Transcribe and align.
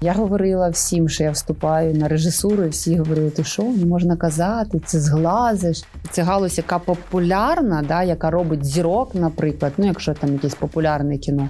Я 0.00 0.12
говорила 0.12 0.68
всім, 0.68 1.08
що 1.08 1.24
я 1.24 1.30
вступаю 1.30 1.94
на 1.94 2.08
режисуру, 2.08 2.68
всі 2.68 2.96
говорили, 2.96 3.30
ти 3.30 3.44
що, 3.44 3.62
не 3.62 3.86
можна 3.86 4.16
казати, 4.16 4.80
це 4.84 5.00
зглазиш. 5.00 5.84
Це 6.10 6.22
галузь, 6.22 6.58
яка 6.58 6.78
популярна, 6.78 7.84
да, 7.88 8.02
яка 8.02 8.30
робить 8.30 8.64
зірок, 8.64 9.14
наприклад, 9.14 9.72
ну 9.76 9.86
якщо 9.86 10.14
там 10.14 10.32
якесь 10.32 10.54
популярне 10.54 11.18
кіно. 11.18 11.48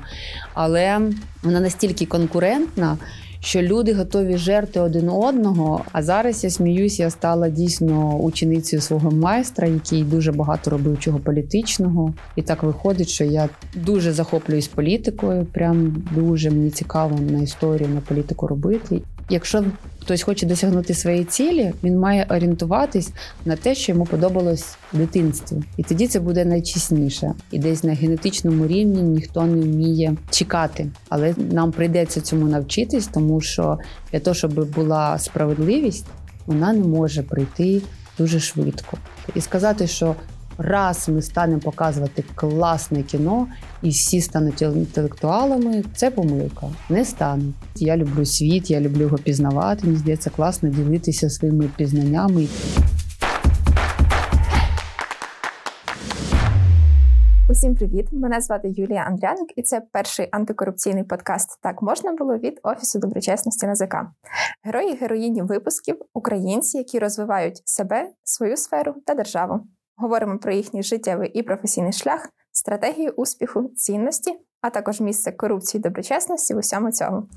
Але 0.54 1.00
вона 1.42 1.60
настільки 1.60 2.06
конкурентна, 2.06 2.96
що 3.46 3.62
люди 3.62 3.94
готові 3.94 4.36
жерти 4.36 4.80
один 4.80 5.08
одного. 5.08 5.84
А 5.92 6.02
зараз 6.02 6.44
я 6.44 6.50
сміюсь, 6.50 6.98
я 6.98 7.10
стала 7.10 7.48
дійсно 7.48 8.16
ученицею 8.16 8.82
свого 8.82 9.10
майстра, 9.10 9.68
який 9.68 10.02
дуже 10.02 10.32
багато 10.32 10.70
робив 10.70 10.98
чого 10.98 11.18
політичного. 11.18 12.14
І 12.36 12.42
так 12.42 12.62
виходить, 12.62 13.08
що 13.08 13.24
я 13.24 13.48
дуже 13.74 14.12
захоплююсь 14.12 14.68
політикою. 14.68 15.46
Прям 15.52 16.04
дуже 16.14 16.50
мені 16.50 16.70
цікаво 16.70 17.18
на 17.30 17.42
історію, 17.42 17.88
на 17.88 18.00
політику 18.00 18.46
робити. 18.46 19.02
Якщо 19.30 19.64
хтось 20.00 20.22
хоче 20.22 20.46
досягнути 20.46 20.94
своєї 20.94 21.24
цілі, 21.24 21.72
він 21.84 21.98
має 21.98 22.26
орієнтуватись 22.30 23.10
на 23.44 23.56
те, 23.56 23.74
що 23.74 23.92
йому 23.92 24.04
подобалось 24.04 24.76
в 24.92 24.98
дитинстві, 24.98 25.56
і 25.76 25.82
тоді 25.82 26.06
це 26.06 26.20
буде 26.20 26.44
найчесніше. 26.44 27.32
І 27.50 27.58
десь 27.58 27.84
на 27.84 27.94
генетичному 27.94 28.66
рівні 28.66 29.02
ніхто 29.02 29.42
не 29.42 29.62
вміє 29.62 30.16
чекати, 30.30 30.90
але 31.08 31.34
нам 31.38 31.72
прийдеться 31.72 32.20
цьому 32.20 32.46
навчитись, 32.46 33.06
тому 33.06 33.40
що 33.40 33.78
для 34.12 34.20
того, 34.20 34.34
щоб 34.34 34.72
була 34.72 35.18
справедливість, 35.18 36.06
вона 36.46 36.72
не 36.72 36.84
може 36.84 37.22
прийти 37.22 37.82
дуже 38.18 38.40
швидко. 38.40 38.98
І 39.34 39.40
сказати, 39.40 39.86
що 39.86 40.14
раз 40.58 41.08
ми 41.08 41.22
станемо 41.22 41.60
показувати 41.60 42.24
класне 42.34 43.02
кіно, 43.02 43.48
і 43.82 43.88
всі 43.88 44.20
стануть 44.20 44.62
інтелектуалами, 44.62 45.84
це 45.94 46.10
помилка. 46.10 46.66
Не 46.88 47.04
стануть. 47.04 47.54
Я 47.76 47.96
люблю 47.96 48.24
світ, 48.24 48.70
я 48.70 48.80
люблю 48.80 49.00
його 49.00 49.18
пізнавати. 49.18 49.86
Мені 49.86 49.98
здається, 49.98 50.30
класно 50.30 50.68
ділитися 50.68 51.30
своїми 51.30 51.70
пізнаннями. 51.76 52.46
Усім 57.50 57.74
привіт! 57.74 58.06
Мене 58.12 58.40
звати 58.40 58.68
Юлія 58.68 59.00
Андряник, 59.00 59.52
і 59.56 59.62
це 59.62 59.82
перший 59.92 60.28
антикорупційний 60.30 61.04
подкаст 61.04 61.58
Так 61.62 61.82
можна 61.82 62.12
було 62.12 62.38
від 62.38 62.60
Офісу 62.62 62.98
доброчесності 62.98 63.66
НАЗК. 63.66 63.94
Герої 64.62 64.94
героїні 64.96 65.42
випусків 65.42 65.96
українці, 66.14 66.78
які 66.78 66.98
розвивають 66.98 67.62
себе, 67.64 68.10
свою 68.24 68.56
сферу 68.56 68.94
та 69.06 69.14
державу. 69.14 69.60
Говоримо 69.96 70.38
про 70.38 70.52
їхній 70.52 70.82
життєвий 70.82 71.30
і 71.30 71.42
професійний 71.42 71.92
шлях, 71.92 72.28
стратегію 72.52 73.10
успіху, 73.16 73.70
цінності, 73.76 74.32
а 74.60 74.70
також 74.70 75.00
місце 75.00 75.32
корупції 75.32 75.80
і 75.80 75.82
доброчесності 75.82 76.54
в 76.54 76.58
усьому 76.58 76.92
цьому. 76.92 77.28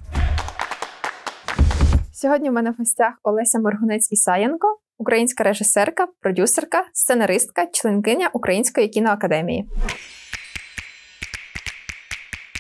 Сьогодні 2.13 2.49
в 2.49 2.53
мене 2.53 2.71
в 2.71 2.75
гостях 2.77 3.13
Олеся 3.23 3.59
Моргунець 3.59 4.11
Ісаєнко, 4.11 4.67
українська 4.97 5.43
режисерка, 5.43 6.07
продюсерка, 6.21 6.83
сценаристка, 6.93 7.65
членкиня 7.65 8.29
Української 8.33 8.87
кіноакадемії. 8.87 9.69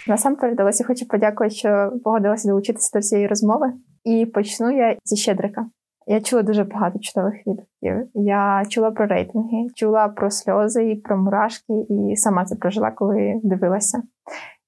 Насамперед, 0.07 0.59
Олесі, 0.59 0.83
хочу 0.83 1.07
подякувати, 1.07 1.55
що 1.55 1.91
погодилася 2.03 2.47
долучитися 2.47 2.99
до 2.99 3.01
цієї 3.01 3.27
розмови. 3.27 3.73
І 4.03 4.25
почну 4.25 4.71
я 4.77 4.97
зі 5.03 5.15
Щедрика. 5.15 5.65
Я 6.11 6.21
чула 6.21 6.43
дуже 6.43 6.63
багато 6.63 6.99
чудових 6.99 7.33
відгуків. 7.47 8.09
Я 8.13 8.63
чула 8.69 8.91
про 8.91 9.07
рейтинги, 9.07 9.67
чула 9.75 10.07
про 10.07 10.29
сльози 10.29 10.91
і 10.91 10.95
про 10.95 11.17
мурашки, 11.17 11.73
і 11.89 12.15
сама 12.15 12.45
це 12.45 12.55
прожила, 12.55 12.91
коли 12.91 13.39
дивилася. 13.43 14.01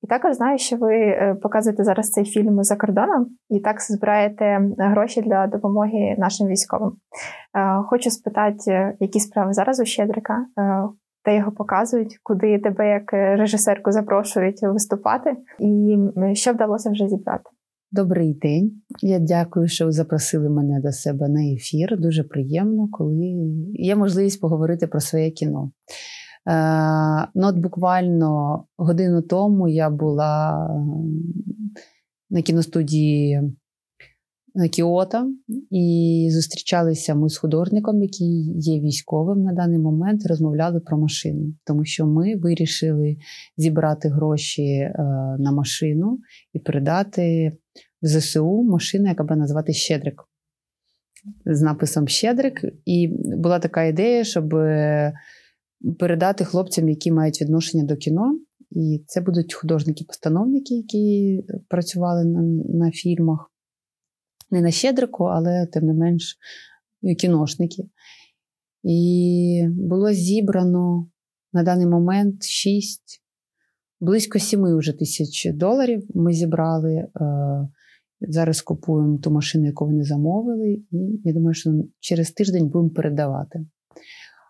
І 0.02 0.08
також 0.08 0.36
знаю, 0.36 0.58
що 0.58 0.78
ви 0.78 0.95
е, 0.95 1.36
показуєте 1.42 1.83
зараз 1.83 2.11
цей 2.11 2.25
фільм 2.25 2.64
за 2.64 2.75
кордоном 2.75 3.28
і 3.50 3.59
так 3.59 3.81
збираєте 3.81 4.61
гроші 4.78 5.22
для 5.22 5.48
допомоги 5.48 6.16
нашим 6.17 6.48
військовим. 6.48 6.92
Е, 7.58 7.83
хочу 7.88 8.09
спитати, 8.09 8.94
які 9.00 9.20
справи 9.20 9.53
зараз 9.53 9.80
у 9.80 9.86
Щедрика, 9.86 10.45
е, 10.59 10.83
де 11.26 11.36
його 11.36 11.52
показують, 11.52 12.20
куди 12.23 12.60
тебе 12.60 12.89
як 12.89 13.14
режисерку 13.14 13.92
запрошують 13.92 14.64
виступати, 14.64 15.38
і 15.60 15.98
що 16.33 16.52
вдалося 16.52 16.89
вже 16.89 17.08
зібрати. 17.08 17.49
Добрий 17.93 18.33
день. 18.33 18.81
Я 19.02 19.19
дякую, 19.19 19.67
що 19.67 19.85
ви 19.85 19.91
запросили 19.91 20.49
мене 20.49 20.79
до 20.79 20.91
себе 20.91 21.29
на 21.29 21.43
ефір. 21.45 21.99
Дуже 21.99 22.23
приємно, 22.23 22.87
коли 22.91 23.35
є 23.73 23.95
можливість 23.95 24.41
поговорити 24.41 24.87
про 24.87 24.99
своє 24.99 25.31
кіно. 25.31 25.71
Е, 26.47 27.27
ну, 27.35 27.47
от 27.47 27.57
буквально 27.57 28.63
годину 28.77 29.21
тому 29.21 29.67
я 29.67 29.89
була 29.89 30.67
на 32.29 32.41
кіностудії 32.41 33.41
Кіота 34.71 35.27
і 35.71 36.27
зустрічалися 36.31 37.15
ми 37.15 37.29
з 37.29 37.37
художником, 37.37 38.02
який 38.02 38.53
є 38.59 38.79
військовим 38.79 39.43
на 39.43 39.53
даний 39.53 39.79
момент, 39.79 40.25
розмовляли 40.25 40.79
про 40.79 40.97
машину, 40.97 41.53
тому 41.65 41.85
що 41.85 42.05
ми 42.08 42.35
вирішили 42.35 43.17
зібрати 43.58 44.09
гроші 44.09 44.63
е, 44.63 44.93
на 45.39 45.52
машину 45.52 46.19
і 46.53 46.59
передати 46.59 47.52
в 48.02 48.08
ЗСУ 48.08 48.64
машину, 48.64 49.08
яка 49.08 49.23
буде 49.23 49.36
називати 49.36 49.73
Щедрик. 49.73 50.23
З 51.45 51.62
написом 51.62 52.08
Щедрик. 52.08 52.66
І 52.86 53.08
була 53.23 53.60
така 53.60 53.84
ідея, 53.84 54.23
щоб 54.23 54.56
е, 54.56 55.14
передати 56.00 56.45
хлопцям, 56.45 56.89
які 56.89 57.12
мають 57.12 57.42
відношення 57.42 57.84
до 57.84 57.95
кіно. 57.95 58.39
І 58.72 59.04
це 59.08 59.22
будуть 59.22 59.54
художники-постановники, 59.54 60.73
які 60.73 61.44
працювали 61.70 62.26
на, 62.26 62.42
на 62.78 62.92
фільмах 62.92 63.52
не 64.52 64.62
на 64.62 64.72
Щедрику, 64.72 65.23
але 65.23 65.66
тим 65.66 65.86
не 65.86 65.94
менш 65.94 66.38
кіношники. 67.20 67.83
І 68.83 69.68
було 69.70 70.12
зібрано 70.12 71.10
на 71.54 71.64
даний 71.64 71.88
момент 71.88 72.44
6, 72.44 73.02
близько 74.00 74.39
7 74.39 74.78
вже 74.78 74.94
тисяч 74.94 75.48
доларів. 75.54 76.04
Ми 76.16 76.33
зібрали. 76.33 76.94
Е, 76.94 77.10
зараз 78.21 78.61
купуємо 78.61 79.17
ту 79.17 79.32
машину, 79.32 79.65
яку 79.65 79.86
вони 79.86 80.04
замовили, 80.04 80.71
і 80.71 81.21
я 81.23 81.33
думаю, 81.33 81.54
що 81.54 81.71
через 81.99 82.32
тиждень 82.32 82.70
будемо 82.70 82.89
передавати. 82.89 83.65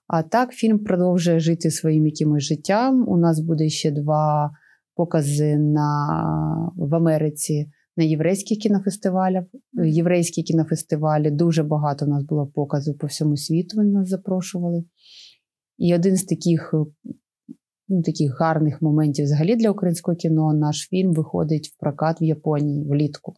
А 0.07 0.23
так, 0.23 0.51
фільм 0.51 0.79
продовжує 0.79 1.39
жити 1.39 1.71
своїм 1.71 2.05
якимось 2.05 2.43
життям. 2.43 3.09
У 3.09 3.17
нас 3.17 3.39
буде 3.39 3.69
ще 3.69 3.91
два 3.91 4.51
покази 4.95 5.57
на, 5.57 6.71
в 6.75 6.95
Америці 6.95 7.71
на 7.97 8.03
єврейських 8.03 8.57
кінофестивалях. 8.57 9.45
Єврейські 9.85 10.43
кінофестивалі 10.43 11.31
дуже 11.31 11.63
багато 11.63 12.05
у 12.05 12.09
нас 12.09 12.23
було 12.23 12.47
показів 12.47 12.97
по 12.97 13.07
всьому 13.07 13.37
світу. 13.37 13.77
Вони 13.77 13.91
нас 13.91 14.09
запрошували. 14.09 14.83
І 15.77 15.95
один 15.95 16.15
з 16.15 16.23
таких 16.23 16.73
ну, 17.87 18.01
таких 18.01 18.39
гарних 18.39 18.81
моментів 18.81 19.25
взагалі 19.25 19.55
для 19.55 19.71
українського 19.71 20.17
кіно 20.17 20.53
наш 20.53 20.87
фільм 20.89 21.13
виходить 21.13 21.67
в 21.67 21.79
прокат 21.79 22.21
в 22.21 22.23
Японії 22.23 22.87
влітку. 22.89 23.33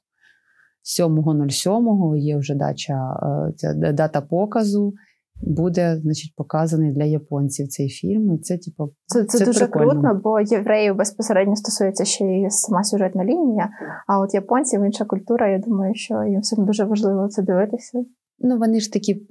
7.07 0.83 2.17
є 2.17 2.37
вже 2.37 2.55
дача, 2.55 2.93
е, 2.93 3.53
ця 3.53 3.73
дата 3.73 4.21
показу 4.21 4.93
буде 5.41 5.99
значить, 6.03 6.33
показаний 6.35 6.91
для 6.91 7.03
японців 7.03 7.67
цей 7.67 7.89
фільм. 7.89 8.33
І 8.33 8.37
Це 8.37 8.57
типу, 8.57 8.89
це, 9.05 9.25
це, 9.25 9.37
це 9.37 9.45
дуже 9.45 9.67
прикольно. 9.67 10.01
круто, 10.01 10.21
бо 10.23 10.39
євреїв 10.39 10.95
безпосередньо 10.95 11.55
стосується 11.55 12.05
ще 12.05 12.25
й 12.25 12.49
сама 12.49 12.83
сюжетна 12.83 13.25
лінія. 13.25 13.69
А 14.07 14.19
от 14.19 14.33
японців 14.33 14.85
інша 14.85 15.05
культура, 15.05 15.51
я 15.51 15.59
думаю, 15.59 15.95
що 15.95 16.23
їм 16.23 16.39
все 16.39 16.55
дуже 16.61 16.83
важливо 16.83 17.27
це 17.27 17.41
дивитися. 17.41 18.03
Ну 18.39 18.57
вони 18.57 18.79
ж 18.79 18.93
такі 18.93 19.27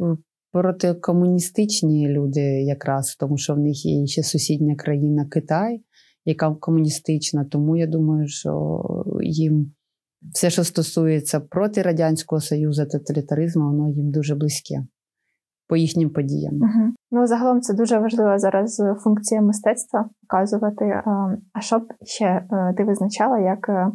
протикомуністичні 0.52 2.08
люди, 2.08 2.40
якраз 2.62 3.16
тому, 3.20 3.38
що 3.38 3.54
в 3.54 3.58
них 3.58 3.86
є 3.86 4.06
ще 4.06 4.22
сусідня 4.22 4.76
країна 4.76 5.26
Китай, 5.30 5.82
яка 6.24 6.54
комуністична. 6.54 7.44
Тому 7.44 7.76
я 7.76 7.86
думаю, 7.86 8.28
що 8.28 8.82
їм. 9.22 9.72
Все, 10.32 10.50
що 10.50 10.64
стосується 10.64 11.40
проти 11.40 11.82
Радянського 11.82 12.40
Союзу 12.40 12.86
тоталітаризму, 12.86 13.64
воно 13.64 13.88
їм 13.88 14.10
дуже 14.10 14.34
близьке 14.34 14.86
по 15.68 15.76
їхнім 15.76 16.10
подіям. 16.10 16.54
Угу. 16.54 16.92
Ну 17.10 17.26
загалом 17.26 17.60
це 17.60 17.74
дуже 17.74 17.98
важлива 17.98 18.38
зараз 18.38 18.82
функція 19.04 19.42
мистецтва 19.42 20.08
показувати. 20.20 20.84
А 21.52 21.60
що 21.60 21.78
б 21.78 21.82
ще 22.02 22.24
е, 22.24 22.74
ти 22.76 22.84
визначала 22.84 23.38
як 23.38 23.68
е, 23.68 23.92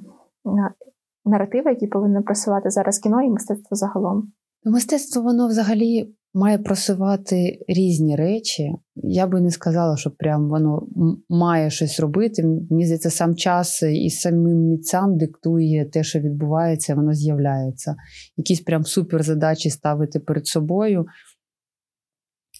наративи, 1.26 1.70
які 1.70 1.88
повинно 1.88 2.24
просувати 2.24 2.70
зараз 2.70 3.00
кіно 3.00 3.22
і 3.22 3.30
мистецтво 3.30 3.76
загалом? 3.76 4.32
Ну, 4.68 4.74
мистецтво 4.74 5.22
воно 5.22 5.48
взагалі 5.48 6.16
має 6.34 6.58
просувати 6.58 7.60
різні 7.68 8.16
речі. 8.16 8.72
Я 8.96 9.28
би 9.28 9.42
не 9.42 9.52
сказала, 9.52 9.98
що 9.98 10.12
прям 10.12 10.50
воно 10.50 10.88
має 11.30 11.70
щось 11.70 12.00
робити. 12.00 12.44
Мені 12.44 12.86
здається, 12.86 13.10
сам 13.10 13.36
час 13.36 13.84
і 13.84 14.10
самим 14.10 14.70
митцям 14.70 15.18
диктує 15.18 15.86
те, 15.86 16.04
що 16.04 16.20
відбувається, 16.20 16.96
воно 16.96 17.14
з'являється. 17.14 17.96
Якісь 18.38 18.62
прям 18.62 18.84
суперзадачі 18.84 19.70
ставити 19.70 20.20
перед 20.20 20.48
собою. 20.48 21.06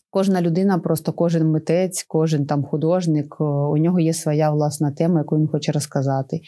Кожна 0.10 0.42
людина, 0.42 0.80
просто 0.80 1.14
кожен 1.14 1.52
митець, 1.52 2.04
кожен 2.08 2.46
там 2.46 2.64
художник, 2.64 3.42
у 3.42 3.78
нього 3.78 4.00
є 4.00 4.14
своя 4.14 4.52
власна 4.52 4.92
тема, 4.92 5.20
яку 5.20 5.38
він 5.38 5.48
хоче 5.48 5.72
розказати. 5.72 6.40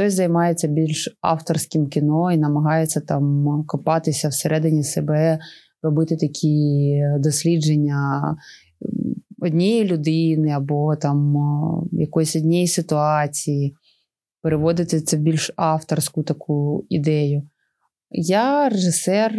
Хтось 0.00 0.14
займається 0.14 0.68
більш 0.68 1.18
авторським 1.20 1.88
кіно 1.88 2.32
і 2.32 2.36
намагається 2.36 3.00
там 3.00 3.46
копатися 3.66 4.28
всередині 4.28 4.84
себе, 4.84 5.38
робити 5.82 6.16
такі 6.16 7.02
дослідження 7.18 8.36
однієї 9.42 9.84
людини 9.84 10.50
або 10.50 10.96
там 10.96 11.36
якоїсь 11.92 12.36
однієї 12.36 12.66
ситуації, 12.66 13.76
переводити 14.42 15.00
це 15.00 15.16
в 15.16 15.20
більш 15.20 15.52
авторську 15.56 16.22
таку 16.22 16.86
ідею. 16.88 17.42
Я 18.10 18.68
режисер, 18.68 19.32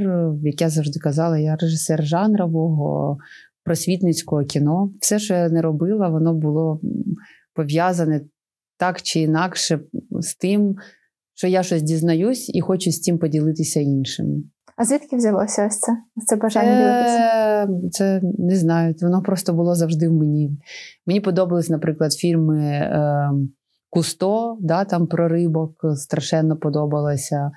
як 0.44 0.62
я 0.62 0.70
завжди 0.70 1.00
казала, 1.00 1.38
я 1.38 1.56
режисер 1.56 2.06
жанрового, 2.06 3.18
просвітницького 3.64 4.44
кіно. 4.44 4.92
Все, 5.00 5.20
що 5.20 5.34
я 5.34 5.50
не 5.50 5.62
робила, 5.62 6.10
воно 6.10 6.34
було 6.34 6.82
пов'язане 7.56 8.22
так 8.82 9.02
чи 9.02 9.20
інакше 9.20 9.80
з 10.12 10.36
тим, 10.36 10.76
що 11.34 11.48
я 11.48 11.64
щось 11.64 11.82
дізнаюсь 11.82 12.50
і 12.56 12.62
хочу 12.62 12.92
з 12.92 13.02
цим 13.02 13.18
поділитися 13.18 13.80
іншими. 13.80 14.44
А 14.78 14.86
звідки 14.86 15.16
взялося 15.16 15.68
ось 15.68 15.80
це? 15.80 15.92
Це 16.28 16.36
бажання 16.36 16.78
ділитися? 16.78 17.90
Це 17.92 18.22
не 18.40 18.56
знаю. 18.56 18.96
Воно 19.02 19.22
просто 19.22 19.54
було 19.54 19.76
завжди 19.76 20.10
в 20.10 20.14
мені. 20.14 20.58
Мені 21.06 21.22
подобались, 21.22 21.70
наприклад, 21.70 22.14
фільми 22.14 22.64
е, 22.64 23.32
Кусто, 23.90 24.58
да, 24.62 24.86
там 24.86 25.08
про 25.08 25.28
рибок 25.28 25.86
страшенно 25.96 26.58
подобалося. 26.58 27.52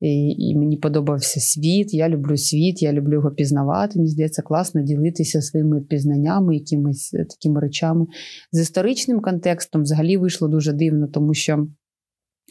І, 0.00 0.34
і 0.38 0.56
мені 0.58 0.76
подобався 0.76 1.40
світ. 1.40 1.94
Я 1.94 2.08
люблю 2.08 2.36
світ, 2.36 2.82
я 2.82 2.92
люблю 2.92 3.12
його 3.12 3.30
пізнавати. 3.30 3.98
Мені 3.98 4.10
здається, 4.10 4.42
класно 4.42 4.82
ділитися 4.82 5.42
своїми 5.42 5.80
пізнаннями, 5.80 6.56
якимись 6.56 7.14
е, 7.14 7.24
такими 7.24 7.60
речами. 7.60 8.06
З 8.52 8.60
історичним 8.60 9.20
контекстом 9.20 9.82
взагалі 9.82 10.16
вийшло 10.16 10.48
дуже 10.48 10.72
дивно, 10.72 11.08
тому 11.08 11.34
що 11.34 11.66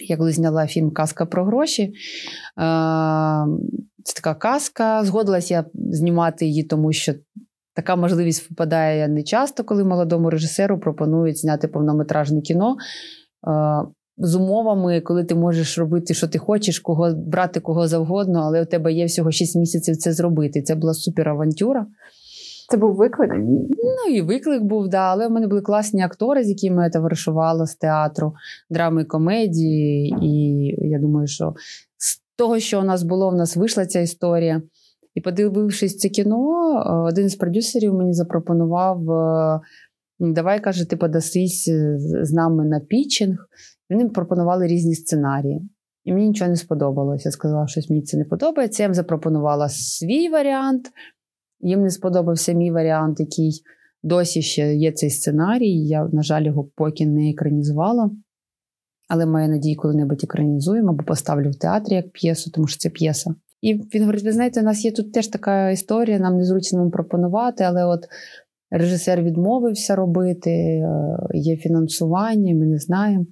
я 0.08 0.18
коли 0.18 0.32
зняла 0.32 0.68
фільм 0.68 0.92
Казка 0.92 1.26
про 1.26 1.46
гроші. 1.46 1.94
Це 4.04 4.14
така 4.16 4.36
казка. 4.36 5.04
Згодилась 5.06 5.52
я 5.52 5.66
знімати 5.74 6.46
її, 6.46 6.64
тому 6.64 6.94
що. 6.94 7.14
Така 7.74 7.96
можливість 7.96 8.50
випадає 8.50 9.08
не 9.08 9.24
часто, 9.24 9.64
коли 9.64 9.84
молодому 9.84 10.30
режисеру 10.30 10.80
пропонують 10.80 11.38
зняти 11.38 11.68
повнометражне 11.68 12.42
кіно. 12.42 12.76
Е, 14.20 14.26
з 14.28 14.36
умовами, 14.36 15.02
коли 15.02 15.24
ти 15.24 15.36
можеш 15.36 15.78
робити, 15.78 16.14
що 16.14 16.28
ти 16.28 16.40
хочеш, 16.40 16.80
кого 16.80 17.14
брати 17.14 17.60
кого 17.60 17.88
завгодно, 17.88 18.40
але 18.40 18.62
у 18.62 18.66
тебе 18.66 18.94
є 18.94 19.06
всього 19.06 19.32
6 19.32 19.56
місяців 19.56 19.98
це 19.98 20.14
зробити. 20.14 20.62
Це 20.62 20.76
була 20.76 20.94
супер 20.94 21.30
авантюра. 21.30 21.88
Це 22.70 22.78
був 22.78 22.96
виклик? 22.96 23.30
Ну 23.70 24.16
і 24.16 24.22
виклик 24.22 24.64
був, 24.64 24.88
да. 24.88 24.98
Але 24.98 25.28
в 25.28 25.32
мене 25.32 25.48
були 25.48 25.62
класні 25.62 26.02
актори, 26.02 26.44
з 26.44 26.50
якими 26.50 26.84
я 26.84 26.90
товаришувала 26.90 27.66
з 27.66 27.76
театру, 27.76 28.34
драми, 28.70 29.02
і 29.02 29.06
комедії. 29.06 30.16
І 30.22 30.66
я 30.90 31.00
думаю, 31.00 31.28
що 31.28 31.54
з 31.98 32.22
того, 32.36 32.60
що 32.60 32.80
у 32.80 32.84
нас 32.84 33.04
було, 33.04 33.30
в 33.30 33.36
нас 33.36 33.56
вийшла 33.56 33.86
ця 33.86 34.00
історія. 34.00 34.62
І 35.16 35.22
подивившись 35.22 35.98
це 35.98 36.10
кіно, 36.10 36.74
один 37.08 37.30
з 37.30 37.36
продюсерів 37.36 37.94
мені 37.94 38.14
запропонував. 38.14 39.12
Е, 39.12 39.60
давай, 40.20 40.60
каже, 40.60 40.90
ти 40.90 40.96
подасись 40.96 41.70
з 42.22 42.32
нами 42.32 42.66
на 42.66 42.80
пітчинг. 42.80 43.38
Вони 43.90 44.10
пропонували 44.10 44.68
різні 44.68 44.96
сценарії. 44.96 45.70
І 46.04 46.14
мені 46.14 46.28
нічого 46.28 46.50
не 46.50 46.56
сподобалося. 46.56 47.30
Я 47.30 47.32
сказала, 47.32 47.68
що 47.68 47.82
мені 47.90 48.02
це 48.02 48.18
не 48.18 48.26
подобається. 48.26 48.84
Я 48.84 48.88
їм 48.88 48.94
запропонувала 48.94 49.70
свій 49.70 50.30
варіант. 50.30 50.92
Їм 51.60 51.82
не 51.82 51.90
сподобався 51.90 52.54
мій 52.54 52.72
варіант, 52.72 53.20
який 53.20 53.62
досі 54.04 54.42
ще 54.42 54.76
є 54.76 54.92
цей 54.92 55.10
сценарій. 55.10 55.88
Я, 55.88 56.10
на 56.14 56.22
жаль, 56.22 56.44
його 56.44 56.64
поки 56.76 57.06
не 57.06 57.30
екранізувала. 57.30 58.12
Але 59.08 59.26
маю 59.26 59.50
надію, 59.50 59.78
коли-небудь 59.78 60.24
екранізуємо 60.24 60.90
або 60.90 61.04
поставлю 61.04 61.50
в 61.50 61.56
театрі 61.56 61.96
як 61.96 62.12
п'єсу, 62.12 62.52
тому 62.52 62.68
що 62.68 62.78
це 62.78 62.90
п'єса. 62.90 63.36
І 63.62 63.74
він 63.74 64.02
говорить: 64.02 64.24
ви 64.24 64.32
знаєте, 64.32 64.62
у 64.62 64.64
нас 64.64 64.86
є 64.86 64.92
тут 64.92 65.14
теж 65.14 65.28
така 65.28 65.70
історія, 65.70 66.20
нам 66.20 66.38
незручно 66.38 66.80
вам 66.80 66.92
пропонувати, 66.92 67.64
але 67.64 67.86
от 67.86 68.08
режисер 68.72 69.22
відмовився 69.22 69.96
робити, 69.96 70.52
е, 70.52 71.18
є 71.34 71.58
фінансування, 71.58 72.56
ми 72.56 72.66
не 72.66 72.78
знаємо. 72.78 73.26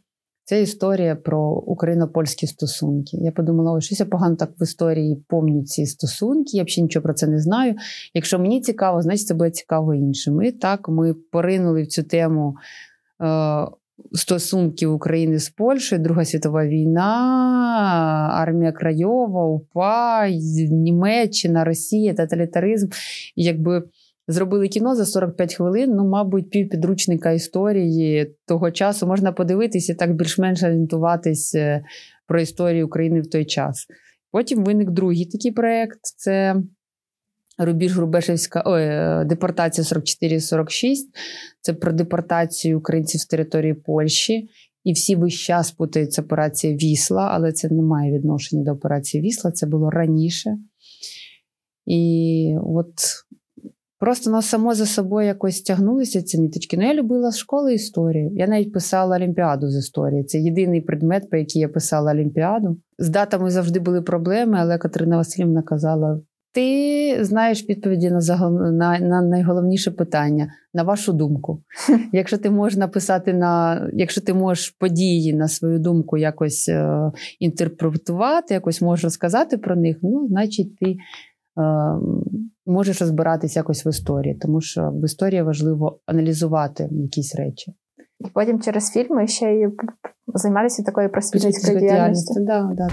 Це 0.49 0.61
історія 0.61 1.15
про 1.15 1.49
україно-польські 1.49 2.47
стосунки. 2.47 3.17
Я 3.17 3.31
подумала, 3.31 3.71
ой, 3.71 3.81
щось 3.81 3.99
я 3.99 4.05
погано 4.05 4.35
так 4.35 4.49
в 4.59 4.63
історії 4.63 5.23
помню 5.27 5.63
ці 5.63 5.85
стосунки, 5.85 6.57
я 6.57 6.63
взагалі 6.63 6.83
нічого 6.83 7.03
про 7.03 7.13
це 7.13 7.27
не 7.27 7.39
знаю. 7.39 7.75
Якщо 8.13 8.39
мені 8.39 8.61
цікаво, 8.61 9.01
значить 9.01 9.27
це 9.27 9.33
буде 9.33 9.51
цікаво 9.51 9.93
іншим. 9.93 10.41
І 10.41 10.51
так 10.51 10.89
ми 10.89 11.13
поринули 11.13 11.83
в 11.83 11.87
цю 11.87 12.03
тему 12.03 12.55
е, 13.21 13.67
стосунків 14.13 14.93
України 14.93 15.39
з 15.39 15.49
Польщею, 15.49 16.01
Друга 16.01 16.25
світова 16.25 16.65
війна, 16.65 17.09
армія 18.33 18.71
Крайова, 18.71 19.45
УПА, 19.45 20.29
Німеччина, 20.71 21.63
Росія, 21.63 22.13
тоталітаризм. 22.13 22.87
І 23.35 23.43
якби 23.43 23.83
Зробили 24.27 24.67
кіно 24.67 24.95
за 24.95 25.05
45 25.05 25.55
хвилин. 25.55 25.95
Ну, 25.95 26.07
мабуть, 26.07 26.49
півпідручника 26.49 27.31
історії 27.31 28.35
того 28.45 28.71
часу 28.71 29.07
можна 29.07 29.31
подивитися 29.31 29.93
і 29.93 29.95
так 29.95 30.15
більш-менш 30.15 30.63
орієнтуватись 30.63 31.55
е, 31.55 31.83
про 32.27 32.41
історію 32.41 32.85
України 32.85 33.21
в 33.21 33.29
той 33.29 33.45
час. 33.45 33.87
Потім 34.31 34.63
виник 34.63 34.89
другий 34.89 35.25
такий 35.25 35.51
проєкт: 35.51 35.99
це 36.01 36.55
Рубіж 37.57 37.95
Грубешевська 37.95 38.63
ой, 38.65 38.83
е, 38.83 39.25
депортація 39.25 39.87
44-46. 39.87 40.95
Це 41.61 41.73
про 41.73 41.91
депортацію 41.91 42.77
українців 42.77 43.21
з 43.21 43.25
території 43.25 43.73
Польщі. 43.73 44.49
І 44.83 44.93
всі 44.93 45.15
весь 45.15 45.33
час 45.33 45.71
путаються 45.71 46.21
операція 46.21 46.73
Вісла, 46.73 47.29
але 47.31 47.51
це 47.51 47.69
не 47.69 47.81
має 47.81 48.11
відношення 48.11 48.63
до 48.63 48.71
операції 48.71 49.23
Вісла, 49.23 49.51
це 49.51 49.67
було 49.67 49.89
раніше. 49.89 50.57
І 51.85 52.55
от 52.63 52.91
Просто 53.99 54.29
нас 54.31 54.45
само 54.45 54.73
за 54.73 54.85
собою 54.85 55.27
якось 55.27 55.61
тягнулися 55.61 56.21
ці 56.21 56.41
ниточки. 56.41 56.77
Ну, 56.77 56.83
я 56.83 56.93
любила 56.93 57.31
з 57.31 57.37
школи 57.37 57.73
історію. 57.73 58.31
Я 58.33 58.47
навіть 58.47 58.73
писала 58.73 59.15
олімпіаду 59.15 59.69
з 59.69 59.77
історії. 59.77 60.23
Це 60.23 60.37
єдиний 60.37 60.81
предмет, 60.81 61.29
по 61.29 61.37
який 61.37 61.61
я 61.61 61.69
писала 61.69 62.11
олімпіаду. 62.11 62.77
З 62.99 63.09
датами 63.09 63.49
завжди 63.49 63.79
були 63.79 64.01
проблеми, 64.01 64.57
але 64.61 64.77
Катерина 64.77 65.17
Васильівна 65.17 65.61
казала: 65.61 66.19
ти 66.57 67.17
знаєш 67.21 67.69
відповіді 67.69 68.09
на 68.09 68.21
загал... 68.21 68.53
на, 68.53 68.99
на 68.99 69.21
найголовніше 69.21 69.91
питання, 69.91 70.51
на 70.73 70.83
вашу 70.83 71.13
думку. 71.13 71.63
Якщо 72.13 72.37
ти 72.37 72.49
можеш 72.49 72.77
написати 72.77 73.33
на 73.33 73.81
якщо 73.93 74.21
ти 74.21 74.33
можеш 74.33 74.69
події 74.69 75.33
на 75.33 75.47
свою 75.47 75.79
думку 75.79 76.17
якось 76.17 76.69
е, 76.69 77.11
інтерпретувати, 77.39 78.53
якось 78.53 78.81
можеш 78.81 79.03
розказати 79.03 79.57
про 79.57 79.75
них, 79.75 79.97
ну, 80.01 80.27
значить, 80.27 80.75
ти. 80.77 80.95
Е, 81.57 81.61
можеш 82.65 83.01
розбиратись 83.01 83.55
якось 83.55 83.85
в 83.85 83.87
історії, 83.87 84.35
тому 84.35 84.61
що 84.61 84.91
в 84.93 85.05
історії 85.05 85.41
важливо 85.41 85.99
аналізувати 86.05 86.89
якісь 86.91 87.35
речі. 87.35 87.73
І 88.19 88.25
потім 88.33 88.59
через 88.59 88.91
фільми 88.91 89.27
ще 89.27 89.53
й 89.53 89.67
займалися 90.27 90.83
такою 90.83 91.11
просвітницькою 91.11 91.79
діяльністю. 91.79 92.43
Да, 92.43 92.69
да. 92.77 92.87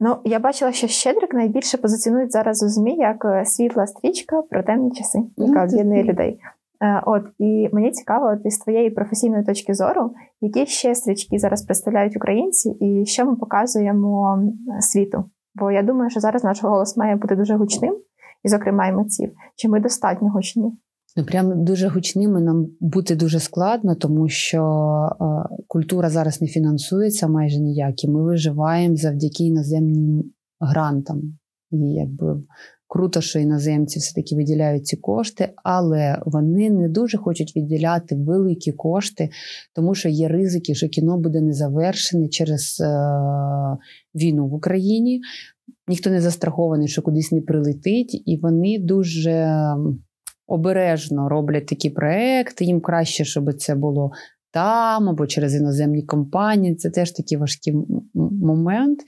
Ну, 0.00 0.16
я 0.24 0.38
бачила, 0.38 0.72
що 0.72 0.86
Щедрик 0.86 1.34
найбільше 1.34 1.78
позиціонують 1.78 2.32
зараз 2.32 2.62
у 2.62 2.68
ЗМІ 2.68 2.96
як 2.96 3.24
е, 3.24 3.44
світла 3.44 3.86
стрічка 3.86 4.42
про 4.42 4.62
темні 4.62 4.90
часи, 4.90 5.18
яка 5.36 5.64
об'єднує 5.64 6.04
людей. 6.04 6.38
Е, 6.82 7.02
от 7.06 7.22
і 7.38 7.68
мені 7.72 7.90
цікаво, 7.90 8.26
от 8.26 8.46
із 8.46 8.58
твоєї 8.58 8.90
професійної 8.90 9.44
точки 9.44 9.74
зору, 9.74 10.10
які 10.40 10.66
ще 10.66 10.94
стрічки 10.94 11.38
зараз 11.38 11.62
представляють 11.62 12.16
українці, 12.16 12.70
і 12.70 13.06
що 13.06 13.26
ми 13.26 13.36
показуємо 13.36 14.42
світу. 14.80 15.24
Бо 15.58 15.70
я 15.70 15.82
думаю, 15.82 16.10
що 16.10 16.20
зараз 16.20 16.44
наш 16.44 16.62
голос 16.62 16.96
має 16.96 17.16
бути 17.16 17.36
дуже 17.36 17.56
гучним, 17.56 17.96
і, 18.44 18.48
зокрема, 18.48 18.86
і 18.86 18.92
митців. 18.92 19.32
Чи 19.56 19.68
ми 19.68 19.80
достатньо 19.80 20.28
гучні? 20.28 20.72
Ну, 21.16 21.24
прям 21.24 21.64
дуже 21.64 21.88
гучними 21.88 22.40
нам 22.40 22.66
бути 22.80 23.16
дуже 23.16 23.40
складно, 23.40 23.94
тому 23.94 24.28
що 24.28 24.62
е, 25.20 25.24
культура 25.68 26.10
зараз 26.10 26.42
не 26.42 26.48
фінансується 26.48 27.28
майже 27.28 27.60
ніяк, 27.60 28.04
і 28.04 28.08
ми 28.08 28.22
виживаємо 28.24 28.96
завдяки 28.96 29.44
іноземним 29.44 30.24
грантам. 30.60 31.22
І 31.70 31.76
якби 31.76 32.42
круто, 32.88 33.20
що 33.20 33.38
іноземці 33.38 33.98
все-таки 33.98 34.36
виділяють 34.36 34.86
ці 34.86 34.96
кошти, 34.96 35.52
але 35.64 36.22
вони 36.26 36.70
не 36.70 36.88
дуже 36.88 37.18
хочуть 37.18 37.56
відділяти 37.56 38.16
великі 38.16 38.72
кошти, 38.72 39.30
тому 39.74 39.94
що 39.94 40.08
є 40.08 40.28
ризики, 40.28 40.74
що 40.74 40.88
кіно 40.88 41.18
буде 41.18 41.40
не 41.40 41.52
завершене 41.52 42.28
через 42.28 42.80
е, 42.80 42.86
війну 44.14 44.48
в 44.48 44.54
Україні. 44.54 45.20
Ніхто 45.88 46.10
не 46.10 46.20
застрахований, 46.20 46.88
що 46.88 47.02
кудись 47.02 47.32
не 47.32 47.40
прилетить, 47.40 48.22
і 48.26 48.36
вони 48.42 48.78
дуже 48.78 49.56
обережно 50.46 51.28
роблять 51.28 51.66
такі 51.66 51.90
проекти. 51.90 52.64
Їм 52.64 52.80
краще, 52.80 53.24
щоб 53.24 53.54
це 53.54 53.74
було 53.74 54.10
там 54.56 55.08
або 55.08 55.26
через 55.26 55.54
іноземні 55.54 56.02
компанії. 56.02 56.74
Це 56.74 56.90
теж 56.90 57.10
такий 57.10 57.38
важкий 57.38 57.74
момент. 58.42 58.98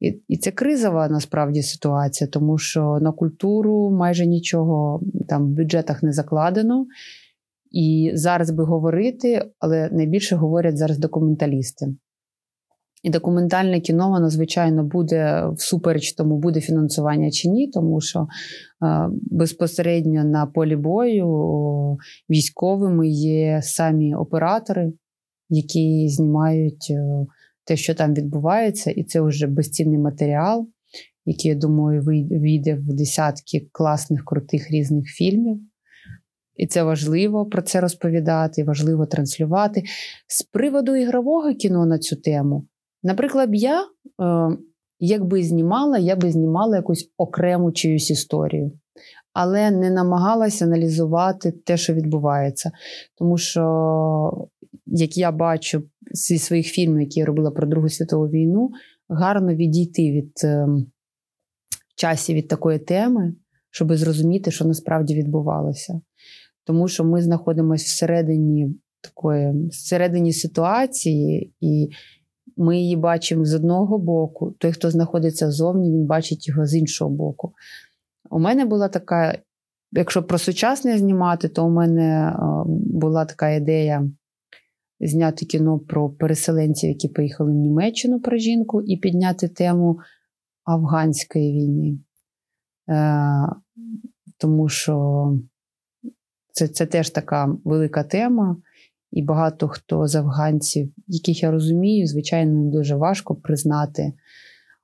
І 0.00 0.22
і 0.28 0.36
це 0.36 0.50
кризова 0.50 1.08
насправді 1.08 1.62
ситуація, 1.62 2.30
тому 2.30 2.58
що 2.58 2.98
на 3.00 3.12
культуру 3.12 3.90
майже 3.90 4.26
нічого 4.26 5.02
там 5.28 5.46
в 5.46 5.56
бюджетах 5.56 6.02
не 6.02 6.12
закладено. 6.12 6.86
І 7.70 8.10
зараз 8.14 8.50
би 8.50 8.64
говорити, 8.64 9.44
але 9.58 9.88
найбільше 9.92 10.36
говорять 10.36 10.76
зараз 10.76 10.98
документалісти. 10.98 11.86
І 13.02 13.10
документальне 13.10 13.80
кіно, 13.80 14.10
воно, 14.10 14.30
звичайно, 14.30 14.84
буде 14.84 15.48
всупереч 15.56 16.12
тому, 16.12 16.38
буде 16.38 16.60
фінансування 16.60 17.30
чи 17.30 17.48
ні, 17.48 17.70
тому 17.70 18.00
що 18.00 18.20
е, 18.20 18.26
безпосередньо 19.30 20.24
на 20.24 20.46
полі 20.46 20.76
бою 20.76 21.28
військовими 22.30 23.08
є 23.08 23.60
самі 23.62 24.14
оператори, 24.14 24.92
які 25.48 26.08
знімають 26.08 26.86
е, 26.90 27.26
те, 27.64 27.76
що 27.76 27.94
там 27.94 28.14
відбувається, 28.14 28.90
і 28.90 29.04
це 29.04 29.20
вже 29.20 29.46
безцінний 29.46 29.98
матеріал, 29.98 30.68
який, 31.24 31.50
я 31.50 31.54
думаю, 31.54 32.02
вийде 32.30 32.74
в 32.74 32.94
десятки 32.94 33.68
класних, 33.72 34.24
крутих 34.24 34.70
різних 34.70 35.06
фільмів. 35.06 35.60
І 36.56 36.66
це 36.66 36.82
важливо 36.82 37.46
про 37.46 37.62
це 37.62 37.80
розповідати, 37.80 38.64
важливо 38.64 39.06
транслювати. 39.06 39.82
З 40.28 40.42
приводу 40.42 40.96
ігрового 40.96 41.54
кіно 41.54 41.86
на 41.86 41.98
цю 41.98 42.16
тему. 42.16 42.66
Наприклад, 43.02 43.48
я, 43.52 43.82
е, 43.82 43.86
якби 44.98 45.42
знімала, 45.42 45.98
я 45.98 46.16
би 46.16 46.30
знімала 46.30 46.76
якусь 46.76 47.12
окрему 47.16 47.72
чиюсь 47.72 48.10
історію, 48.10 48.72
але 49.32 49.70
не 49.70 49.90
намагалася 49.90 50.64
аналізувати 50.64 51.52
те, 51.52 51.76
що 51.76 51.94
відбувається. 51.94 52.70
Тому 53.18 53.38
що, 53.38 54.48
як 54.86 55.16
я 55.16 55.32
бачу 55.32 55.82
зі 56.12 56.38
своїх 56.38 56.66
фільмів, 56.66 57.00
які 57.00 57.20
я 57.20 57.26
робила 57.26 57.50
про 57.50 57.66
Другу 57.66 57.88
світову 57.88 58.28
війну, 58.28 58.70
гарно 59.08 59.54
відійти 59.54 60.02
від 60.02 60.32
е, 60.44 60.66
часів 61.96 62.36
від 62.36 62.48
такої 62.48 62.78
теми, 62.78 63.34
щоб 63.70 63.94
зрозуміти, 63.94 64.50
що 64.50 64.64
насправді 64.64 65.14
відбувалося. 65.14 66.00
Тому 66.64 66.88
що 66.88 67.04
ми 67.04 67.22
знаходимося 67.22 67.84
всередині 67.84 68.74
такої 69.00 69.68
всередині 69.68 70.32
ситуації, 70.32 71.54
і 71.60 71.88
ми 72.60 72.78
її 72.78 72.96
бачимо 72.96 73.44
з 73.44 73.54
одного 73.54 73.98
боку. 73.98 74.54
Той, 74.58 74.72
хто 74.72 74.90
знаходиться 74.90 75.50
ззовні, 75.50 75.90
він 75.90 76.06
бачить 76.06 76.48
його 76.48 76.66
з 76.66 76.74
іншого 76.74 77.10
боку. 77.10 77.52
У 78.30 78.38
мене 78.38 78.64
була 78.64 78.88
така, 78.88 79.38
якщо 79.92 80.22
про 80.22 80.38
сучасне 80.38 80.98
знімати, 80.98 81.48
то 81.48 81.66
у 81.66 81.70
мене 81.70 82.36
була 82.66 83.24
така 83.24 83.50
ідея 83.50 84.10
зняти 85.00 85.46
кіно 85.46 85.78
про 85.78 86.10
переселенців, 86.10 86.88
які 86.88 87.08
поїхали 87.08 87.52
в 87.52 87.54
Німеччину 87.54 88.20
про 88.20 88.36
жінку, 88.36 88.82
і 88.82 88.96
підняти 88.96 89.48
тему 89.48 89.98
афганської 90.64 91.52
війни. 91.52 91.98
Е, 92.88 93.48
тому 94.38 94.68
що 94.68 95.26
це, 96.52 96.68
це 96.68 96.86
теж 96.86 97.10
така 97.10 97.56
велика 97.64 98.04
тема. 98.04 98.56
І 99.12 99.22
багато 99.22 99.68
хто 99.68 100.06
з 100.06 100.14
афганців, 100.14 100.92
яких 101.06 101.42
я 101.42 101.50
розумію, 101.50 102.06
звичайно, 102.06 102.70
дуже 102.70 102.96
важко 102.96 103.34
признати. 103.34 104.12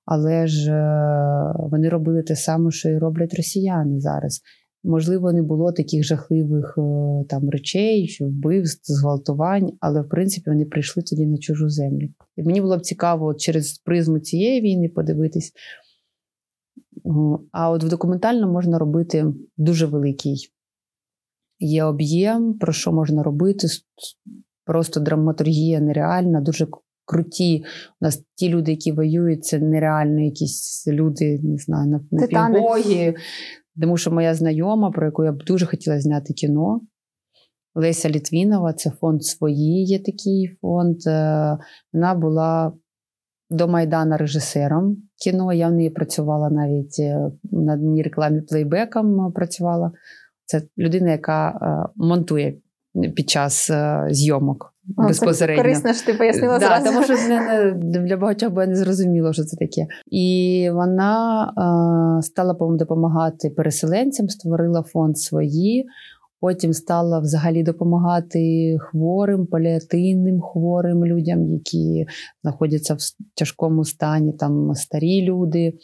Але 0.04 0.46
ж 0.46 0.72
е, 0.72 1.54
вони 1.58 1.88
робили 1.88 2.22
те 2.22 2.36
саме, 2.36 2.70
що 2.70 2.88
і 2.88 2.98
роблять 2.98 3.34
росіяни 3.34 4.00
зараз. 4.00 4.40
Можливо, 4.84 5.32
не 5.32 5.42
було 5.42 5.72
таких 5.72 6.04
жахливих 6.04 6.78
е, 6.78 6.82
там 7.28 7.50
речей, 7.50 8.08
що 8.08 8.24
вбивств, 8.26 8.92
зґвалтувань, 8.92 9.72
але 9.80 10.02
в 10.02 10.08
принципі 10.08 10.50
вони 10.50 10.64
прийшли 10.64 11.02
тоді 11.02 11.26
на 11.26 11.38
чужу 11.38 11.68
землю. 11.68 12.08
І 12.36 12.42
мені 12.42 12.60
було 12.60 12.78
б 12.78 12.80
цікаво 12.80 13.26
от 13.26 13.40
через 13.40 13.78
призму 13.78 14.18
цієї 14.18 14.60
війни 14.60 14.88
подивитись. 14.88 15.52
А 17.52 17.70
от 17.70 17.84
в 17.84 17.88
документально 17.88 18.52
можна 18.52 18.78
робити 18.78 19.26
дуже 19.56 19.86
великий 19.86 20.55
є 21.58 21.84
об'єм, 21.84 22.58
про 22.58 22.72
що 22.72 22.92
можна 22.92 23.22
робити. 23.22 23.66
Просто 24.64 25.00
драматургія 25.00 25.80
нереальна, 25.80 26.40
дуже 26.40 26.66
круті. 27.04 27.64
У 28.00 28.04
нас 28.04 28.22
ті 28.34 28.48
люди, 28.48 28.70
які 28.70 28.92
воюють, 28.92 29.44
це 29.44 29.58
нереально 29.58 30.24
якісь 30.24 30.84
люди, 30.88 31.40
не 31.42 31.56
знаю, 31.56 32.00
на 32.10 32.26
півбогі. 32.26 33.14
Тому 33.80 33.96
що 33.96 34.10
моя 34.10 34.34
знайома, 34.34 34.90
про 34.90 35.06
яку 35.06 35.24
я 35.24 35.32
б 35.32 35.42
дуже 35.44 35.66
хотіла 35.66 36.00
зняти 36.00 36.32
кіно. 36.32 36.80
Леся 37.74 38.10
Літвінова, 38.10 38.72
це 38.72 38.90
фонд 38.90 39.24
свої, 39.24 39.84
є 39.84 39.98
такий 39.98 40.56
фонд. 40.60 40.96
Е, 41.06 41.58
вона 41.92 42.14
була 42.14 42.72
до 43.50 43.68
Майдана 43.68 44.16
режисером 44.16 44.96
кіно. 45.24 45.52
Я 45.52 45.68
в 45.68 45.72
неї 45.72 45.90
працювала 45.90 46.50
навіть 46.50 46.96
е, 46.98 47.30
на 47.44 47.76
дні 47.76 48.02
рекламі 48.02 48.40
плейбеком 48.40 49.32
працювала. 49.32 49.92
Це 50.46 50.62
людина, 50.78 51.10
яка 51.10 51.48
е, 51.48 51.92
монтує 51.96 52.54
під 53.16 53.30
час 53.30 53.70
е, 53.70 54.06
зйомок. 54.10 54.72
О, 54.96 55.02
безпосередньо. 55.02 55.62
Це 55.62 55.68
корисно, 55.68 55.94
що 55.94 56.06
ти 56.06 56.18
пояснила 56.18 56.58
да, 56.58 56.80
Тому 56.80 57.02
що 57.02 57.12
не, 57.12 57.40
не, 57.40 57.72
для 58.06 58.16
багатьох 58.16 58.52
би 58.52 58.66
не 58.66 58.76
зрозуміло, 58.76 59.32
що 59.32 59.44
це 59.44 59.56
таке. 59.56 59.86
І 60.06 60.68
вона 60.72 61.44
е, 62.18 62.22
стала 62.22 62.56
допомагати 62.60 63.50
переселенцям, 63.50 64.28
створила 64.28 64.82
фонд 64.82 65.18
свої. 65.18 65.86
Потім 66.40 66.72
стала 66.72 67.18
взагалі 67.18 67.62
допомагати 67.62 68.76
хворим, 68.80 69.46
паліативним 69.46 70.40
хворим 70.40 71.04
людям, 71.04 71.52
які 71.52 72.06
знаходяться 72.42 72.94
в 72.94 72.98
тяжкому 73.34 73.84
стані, 73.84 74.32
там 74.32 74.74
старі 74.74 75.22
люди, 75.22 75.66
е, 75.68 75.74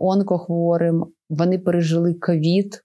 онкохворим. 0.00 1.04
Вони 1.30 1.58
пережили 1.58 2.14
ковід. 2.14 2.74
Е, 2.74 2.80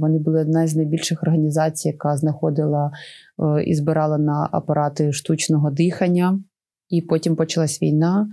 вони 0.00 0.18
були 0.18 0.40
одна 0.40 0.66
з 0.66 0.76
найбільших 0.76 1.22
організацій, 1.22 1.88
яка 1.88 2.16
знаходила 2.16 2.90
е, 3.38 3.64
і 3.64 3.74
збирала 3.74 4.18
на 4.18 4.48
апарати 4.52 5.12
штучного 5.12 5.70
дихання. 5.70 6.40
І 6.88 7.02
потім 7.02 7.36
почалась 7.36 7.82
війна, 7.82 8.28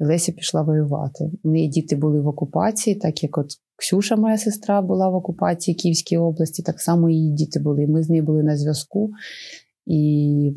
і 0.00 0.04
Леся 0.04 0.32
пішла 0.32 0.62
воювати. 0.62 1.30
У 1.42 1.50
неї 1.50 1.68
діти 1.68 1.96
були 1.96 2.20
в 2.20 2.26
окупації, 2.26 2.96
так 2.96 3.22
як 3.22 3.38
от 3.38 3.46
Ксюша, 3.76 4.16
моя 4.16 4.38
сестра, 4.38 4.82
була 4.82 5.08
в 5.08 5.14
окупації 5.14 5.74
Київській 5.74 6.16
області, 6.16 6.62
так 6.62 6.80
само 6.80 7.10
її 7.10 7.32
діти 7.32 7.60
були. 7.60 7.86
Ми 7.86 8.02
з 8.02 8.10
нею 8.10 8.22
були 8.22 8.42
на 8.42 8.56
зв'язку. 8.56 9.10
І 9.86 10.52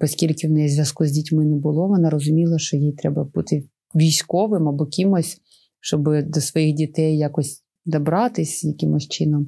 оскільки 0.00 0.48
в 0.48 0.50
неї 0.50 0.68
зв'язку 0.68 1.06
з 1.06 1.12
дітьми 1.12 1.44
не 1.44 1.56
було, 1.56 1.88
вона 1.88 2.10
розуміла, 2.10 2.58
що 2.58 2.76
їй 2.76 2.92
треба 2.92 3.24
бути 3.34 3.64
військовим 3.94 4.68
або 4.68 4.86
кимось 4.86 5.40
щоб 5.80 6.02
до 6.26 6.40
своїх 6.40 6.74
дітей 6.74 7.18
якось 7.18 7.64
добратись 7.86 8.64
якимось 8.64 9.08
чином. 9.08 9.46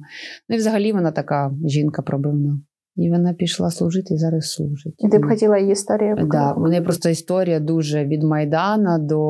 Ну 0.49 0.55
і 0.55 0.59
взагалі 0.59 0.93
вона 0.93 1.11
така 1.11 1.51
жінка 1.65 2.01
пробивна. 2.01 2.61
І 2.95 3.09
вона 3.09 3.33
пішла 3.33 3.71
служити 3.71 4.13
і 4.13 4.17
зараз 4.17 4.51
служить. 4.51 4.95
І 4.97 5.09
ти 5.09 5.19
б 5.19 5.25
хотіла 5.25 5.57
її 5.57 5.71
історію? 5.71 6.15
Так, 6.15 6.29
да, 6.29 6.53
у 6.53 6.67
неї 6.67 6.81
просто 6.81 7.09
історія 7.09 7.59
дуже 7.59 8.05
від 8.05 8.23
Майдана 8.23 8.99
до, 8.99 9.21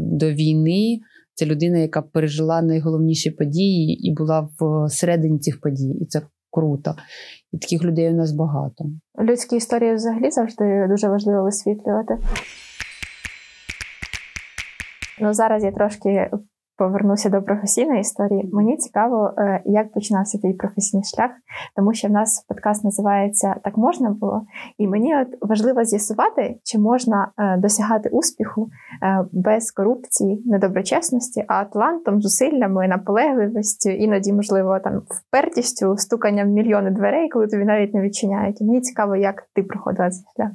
до 0.00 0.30
війни. 0.32 0.98
Це 1.34 1.46
людина, 1.46 1.78
яка 1.78 2.02
пережила 2.02 2.62
найголовніші 2.62 3.30
події 3.30 4.08
і 4.08 4.14
була 4.14 4.48
в 4.60 4.88
середині 4.88 5.38
цих 5.38 5.60
подій. 5.60 5.96
І 6.00 6.06
це 6.06 6.22
круто. 6.50 6.94
І 7.52 7.58
таких 7.58 7.84
людей 7.84 8.10
у 8.10 8.16
нас 8.16 8.32
багато. 8.32 8.84
Людські 9.20 9.56
історії 9.56 9.94
взагалі 9.94 10.30
завжди 10.30 10.86
дуже 10.90 11.08
важливо 11.08 11.42
висвітлювати. 11.42 12.14
Ну 15.20 15.32
зараз 15.32 15.64
я 15.64 15.72
трошки 15.72 16.30
повернуся 16.76 17.28
до 17.28 17.42
професійної 17.42 18.00
історії. 18.00 18.50
Мені 18.52 18.76
цікаво, 18.76 19.34
е, 19.38 19.62
як 19.64 19.92
починався 19.92 20.38
твій 20.38 20.52
професійний 20.52 21.04
шлях, 21.04 21.30
тому 21.76 21.94
що 21.94 22.08
в 22.08 22.10
нас 22.10 22.44
подкаст 22.48 22.84
називається 22.84 23.56
Так 23.64 23.76
можна 23.76 24.10
було, 24.10 24.42
і 24.78 24.88
мені 24.88 25.16
от 25.16 25.28
важливо 25.40 25.84
з'ясувати, 25.84 26.60
чи 26.64 26.78
можна 26.78 27.32
е, 27.38 27.56
досягати 27.56 28.08
успіху 28.08 28.68
е, 29.02 29.24
без 29.32 29.70
корупції, 29.70 30.42
недоброчесності, 30.46 31.44
а 31.48 31.64
талантом, 31.64 32.22
зусиллями, 32.22 32.88
наполегливістю, 32.88 33.90
іноді, 33.90 34.32
можливо, 34.32 34.78
там 34.84 35.02
впертістю, 35.08 35.96
стуканням 35.96 36.48
мільйони 36.48 36.90
дверей, 36.90 37.28
коли 37.28 37.46
тобі 37.46 37.64
навіть 37.64 37.94
не 37.94 38.00
відчиняють. 38.00 38.60
І 38.60 38.64
мені 38.64 38.80
цікаво, 38.80 39.16
як 39.16 39.48
ти 39.54 39.62
проходила 39.62 40.10
цей 40.10 40.24
шлях. 40.36 40.50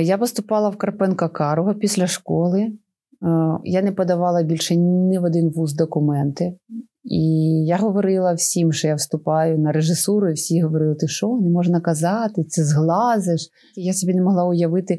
Я 0.00 0.18
поступала 0.18 0.68
в 0.68 0.76
Карпенка 0.76 1.28
Карого 1.28 1.74
після 1.74 2.06
школи. 2.06 2.72
Е, 3.22 3.58
я 3.64 3.82
не 3.82 3.92
подавала 3.92 4.42
більше 4.42 4.76
ні 4.76 5.18
в 5.18 5.24
один 5.24 5.50
вуз 5.50 5.74
документи. 5.74 6.56
І 7.04 7.20
я 7.66 7.76
говорила 7.76 8.32
всім, 8.32 8.72
що 8.72 8.88
я 8.88 8.94
вступаю 8.94 9.58
на 9.58 9.72
режисуру, 9.72 10.30
і 10.30 10.32
всі 10.32 10.62
говорили, 10.62 10.94
ти 10.94 11.08
що, 11.08 11.38
не 11.42 11.50
можна 11.50 11.80
казати, 11.80 12.44
це 12.44 12.64
зглазиш. 12.64 13.48
Я 13.76 13.92
собі 13.92 14.14
не 14.14 14.22
могла 14.22 14.44
уявити. 14.44 14.98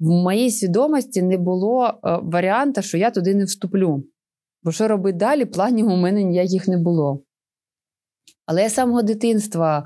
В 0.00 0.06
моїй 0.06 0.50
свідомості 0.50 1.22
не 1.22 1.38
було 1.38 1.86
е, 1.86 2.18
варіанта, 2.22 2.82
що 2.82 2.98
я 2.98 3.10
туди 3.10 3.34
не 3.34 3.44
вступлю. 3.44 4.04
Бо 4.62 4.72
що 4.72 4.88
робити 4.88 5.18
далі, 5.18 5.44
планів 5.44 5.86
у 5.86 5.96
мене 5.96 6.22
ніяких 6.24 6.68
не 6.68 6.78
було. 6.78 7.22
Але 8.46 8.62
я 8.62 8.68
з 8.68 8.74
самого 8.74 9.02
дитинства 9.02 9.78
е, 9.78 9.84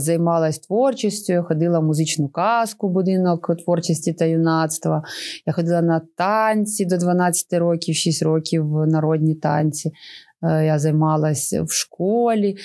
займалась 0.00 0.58
творчістю, 0.58 1.44
ходила 1.48 1.78
в 1.78 1.84
музичну 1.84 2.28
казку, 2.28 2.88
будинок 2.88 3.56
творчості 3.64 4.12
та 4.12 4.24
юнацтва. 4.24 5.02
Я 5.46 5.52
ходила 5.52 5.82
на 5.82 6.00
танці 6.16 6.84
до 6.84 6.96
12 6.96 7.52
років, 7.52 7.94
6 7.94 8.22
років 8.22 8.66
народні 8.86 9.34
танці. 9.34 9.92
Е, 10.42 10.66
я 10.66 10.78
займалась 10.78 11.52
в 11.52 11.72
школі. 11.72 12.56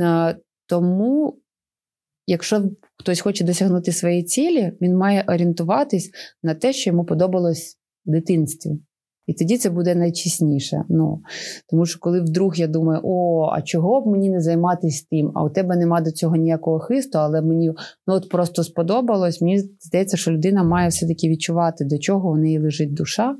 Е, 0.00 0.36
Тому, 0.66 1.38
якщо 2.26 2.70
хтось 2.96 3.20
хоче 3.20 3.44
досягнути 3.44 3.92
своєї 3.92 4.22
цілі, 4.22 4.72
він 4.80 4.96
має 4.96 5.24
орієнтуватись 5.28 6.10
на 6.42 6.54
те, 6.54 6.72
що 6.72 6.90
йому 6.90 7.04
подобалось 7.04 7.78
в 8.06 8.10
дитинстві. 8.10 8.70
І 9.28 9.34
тоді 9.34 9.58
це 9.58 9.70
буде 9.70 9.94
найчесніше. 9.94 10.84
Ну, 10.88 11.22
Тому 11.70 11.86
що 11.86 12.00
коли 12.00 12.20
вдруг 12.20 12.54
я 12.56 12.66
думаю, 12.66 13.00
о, 13.04 13.48
а 13.52 13.62
чого 13.62 14.00
б 14.00 14.06
мені 14.06 14.30
не 14.30 14.40
займатися 14.40 15.06
тим, 15.10 15.32
а 15.34 15.44
у 15.44 15.50
тебе 15.50 15.76
нема 15.76 16.00
до 16.00 16.10
цього 16.10 16.36
ніякого 16.36 16.78
хисту, 16.78 17.18
але 17.18 17.42
мені 17.42 17.72
ну, 18.06 18.14
от 18.14 18.28
просто 18.28 18.64
сподобалось, 18.64 19.40
мені 19.40 19.58
здається, 19.58 20.16
що 20.16 20.30
людина 20.30 20.64
має 20.64 20.88
все-таки 20.88 21.28
відчувати, 21.28 21.84
до 21.84 21.98
чого 21.98 22.32
в 22.32 22.38
неї 22.38 22.58
лежить 22.58 22.94
душа. 22.94 23.36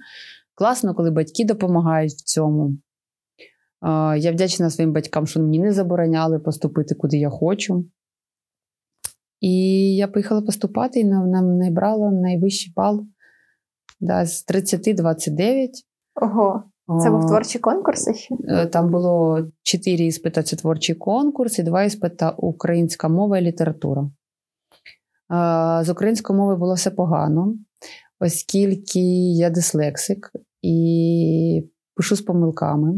Класно, 0.54 0.95
коли 0.95 1.11
батьки 1.11 1.45
допомагають 1.45 2.12
в 2.12 2.25
цьому. 2.25 2.76
Я 4.18 4.33
вдячна 4.33 4.71
своїм 4.71 4.92
батькам, 4.92 5.26
що 5.26 5.40
мені 5.40 5.59
не 5.59 5.73
забороняли 5.73 6.38
поступити, 6.38 6.95
куди 6.95 7.18
я 7.18 7.30
хочу. 7.30 7.85
І 9.40 9.54
я 9.97 10.09
поїхала 10.09 10.42
поступати 10.42 11.00
і 11.00 11.04
нам 11.04 11.59
набрала 11.59 12.11
найвищий 12.11 12.73
бал 12.76 13.07
да, 14.00 14.26
з 14.26 14.47
30-29. 14.49 15.69
Ого, 16.23 16.62
це 17.02 17.11
був 17.11 17.26
творчий 17.26 17.61
конкурс? 17.61 18.09
Е, 18.49 18.67
там 18.67 18.90
було 18.90 19.40
чотири 19.62 20.05
іспита 20.05 20.43
це 20.43 20.57
творчий 20.57 20.95
конкурс 20.95 21.59
і 21.59 21.62
два 21.62 21.85
іспита 21.85 22.31
українська 22.31 23.09
мова 23.09 23.38
і 23.38 23.43
література. 23.43 24.11
З 25.83 25.88
української 25.90 26.38
мови 26.38 26.57
було 26.57 26.75
все 26.75 26.90
погано, 26.90 27.55
оскільки 28.21 29.00
я 29.33 29.50
дислексик 29.50 30.33
і 30.62 31.62
пишу 31.95 32.17
з 32.17 32.23
помилками. 32.23 32.95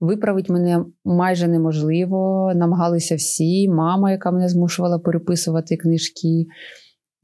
Виправити 0.00 0.52
мене 0.52 0.84
майже 1.04 1.48
неможливо. 1.48 2.52
Намагалися 2.54 3.16
всі. 3.16 3.68
Мама, 3.68 4.10
яка 4.10 4.30
мене 4.30 4.48
змушувала 4.48 4.98
переписувати 4.98 5.76
книжки. 5.76 6.46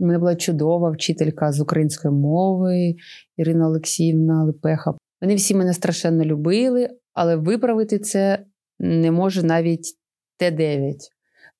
У 0.02 0.06
мене 0.06 0.18
була 0.18 0.36
чудова 0.36 0.90
вчителька 0.90 1.52
з 1.52 1.60
української 1.60 2.14
мови 2.14 2.94
Ірина 3.36 3.66
Олексіївна 3.66 4.44
Липеха. 4.44 4.94
Вони 5.20 5.34
всі 5.34 5.54
мене 5.54 5.74
страшенно 5.74 6.24
любили, 6.24 6.88
але 7.12 7.36
виправити 7.36 7.98
це 7.98 8.44
не 8.78 9.10
може 9.10 9.42
навіть 9.42 9.94
Т9. 10.40 10.94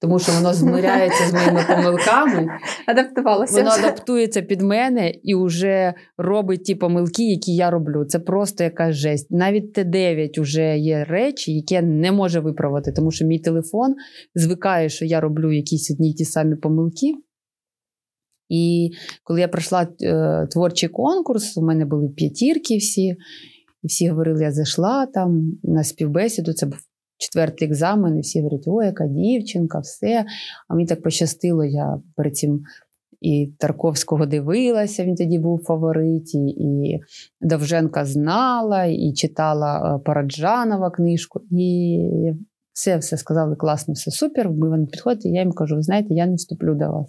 Тому 0.00 0.18
що 0.18 0.32
воно 0.32 0.54
змиряється 0.54 1.24
з 1.24 1.32
моїми 1.32 1.64
помилками. 1.68 2.48
Адаптувалося. 2.86 3.56
Воно 3.56 3.70
адаптується 3.70 4.42
під 4.42 4.60
мене 4.60 5.10
і 5.22 5.34
вже 5.34 5.94
робить 6.18 6.64
ті 6.64 6.74
помилки, 6.74 7.30
які 7.30 7.54
я 7.54 7.70
роблю. 7.70 8.04
Це 8.04 8.18
просто 8.18 8.64
якась 8.64 8.96
жесть. 8.96 9.30
Навіть 9.30 9.78
Т9 9.78 10.40
вже 10.40 10.78
є 10.78 11.04
речі, 11.04 11.54
які 11.54 11.74
я 11.74 11.82
не 11.82 12.12
можу 12.12 12.42
виправити, 12.42 12.92
тому 12.92 13.10
що 13.10 13.24
мій 13.24 13.38
телефон 13.38 13.94
звикає, 14.34 14.88
що 14.88 15.04
я 15.04 15.20
роблю 15.20 15.52
якісь 15.52 15.90
одні 15.90 16.10
й 16.10 16.14
ті 16.14 16.24
самі 16.24 16.56
помилки. 16.56 17.14
І 18.52 18.90
коли 19.24 19.40
я 19.40 19.48
пройшла 19.48 19.88
е, 20.02 20.46
творчий 20.50 20.88
конкурс, 20.88 21.56
у 21.56 21.62
мене 21.62 21.84
були 21.84 22.08
п'ятірки 22.08 22.76
всі, 22.76 23.16
і 23.82 23.86
всі 23.86 24.08
говорили, 24.08 24.42
я 24.42 24.52
зайшла 24.52 25.06
там 25.06 25.52
на 25.62 25.84
співбесіду. 25.84 26.52
Це 26.52 26.66
був 26.66 26.78
четвертий 27.18 27.68
екзамен, 27.68 28.16
і 28.16 28.20
всі 28.20 28.38
говорять, 28.38 28.64
о, 28.66 28.82
яка 28.82 29.06
дівчинка, 29.06 29.78
все. 29.78 30.24
А 30.68 30.74
мені 30.74 30.86
так 30.86 31.02
пощастило, 31.02 31.64
я 31.64 32.00
перед 32.16 32.36
цим 32.36 32.62
і 33.20 33.52
Тарковського 33.58 34.26
дивилася, 34.26 35.04
він 35.04 35.14
тоді 35.14 35.38
був 35.38 35.62
фаворит, 35.64 36.34
і 36.34 37.00
Довженка 37.40 38.04
знала, 38.04 38.84
і 38.84 39.12
читала 39.12 39.96
е, 39.96 40.04
Параджанова 40.04 40.90
книжку. 40.90 41.40
І 41.50 41.98
все 42.72 42.96
все 42.96 43.16
сказали, 43.16 43.56
класно, 43.56 43.94
все 43.94 44.10
супер. 44.10 44.50
Ми 44.50 44.68
вони 44.68 44.86
підходять, 44.86 45.24
і 45.24 45.28
я 45.28 45.40
їм 45.40 45.52
кажу: 45.52 45.76
ви 45.76 45.82
знаєте, 45.82 46.14
я 46.14 46.26
не 46.26 46.34
вступлю 46.34 46.74
до 46.74 46.92
вас. 46.92 47.06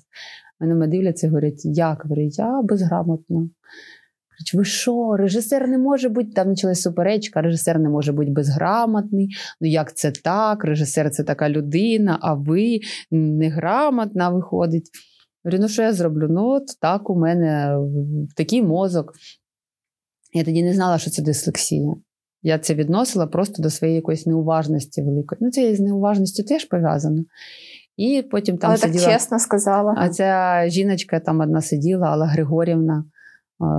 Вони 0.63 0.75
мене 0.75 0.91
дивляться 0.91 1.27
і 1.27 1.29
говорять, 1.29 1.61
як? 1.65 2.03
Говорю, 2.03 2.21
я 2.21 2.61
безграмотна. 2.61 3.35
Говорять, 3.35 4.53
ви 4.53 4.65
що, 4.65 5.15
режисер 5.17 5.67
не 5.67 5.77
може 5.77 6.09
бути, 6.09 6.31
там 6.31 6.49
почалась 6.49 6.81
суперечка, 6.81 7.41
режисер 7.41 7.79
не 7.79 7.89
може 7.89 8.11
бути 8.11 8.31
безграмотний. 8.31 9.29
Ну 9.61 9.67
як 9.67 9.95
це 9.97 10.11
так? 10.11 10.63
Режисер 10.63 11.11
це 11.11 11.23
така 11.23 11.49
людина, 11.49 12.17
а 12.21 12.33
ви 12.33 12.79
неграмотна 13.11 14.29
виходить. 14.29 14.89
Говорю, 15.43 15.61
ну 15.61 15.67
що 15.67 15.81
я 15.81 15.93
зроблю? 15.93 16.27
Ну, 16.29 16.45
от 16.45 16.65
так 16.81 17.09
у 17.09 17.15
мене 17.19 17.77
такий 18.35 18.63
мозок. 18.63 19.13
Я 20.33 20.43
тоді 20.43 20.63
не 20.63 20.73
знала, 20.73 20.97
що 20.97 21.11
це 21.11 21.21
дислексія. 21.21 21.95
Я 22.41 22.59
це 22.59 22.73
відносила 22.73 23.27
просто 23.27 23.63
до 23.63 23.69
своєї 23.69 23.95
якоїсь 23.95 24.25
неуважності 24.25 25.01
великої. 25.01 25.39
Ну, 25.41 25.51
це 25.51 25.75
з 25.75 25.79
неуважністю 25.79 26.43
теж 26.43 26.65
пов'язано. 26.65 27.23
І 27.97 28.23
потім 28.31 28.57
там 28.57 28.69
Але 28.69 28.77
сиділа... 28.77 29.03
так 29.05 29.13
чесно 29.13 29.39
сказала. 29.39 29.95
А 29.97 30.09
ця 30.09 30.63
жіночка 30.67 31.19
там 31.19 31.39
одна 31.39 31.61
сиділа, 31.61 32.07
Алла 32.07 32.25
Григорівна, 32.25 33.05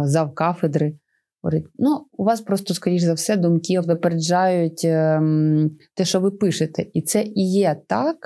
зав 0.05 0.35
кафедри. 0.35 0.99
Говорить: 1.43 1.67
ну, 1.79 2.07
у 2.13 2.25
вас 2.25 2.41
просто, 2.41 2.75
скоріш 2.75 3.03
за 3.03 3.15
все, 3.15 3.37
думки 3.37 3.81
випереджають 3.81 4.85
ем, 4.85 5.71
те, 5.95 6.05
що 6.05 6.21
ви 6.21 6.31
пишете. 6.31 6.87
І 6.93 7.03
це 7.03 7.23
і 7.23 7.53
є 7.53 7.77
так. 7.87 8.17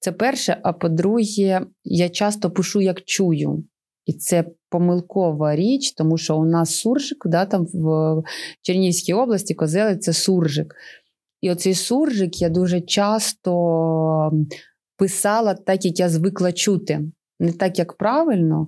Це 0.00 0.12
перше. 0.12 0.56
А 0.62 0.72
по-друге, 0.72 1.60
я 1.84 2.08
часто 2.08 2.50
пишу, 2.50 2.80
як 2.80 3.02
чую. 3.04 3.64
І 4.06 4.12
це 4.12 4.44
помилкова 4.70 5.56
річ, 5.56 5.92
тому 5.92 6.18
що 6.18 6.38
у 6.38 6.44
нас 6.44 6.76
суржик, 6.76 7.26
да, 7.26 7.46
там 7.46 7.66
в 7.74 8.22
Чернігівській 8.62 9.14
області 9.14 9.54
козели 9.54 9.96
це 9.96 10.12
суржик. 10.12 10.74
І 11.40 11.50
оцей 11.50 11.74
суржик 11.74 12.42
я 12.42 12.48
дуже 12.48 12.80
часто 12.80 14.32
писала 14.98 15.54
так, 15.54 15.84
як 15.84 16.00
я 16.00 16.08
звикла 16.08 16.52
чути, 16.52 17.00
не 17.40 17.52
так, 17.52 17.78
як 17.78 17.92
правильно. 17.92 18.66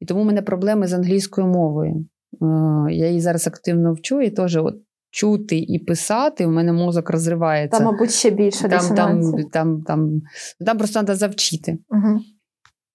І 0.00 0.06
тому 0.06 0.22
в 0.22 0.24
мене 0.24 0.42
проблеми 0.42 0.86
з 0.86 0.92
англійською 0.92 1.46
мовою. 1.46 2.06
Е, 2.42 2.46
я 2.90 3.08
її 3.08 3.20
зараз 3.20 3.46
активно 3.46 3.92
вчу, 3.92 4.20
і 4.20 4.30
теж 4.30 4.56
от 4.56 4.74
чути 5.10 5.58
і 5.58 5.78
писати, 5.78 6.46
у 6.46 6.50
мене 6.50 6.72
мозок 6.72 7.10
розривається. 7.10 7.78
Там, 7.78 7.86
мабуть, 7.86 8.10
ще 8.10 8.30
більше 8.30 8.68
там, 8.68 8.94
там, 8.94 9.32
там, 9.52 9.82
там, 9.82 10.22
там 10.66 10.78
просто 10.78 11.00
треба 11.00 11.14
завчити. 11.14 11.78
Угу. 11.88 12.20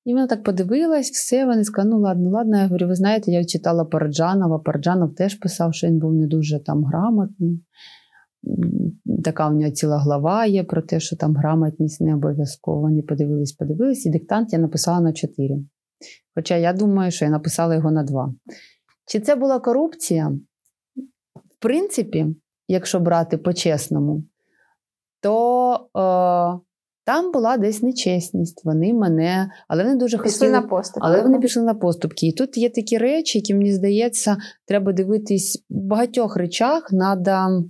І 0.05 0.13
вона 0.13 0.27
так 0.27 0.43
подивилась, 0.43 1.11
все, 1.11 1.45
вони 1.45 1.63
сказали, 1.63 1.95
ну 1.95 2.01
ладно, 2.01 2.29
ладно. 2.29 2.57
Я 2.57 2.63
говорю, 2.63 2.87
ви 2.87 2.95
знаєте, 2.95 3.31
я 3.31 3.45
читала 3.45 3.85
Параджанова, 3.85 4.59
Параджанов 4.59 5.15
теж 5.15 5.35
писав, 5.35 5.73
що 5.73 5.87
він 5.87 5.99
був 5.99 6.13
не 6.13 6.27
дуже 6.27 6.63
там 6.63 6.83
грамотний 6.83 7.63
така 9.23 9.49
у 9.49 9.53
нього 9.53 9.71
ціла 9.71 9.97
глава 9.97 10.45
є 10.45 10.63
про 10.63 10.81
те, 10.81 10.99
що 10.99 11.15
там 11.15 11.35
грамотність 11.35 12.01
не 12.01 12.13
обов'язково. 12.13 12.81
Вони 12.81 13.01
подивились, 13.01 13.53
подивились, 13.53 14.05
і 14.05 14.09
диктант 14.09 14.53
я 14.53 14.59
написала 14.59 15.01
на 15.01 15.13
4. 15.13 15.55
Хоча 16.35 16.57
я 16.57 16.73
думаю, 16.73 17.11
що 17.11 17.25
я 17.25 17.31
написала 17.31 17.75
його 17.75 17.91
на 17.91 18.03
2. 18.03 18.33
Чи 19.07 19.19
це 19.19 19.35
була 19.35 19.59
корупція? 19.59 20.31
В 21.35 21.61
принципі, 21.61 22.35
якщо 22.67 22.99
брати 22.99 23.37
по-чесному, 23.37 24.23
то 25.21 25.75
е, 25.75 26.59
там 27.05 27.31
була 27.31 27.57
десь 27.57 27.81
нечесність. 27.81 28.65
Вони 28.65 28.93
мене, 28.93 29.51
але 29.67 29.83
вони 29.83 29.95
дуже 29.95 30.17
пішли 30.17 30.31
хотіли, 30.31 30.51
на 30.51 30.61
поступки. 30.61 31.07
але 31.07 31.21
вони 31.21 31.39
пішли 31.39 31.63
на 31.63 31.73
поступки. 31.73 32.27
І 32.27 32.33
тут 32.33 32.57
є 32.57 32.69
такі 32.69 32.97
речі, 32.97 33.37
які 33.37 33.53
мені 33.53 33.73
здається, 33.73 34.37
треба 34.65 34.93
дивитись 34.93 35.65
в 35.69 35.81
багатьох 35.81 36.37
речах. 36.37 36.91
Надо 36.91 37.63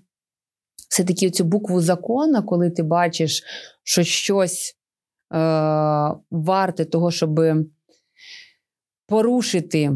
все-таки 0.94 1.32
цю 1.32 1.44
букву 1.44 1.82
закона, 1.82 2.42
коли 2.42 2.70
ти 2.70 2.84
бачиш, 2.84 3.44
що 3.84 4.04
щось 4.04 4.72
е, 4.72 5.38
варте 6.32 6.86
того, 6.86 7.12
щоб 7.12 7.40
порушити 9.08 9.92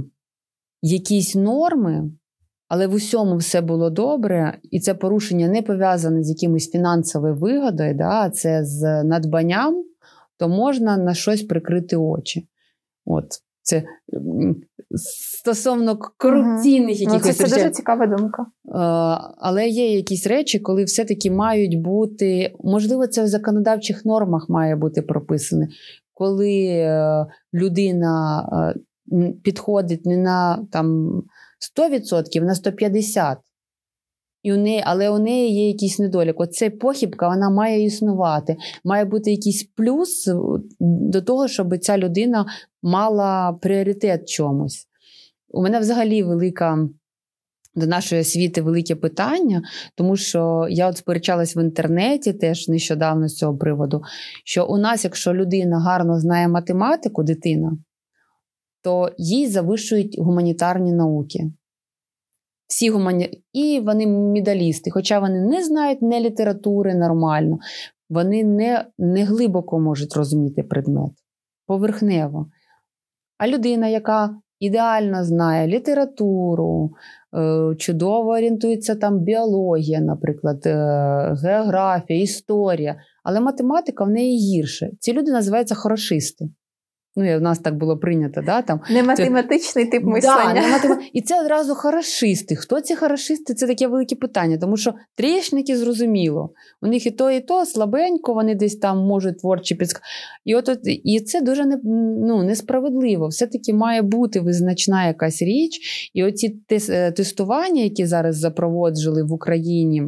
якісь 0.82 1.36
норми, 1.36 2.12
але 2.68 2.88
в 2.88 2.94
усьому 2.94 3.38
все 3.38 3.62
було 3.62 3.90
добре, 3.90 4.58
і 4.72 4.80
це 4.80 4.94
порушення 4.94 5.48
не 5.48 5.62
пов'язане 5.62 6.24
з 6.24 6.30
якимось 6.30 6.72
фінансовою 6.72 7.36
вигодою, 7.36 7.94
да, 7.94 8.10
а 8.10 8.30
це 8.30 8.66
з 8.66 9.04
надбанням, 9.04 9.86
то 10.38 10.50
можна 10.50 10.98
на 10.98 11.14
щось 11.14 11.42
прикрити 11.44 11.96
очі. 11.96 12.48
От. 13.06 13.28
Це 13.62 13.84
стосовно 15.48 16.00
корупційних 16.18 16.98
угу. 17.02 17.14
якихось 17.14 17.40
ну, 17.40 17.46
Це, 17.46 17.50
це 17.50 17.56
дуже 17.56 17.70
цікава 17.70 18.08
думка. 18.08 18.46
Але 19.38 19.68
є 19.68 19.96
якісь 19.96 20.28
речі, 20.28 20.60
коли 20.60 20.84
все-таки 20.84 21.32
мають 21.32 21.82
бути, 21.82 22.54
можливо, 22.64 23.08
це 23.08 23.24
в 23.24 23.28
законодавчих 23.28 24.06
нормах 24.06 24.50
має 24.50 24.76
бути 24.76 25.02
прописане, 25.02 25.68
коли 26.14 26.66
е, 26.66 27.26
людина 27.54 28.44
е, 29.12 29.34
підходить 29.44 30.06
не 30.06 30.18
на 30.18 30.66
там 30.72 31.08
100%, 31.78 32.44
на 32.44 32.54
150%. 32.54 33.36
І 34.44 34.54
у 34.54 34.58
неї, 34.58 34.84
Але 34.86 35.10
у 35.10 35.20
неї 35.20 35.54
є 35.54 35.68
якийсь 35.68 36.00
недолік. 36.00 36.40
Оце 36.40 36.70
похибка 36.70 37.28
вона 37.28 37.50
має 37.50 37.84
існувати. 37.84 38.56
Має 38.84 39.06
бути 39.06 39.32
якийсь 39.32 39.64
плюс 39.64 40.30
до 40.80 41.22
того, 41.22 41.48
щоб 41.48 41.78
ця 41.78 41.98
людина 41.98 42.46
мала 42.84 43.54
пріоритет 43.62 44.30
чомусь. 44.30 44.88
У 45.50 45.62
мене 45.62 45.80
взагалі 45.80 46.24
велика 46.24 46.88
до 47.78 47.88
нашої 47.88 48.22
освіти 48.22 48.62
велике 48.62 48.96
питання, 48.96 49.62
тому 49.96 50.16
що 50.16 50.68
я 50.70 50.90
от 50.90 50.98
сперечалась 50.98 51.56
в 51.56 51.64
інтернеті 51.64 52.34
теж 52.34 52.68
нещодавно 52.68 53.28
з 53.28 53.36
цього 53.36 53.58
приводу, 53.58 54.02
що 54.46 54.68
у 54.68 54.78
нас, 54.78 55.04
якщо 55.04 55.34
людина 55.34 55.80
гарно 55.80 56.20
знає 56.20 56.48
математику, 56.48 57.24
дитина, 57.24 57.78
то 58.82 59.12
їй 59.18 59.48
завищують 59.48 60.20
гуманітарні 60.20 60.94
науки. 60.94 61.52
Всі 62.68 62.90
гумані... 62.90 63.44
І 63.54 63.80
вони 63.86 64.08
медалісти, 64.08 64.92
хоча 64.92 65.20
вони 65.20 65.42
не 65.42 65.64
знають 65.64 66.02
не 66.02 66.22
літератури 66.22 66.96
нормально, 66.96 67.58
вони 68.10 68.44
не, 68.44 68.86
не 68.98 69.24
глибоко 69.24 69.80
можуть 69.80 70.16
розуміти 70.16 70.64
предмет, 70.64 71.12
поверхнево. 71.66 72.50
А 73.38 73.48
людина, 73.48 73.88
яка 73.88 74.42
ідеально 74.60 75.24
знає 75.24 75.68
літературу, 75.68 76.92
е, 77.38 77.76
чудово 77.76 78.30
орієнтується 78.30 78.96
там 78.96 79.20
біологія, 79.20 80.02
наприклад, 80.02 80.66
е, 80.66 80.76
географія, 81.44 82.22
історія, 82.22 82.96
але 83.24 83.40
математика 83.40 84.04
в 84.04 84.10
неї 84.10 84.38
гірше. 84.38 84.90
Ці 85.00 85.14
люди 85.14 85.32
називаються 85.32 85.76
хорошисти. 85.76 86.50
Ну, 87.20 87.38
у 87.38 87.40
нас 87.40 87.60
так 87.60 87.78
було 87.78 87.98
прийнято. 87.98 88.42
да, 88.46 88.62
там. 88.62 88.82
Не 88.90 89.04
математичний 89.04 89.86
тип 89.86 90.04
мислення. 90.04 90.54
Да, 90.54 90.62
не 90.62 90.68
матем... 90.68 91.00
І 91.14 91.22
це 91.22 91.42
одразу 91.42 91.76
хорошисти. 91.76 92.56
Хто 92.56 92.82
ці 92.82 92.96
хорошисти? 92.96 93.54
Це 93.54 93.68
таке 93.68 93.88
велике 93.88 94.16
питання, 94.16 94.58
тому 94.58 94.78
що 94.78 94.94
трішники 95.16 95.78
зрозуміло. 95.78 96.54
У 96.82 96.88
них 96.88 97.06
і 97.06 97.12
то, 97.12 97.32
і 97.32 97.40
то 97.40 97.66
слабенько, 97.66 98.34
вони 98.34 98.56
десь 98.56 98.76
там 98.76 98.98
можуть 98.98 99.40
творчі 99.40 99.76
підсказати. 99.76 100.08
І 100.46 100.56
от, 100.56 100.70
от, 100.70 100.80
і 100.84 101.20
це 101.20 101.42
дуже 101.42 101.66
не, 101.66 101.80
ну, 102.28 102.44
несправедливо. 102.44 103.28
Все-таки 103.28 103.74
має 103.74 104.02
бути 104.02 104.40
визначна 104.40 105.08
якась 105.08 105.42
річ. 105.42 105.80
І 106.14 106.24
оці 106.24 106.60
е, 106.90 107.12
тестування, 107.12 107.82
які 107.82 108.06
зараз 108.06 108.38
запроводжили 108.38 109.24
в 109.24 109.34
Україні 109.34 110.04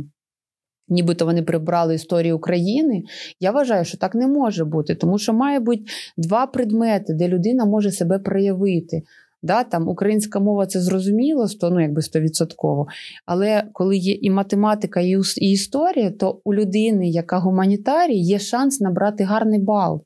нібито 0.89 1.25
вони 1.25 1.43
прибрали 1.43 1.95
історію 1.95 2.38
України. 2.38 3.04
Я 3.39 3.52
вважаю, 3.52 3.86
що 3.86 3.97
так 3.97 4.15
не 4.15 4.28
може 4.28 4.65
бути, 4.65 4.95
тому 4.95 5.17
що 5.17 5.34
має 5.34 5.60
бути 5.60 5.84
два 6.17 6.45
предмети, 6.45 7.13
де 7.13 7.28
людина 7.28 7.65
може 7.65 7.91
себе 7.91 8.19
проявити. 8.19 9.04
Да, 9.41 9.63
там 9.63 9.88
Українська 9.88 10.39
мова 10.39 10.65
це 10.65 10.82
зрозуміло, 10.82 11.47
сто, 11.47 11.69
ну, 11.69 11.82
якби 11.82 12.02
стовідсотково. 12.02 12.88
Але 13.25 13.63
коли 13.73 13.97
є 13.97 14.13
і 14.13 14.30
математика, 14.30 14.99
і 14.99 15.52
історія, 15.52 16.12
то 16.12 16.41
у 16.43 16.54
людини, 16.54 17.10
яка 17.10 17.38
гуманітарій, 17.38 18.19
є 18.19 18.39
шанс 18.39 18.80
набрати 18.80 19.23
гарний 19.23 19.60
бал. 19.60 20.04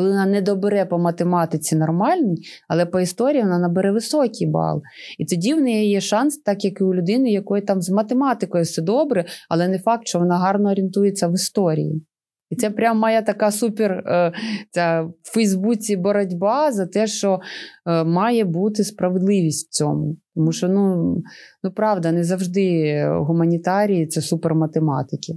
Коли 0.00 0.10
вона 0.10 0.26
не 0.26 0.42
добере 0.42 0.84
по 0.84 0.98
математиці 0.98 1.76
нормальний, 1.76 2.48
але 2.68 2.86
по 2.86 3.00
історії 3.00 3.42
вона 3.42 3.58
набере 3.58 3.92
високий 3.92 4.46
бал. 4.46 4.82
І 5.18 5.24
тоді 5.24 5.54
в 5.54 5.60
неї 5.60 5.90
є 5.90 6.00
шанс, 6.00 6.38
так 6.38 6.64
як 6.64 6.80
і 6.80 6.84
у 6.84 6.94
людини, 6.94 7.30
якої 7.30 7.62
там 7.62 7.80
з 7.80 7.90
математикою 7.90 8.64
все 8.64 8.82
добре, 8.82 9.24
але 9.48 9.68
не 9.68 9.78
факт, 9.78 10.06
що 10.06 10.18
вона 10.18 10.38
гарно 10.38 10.70
орієнтується 10.70 11.28
в 11.28 11.34
історії. 11.34 12.06
І 12.50 12.56
це 12.56 12.70
прям 12.70 12.98
моя 12.98 13.22
така 13.22 13.50
супер 13.50 13.92
е, 13.92 14.32
ця 14.70 15.02
в 15.02 15.34
Фейсбуці 15.34 15.96
боротьба 15.96 16.72
за 16.72 16.86
те, 16.86 17.06
що 17.06 17.40
е, 17.86 18.04
має 18.04 18.44
бути 18.44 18.84
справедливість 18.84 19.68
в 19.68 19.70
цьому. 19.70 20.16
Тому 20.34 20.52
що, 20.52 20.68
ну, 20.68 21.16
ну 21.62 21.70
правда, 21.72 22.12
не 22.12 22.24
завжди 22.24 22.94
гуманітарії 23.08 24.06
це 24.06 24.20
суперматематики. 24.20 25.32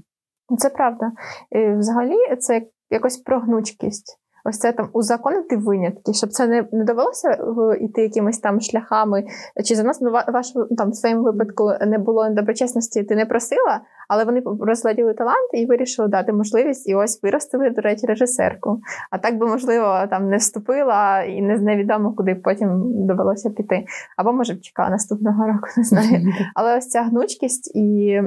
Це 0.58 0.70
правда. 0.70 1.12
І 1.52 1.78
Взагалі, 1.78 2.36
це 2.40 2.62
якось 2.90 3.18
про 3.18 3.40
гнучкість 3.40 4.23
ось 4.44 4.58
це 4.58 4.72
там 4.72 4.90
узаконити 4.94 5.58
винятки, 5.58 6.14
щоб 6.14 6.30
це 6.30 6.48
не 6.48 6.68
не 6.72 6.84
довелося 6.84 7.38
йти 7.82 8.02
якимись 8.02 8.40
там 8.40 8.62
шляхами. 8.62 9.24
Чи 9.66 9.76
за 9.76 9.84
нас 9.84 10.02
ну, 10.02 10.12
ваш 10.12 10.54
там 10.78 10.90
в 10.90 10.96
своєму 10.96 11.24
випадку 11.24 11.72
не 11.88 11.98
було 11.98 12.30
доброчесності, 12.30 13.04
ти 13.04 13.16
не 13.16 13.26
просила, 13.26 13.82
але 14.10 14.24
вони 14.24 14.44
розгляділи 14.60 15.14
талант 15.14 15.50
і 15.54 15.66
вирішили 15.66 16.08
дати 16.08 16.34
можливість, 16.34 16.90
і 16.90 16.96
ось 16.96 17.24
виростили, 17.24 17.70
до 17.70 17.82
речі, 17.82 18.06
режисерку. 18.08 18.80
А 19.12 19.18
так 19.18 19.38
би, 19.38 19.48
можливо, 19.48 20.04
там 20.10 20.30
не 20.30 20.38
вступила 20.38 21.24
і 21.24 21.42
не 21.42 21.58
невідомо, 21.58 22.14
куди 22.14 22.36
потім 22.36 22.82
довелося 23.08 23.50
піти. 23.50 23.86
Або 24.18 24.34
може 24.34 24.54
б 24.54 24.62
чекала 24.62 24.90
наступного 24.90 25.48
року, 25.48 25.68
не 25.78 25.84
знаю. 25.84 26.34
Але 26.56 26.78
ось 26.78 26.88
ця 26.88 27.02
гнучкість 27.04 27.76
і 27.76 28.22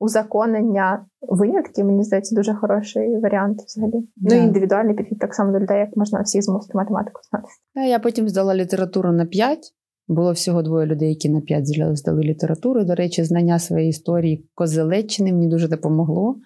узаконення 0.00 1.06
винятків, 1.20 1.86
мені 1.86 2.04
здається, 2.04 2.34
дуже 2.34 2.54
хороший 2.54 3.20
варіант 3.20 3.58
взагалі. 3.66 3.92
Yeah. 3.92 4.06
Ну 4.16 4.34
і 4.34 4.38
індивідуальний 4.38 4.94
підхід 4.94 5.18
так 5.18 5.34
само 5.34 5.52
до 5.52 5.60
людей, 5.60 5.78
як 5.78 5.96
можна 5.96 6.22
всіх 6.22 6.42
змусити 6.42 6.78
математику 6.78 7.20
знати. 7.30 7.48
Я 7.88 7.98
потім 7.98 8.28
здала 8.28 8.54
літературу 8.54 9.12
на 9.12 9.26
5. 9.26 9.58
Було 10.08 10.32
всього 10.32 10.62
двоє 10.62 10.86
людей, 10.86 11.08
які 11.08 11.28
на 11.28 11.40
5 11.40 11.96
здали 11.96 12.22
літературу. 12.22 12.84
До 12.84 12.94
речі, 12.94 13.24
знання 13.24 13.58
своєї 13.58 13.90
історії 13.90 14.48
Козелеччини 14.54 15.32
мені 15.32 15.48
дуже 15.48 15.68
допомогло, 15.68 16.36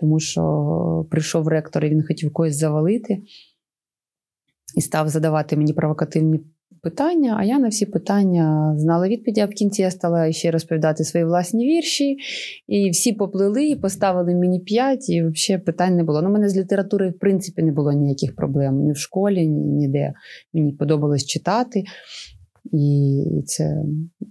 тому 0.00 0.20
що 0.20 1.06
прийшов 1.10 1.48
ректор 1.48 1.84
і 1.84 1.88
він 1.88 2.06
хотів 2.06 2.32
когось 2.32 2.56
завалити 2.56 3.22
і 4.76 4.80
став 4.80 5.08
задавати 5.08 5.56
мені 5.56 5.72
провокативні 5.72 6.40
питання, 6.84 7.36
а 7.40 7.44
я 7.44 7.58
на 7.58 7.68
всі 7.68 7.86
питання 7.86 8.74
знала 8.78 9.08
відповіді. 9.08 9.40
А 9.40 9.46
в 9.46 9.50
кінці 9.50 9.82
я 9.82 9.90
стала 9.90 10.32
ще 10.32 10.50
розповідати 10.50 11.04
свої 11.04 11.26
власні 11.26 11.66
вірші, 11.66 12.16
і 12.68 12.90
всі 12.90 13.12
поплили, 13.12 13.66
і 13.66 13.76
поставили 13.76 14.34
мені 14.34 14.60
п'ять, 14.60 15.08
і 15.08 15.22
взагалі 15.22 15.62
питань 15.62 15.96
не 15.96 16.04
було. 16.04 16.22
Ну, 16.22 16.30
мене 16.30 16.48
з 16.48 16.56
літератури, 16.56 17.10
в 17.10 17.18
принципі, 17.18 17.62
не 17.62 17.72
було 17.72 17.92
ніяких 17.92 18.36
проблем 18.36 18.84
ні 18.84 18.92
в 18.92 18.96
школі, 18.96 19.46
ні 19.46 19.64
ніде. 19.64 20.12
Мені 20.52 20.72
подобалось 20.72 21.24
читати. 21.24 21.84
І 22.72 23.24
це 23.46 23.82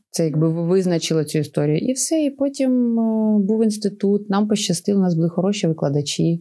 це 0.10 0.26
якби 0.26 0.50
визначило 0.50 1.24
цю 1.24 1.40
історію. 1.40 1.78
І 1.78 1.94
все. 1.94 2.24
І 2.24 2.30
потім 2.30 3.00
е, 3.00 3.40
був 3.40 3.64
інститут, 3.64 4.30
нам 4.30 4.48
пощастило, 4.48 5.00
у 5.00 5.04
нас 5.04 5.16
були 5.16 5.30
хороші 5.30 5.68
викладачі, 5.68 6.40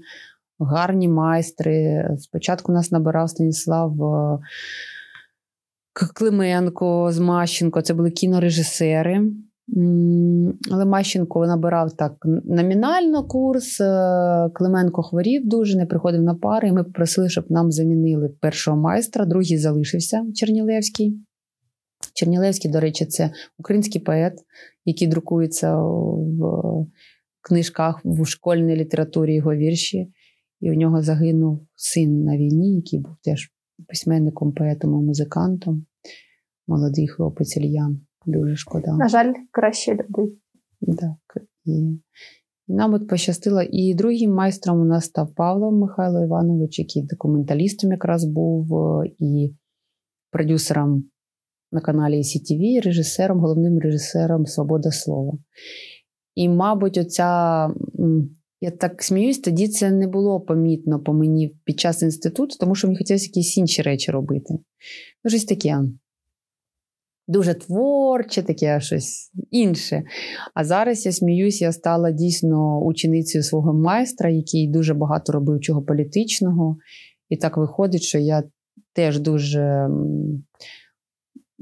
гарні 0.59 1.09
майстри. 1.09 2.09
Спочатку 2.18 2.72
нас 2.72 2.92
набирав 2.92 3.31
Станіслав 3.31 4.03
е, 4.03 4.38
Клименко 5.92 7.12
з 7.12 7.18
Мащенко 7.18 7.83
це 7.83 7.94
були 7.94 8.11
кінорежисери. 8.11 9.33
Але 10.70 10.85
Мащенко 10.85 11.46
набирав 11.46 11.92
так 11.92 12.12
номінально 12.44 13.26
курс. 13.26 13.81
Е, 13.81 14.50
Клименко 14.55 15.02
хворів 15.02 15.48
дуже, 15.48 15.78
не 15.78 15.87
приходив 15.87 16.22
на 16.22 16.35
пари. 16.35 16.68
І 16.68 16.72
ми 16.72 16.85
попросили, 16.85 17.28
щоб 17.28 17.50
нам 17.50 17.72
замінили 17.72 18.28
першого 18.28 18.76
майстра, 18.76 19.24
другий 19.24 19.59
залишився 19.59 20.26
Чернілевський. 20.35 21.18
Чернілевський, 22.14 22.70
до 22.70 22.81
речі, 22.81 23.07
це 23.07 23.31
український 23.59 24.00
поет, 24.00 24.35
який 24.85 25.09
друкується 25.09 25.76
в 25.76 26.87
книжках 27.40 28.00
в 28.05 28.24
школьній 28.24 28.76
літературі 28.76 29.35
його 29.35 29.55
вірші. 29.55 30.12
І 30.61 30.70
у 30.70 30.74
нього 30.74 31.02
загинув 31.02 31.66
син 31.74 32.24
на 32.24 32.37
війні, 32.37 32.76
який 32.76 32.98
був 32.98 33.12
теж 33.22 33.50
письменником, 33.88 34.53
поетом 34.53 34.90
і 34.90 35.07
музикантом. 35.07 35.87
Молодий 36.66 37.09
хлопець 37.09 37.57
Ільян. 37.57 38.01
Дуже 38.27 38.57
шкода. 38.57 38.97
На 38.97 39.09
жаль, 39.09 39.33
краще 39.51 39.92
люди. 39.92 40.33
Так. 40.99 41.42
І, 41.64 42.01
нам 42.68 42.95
от 42.95 43.09
пощастило. 43.09 43.62
І 43.62 43.95
другим 43.95 44.35
майстром 44.35 44.81
у 44.81 44.85
нас 44.85 45.05
став 45.05 45.35
Павло 45.35 45.73
Михайло 45.73 46.25
Іванович, 46.25 46.79
який 46.79 47.03
документалістом 47.03 47.90
якраз 47.90 48.25
був, 48.25 48.71
і 49.18 49.55
продюсером 50.31 51.05
на 51.73 51.81
каналі 51.81 52.18
CTV, 52.18 52.61
і 52.61 52.81
режисером, 52.81 53.40
головним 53.40 53.79
режисером 53.79 54.47
Свобода 54.47 54.90
Слова. 54.90 55.38
І, 56.35 56.49
мабуть, 56.49 56.99
оця 56.99 57.68
я 58.62 58.70
так 58.70 59.03
сміюсь, 59.03 59.38
тоді 59.38 59.68
це 59.68 59.90
не 59.90 60.07
було 60.07 60.40
помітно 60.40 61.01
по 61.01 61.12
мені 61.12 61.57
під 61.64 61.81
час 61.81 62.03
інституту, 62.03 62.57
тому 62.61 62.75
що 62.75 62.87
мені 62.87 62.98
хотілося 62.98 63.27
якісь 63.27 63.57
інші 63.57 63.83
речі 63.83 64.11
робити. 64.11 64.55
Ну, 65.25 65.31
щось 65.31 65.44
таке. 65.44 65.79
Дуже 67.29 67.55
творче, 67.55 68.42
таке 68.42 68.81
щось 68.81 69.31
інше. 69.51 70.03
А 70.55 70.64
зараз 70.64 71.07
я 71.07 71.12
сміюсь, 71.12 71.62
я 71.62 71.72
стала 71.72 72.11
дійсно 72.11 72.81
ученицею 72.81 73.44
свого 73.44 73.75
майстра, 73.75 74.31
який 74.31 74.68
дуже 74.68 74.94
багато 74.94 75.33
робив 75.33 75.61
чого 75.61 75.83
політичного. 75.83 76.77
І 77.29 77.37
так 77.37 77.57
виходить, 77.57 78.03
що 78.03 78.18
я 78.18 78.42
теж 78.92 79.18
дуже 79.18 79.88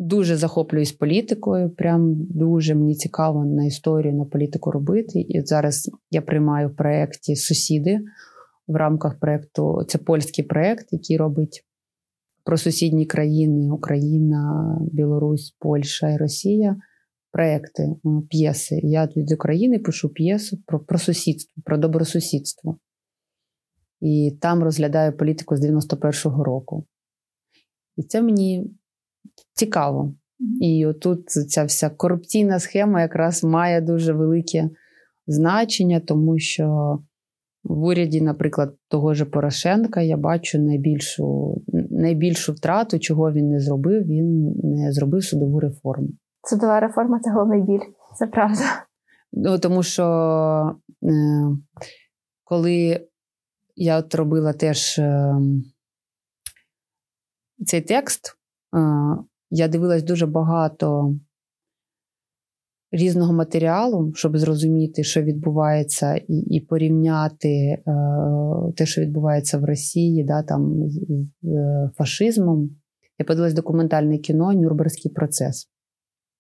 Дуже 0.02 0.36
захоплююсь 0.36 0.92
політикою. 0.92 1.70
Прям 1.70 2.14
дуже 2.16 2.74
мені 2.74 2.94
цікаво 2.94 3.44
на 3.44 3.64
історію, 3.64 4.14
на 4.14 4.24
політику 4.24 4.70
робити. 4.70 5.20
І 5.20 5.40
зараз 5.40 5.90
я 6.10 6.22
приймаю 6.22 6.68
в 6.68 6.76
проєкті 6.76 7.36
Сусіди 7.36 8.00
в 8.66 8.76
рамках 8.76 9.18
проєкту. 9.18 9.84
Це 9.88 9.98
польський 9.98 10.44
проєкт, 10.44 10.86
який 10.90 11.16
робить 11.16 11.64
про 12.44 12.56
сусідні 12.56 13.06
країни: 13.06 13.70
Україна, 13.70 14.78
Білорусь, 14.92 15.56
Польща 15.58 16.10
і 16.10 16.16
Росія. 16.16 16.76
Проекти, 17.32 17.82
е, 17.82 17.96
п'єси. 18.30 18.80
Я 18.82 19.06
від 19.16 19.32
України 19.32 19.78
пишу 19.78 20.08
п'єсу 20.08 20.58
про, 20.66 20.80
про 20.80 20.98
сусідство, 20.98 21.62
про 21.64 21.78
добросусідство. 21.78 22.78
І 24.00 24.38
там 24.40 24.62
розглядаю 24.62 25.16
політику 25.16 25.56
з 25.56 25.64
91-го 25.64 26.44
року. 26.44 26.86
І 27.96 28.02
це 28.02 28.22
мені 28.22 28.70
цікаво. 29.54 30.14
І 30.60 30.86
отут 30.86 31.30
ця 31.30 31.64
вся 31.64 31.90
корупційна 31.90 32.58
схема 32.58 33.00
якраз 33.00 33.44
має 33.44 33.80
дуже 33.80 34.12
велике 34.12 34.70
значення, 35.26 36.00
тому 36.00 36.38
що 36.38 36.98
в 37.64 37.82
уряді, 37.82 38.20
наприклад, 38.20 38.76
того 38.88 39.14
ж 39.14 39.24
Порошенка, 39.24 40.00
я 40.00 40.16
бачу 40.16 40.58
найбільшу 40.58 41.54
найбільшу 41.90 42.52
втрату, 42.52 42.98
чого 42.98 43.32
він 43.32 43.48
не 43.48 43.60
зробив. 43.60 44.02
Він 44.02 44.52
не 44.62 44.92
зробив 44.92 45.24
судову 45.24 45.60
реформу. 45.60 46.08
Судова 46.50 46.80
реформа 46.80 47.20
це 47.20 47.30
головний 47.30 47.62
біль, 47.62 47.86
це 48.18 48.26
правда. 48.26 48.62
Ну, 49.32 49.58
Тому 49.58 49.82
що 49.82 50.04
е, 51.02 51.12
коли 52.44 53.06
я 53.76 53.98
от 53.98 54.14
робила 54.14 54.52
теж 54.52 54.98
е, 54.98 55.34
цей 57.66 57.80
текст, 57.80 58.39
я 59.50 59.68
дивилась 59.68 60.02
дуже 60.02 60.26
багато 60.26 61.14
різного 62.92 63.32
матеріалу, 63.32 64.12
щоб 64.14 64.38
зрозуміти, 64.38 65.04
що 65.04 65.22
відбувається, 65.22 66.14
і 66.14 66.34
і 66.34 66.60
порівняти 66.60 67.48
е, 67.48 67.82
те, 68.76 68.86
що 68.86 69.00
відбувається 69.00 69.58
в 69.58 69.64
Росії, 69.64 70.24
да, 70.24 70.42
там, 70.42 70.88
з, 70.88 70.94
з 71.42 71.48
е, 71.48 71.90
фашизмом. 71.96 72.70
Я 73.18 73.24
подивилась 73.24 73.54
документальне 73.54 74.18
кіно 74.18 74.52
Нюрнберзький 74.52 75.10
процес, 75.10 75.70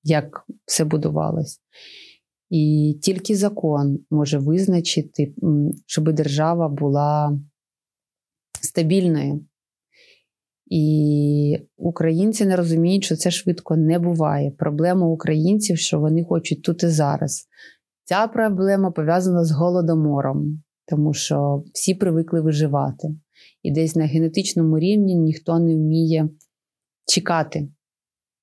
як 0.02 0.46
все 0.64 0.84
будувалось. 0.84 1.60
І 2.50 2.98
тільки 3.02 3.36
закон 3.36 3.98
може 4.10 4.38
визначити, 4.38 5.34
щоб 5.86 6.12
держава 6.12 6.68
була 6.68 7.40
стабільною. 8.62 9.44
І 10.70 11.58
українці 11.76 12.46
не 12.46 12.56
розуміють, 12.56 13.04
що 13.04 13.16
це 13.16 13.30
швидко 13.30 13.76
не 13.76 13.98
буває. 13.98 14.50
Проблема 14.50 15.06
українців, 15.06 15.78
що 15.78 16.00
вони 16.00 16.24
хочуть 16.24 16.62
тут 16.62 16.82
і 16.82 16.88
зараз. 16.88 17.46
Ця 18.04 18.26
проблема 18.26 18.90
пов'язана 18.90 19.44
з 19.44 19.50
голодомором, 19.50 20.62
тому 20.86 21.14
що 21.14 21.62
всі 21.74 21.94
привикли 21.94 22.40
виживати. 22.40 23.08
І 23.62 23.72
десь 23.72 23.96
на 23.96 24.06
генетичному 24.06 24.78
рівні 24.78 25.14
ніхто 25.14 25.58
не 25.58 25.74
вміє 25.74 26.28
чекати. 27.06 27.68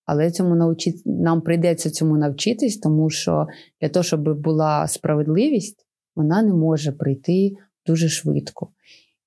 Але 0.06 0.32
цьому 0.32 0.56
навчи... 0.56 0.94
нам 1.06 1.42
прийдеться 1.42 1.90
цьому 1.90 2.18
навчитись, 2.18 2.78
тому 2.78 3.10
що 3.10 3.46
для 3.82 3.90
того, 3.90 4.04
щоб 4.04 4.42
була 4.42 4.88
справедливість, 4.88 5.86
вона 6.16 6.42
не 6.42 6.54
може 6.54 6.92
прийти 6.92 7.52
дуже 7.86 8.10
швидко. 8.10 8.70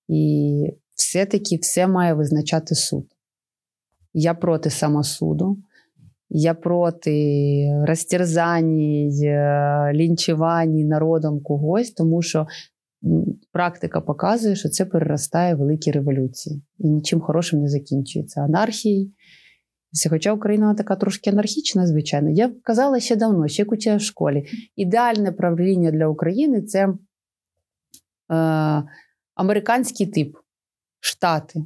І 0.08 0.72
все-таки 1.00 1.56
все 1.56 1.86
має 1.86 2.14
визначати 2.14 2.74
суд. 2.74 3.06
Я 4.12 4.34
проти 4.34 4.70
самосуду, 4.70 5.58
я 6.28 6.54
проти 6.54 7.14
розтерзаній, 7.86 9.24
е, 9.24 9.92
лінчуваній 9.94 10.84
народом 10.84 11.40
когось, 11.42 11.90
тому 11.90 12.22
що 12.22 12.46
практика 13.52 14.00
показує, 14.00 14.56
що 14.56 14.68
це 14.68 14.84
переростає 14.84 15.54
в 15.54 15.58
великі 15.58 15.90
революції 15.90 16.62
і 16.78 16.88
нічим 16.88 17.20
хорошим 17.20 17.60
не 17.60 17.68
закінчується. 17.68 18.40
Анархією. 18.40 19.10
Хоча 20.10 20.32
Україна 20.32 20.74
така 20.74 20.96
трошки 20.96 21.30
анархічна, 21.30 21.86
звичайно. 21.86 22.30
Я 22.30 22.52
казала 22.62 23.00
ще 23.00 23.16
давно, 23.16 23.48
ще 23.48 23.66
як 23.70 23.98
в 23.98 24.00
школі. 24.00 24.44
Ідеальне 24.76 25.32
правління 25.32 25.90
для 25.90 26.06
України 26.06 26.62
це 26.62 26.88
е, 26.88 26.94
американський 29.34 30.06
тип 30.06 30.36
штати. 31.00 31.64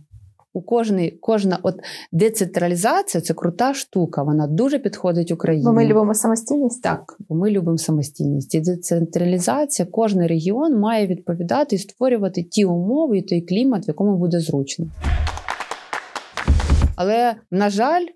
У 0.56 0.62
кожний, 0.62 1.10
кожна 1.20 1.58
от 1.62 1.74
децентралізація 2.12 3.20
це 3.20 3.34
крута 3.34 3.74
штука. 3.74 4.22
Вона 4.22 4.46
дуже 4.46 4.78
підходить 4.78 5.30
Україні. 5.30 5.64
Бо 5.64 5.72
ми 5.72 5.86
любимо 5.86 6.14
самостійність. 6.14 6.82
Так, 6.82 7.16
бо 7.28 7.34
ми 7.34 7.50
любимо 7.50 7.78
самостійність. 7.78 8.54
І 8.54 8.60
децентралізація, 8.60 9.88
кожен 9.90 10.26
регіон 10.26 10.80
має 10.80 11.06
відповідати 11.06 11.76
і 11.76 11.78
створювати 11.78 12.42
ті 12.42 12.64
умови 12.64 13.18
і 13.18 13.22
той 13.22 13.40
клімат, 13.40 13.86
в 13.86 13.88
якому 13.88 14.16
буде 14.16 14.40
зручно. 14.40 14.86
Але, 16.96 17.34
на 17.50 17.70
жаль, 17.70 18.06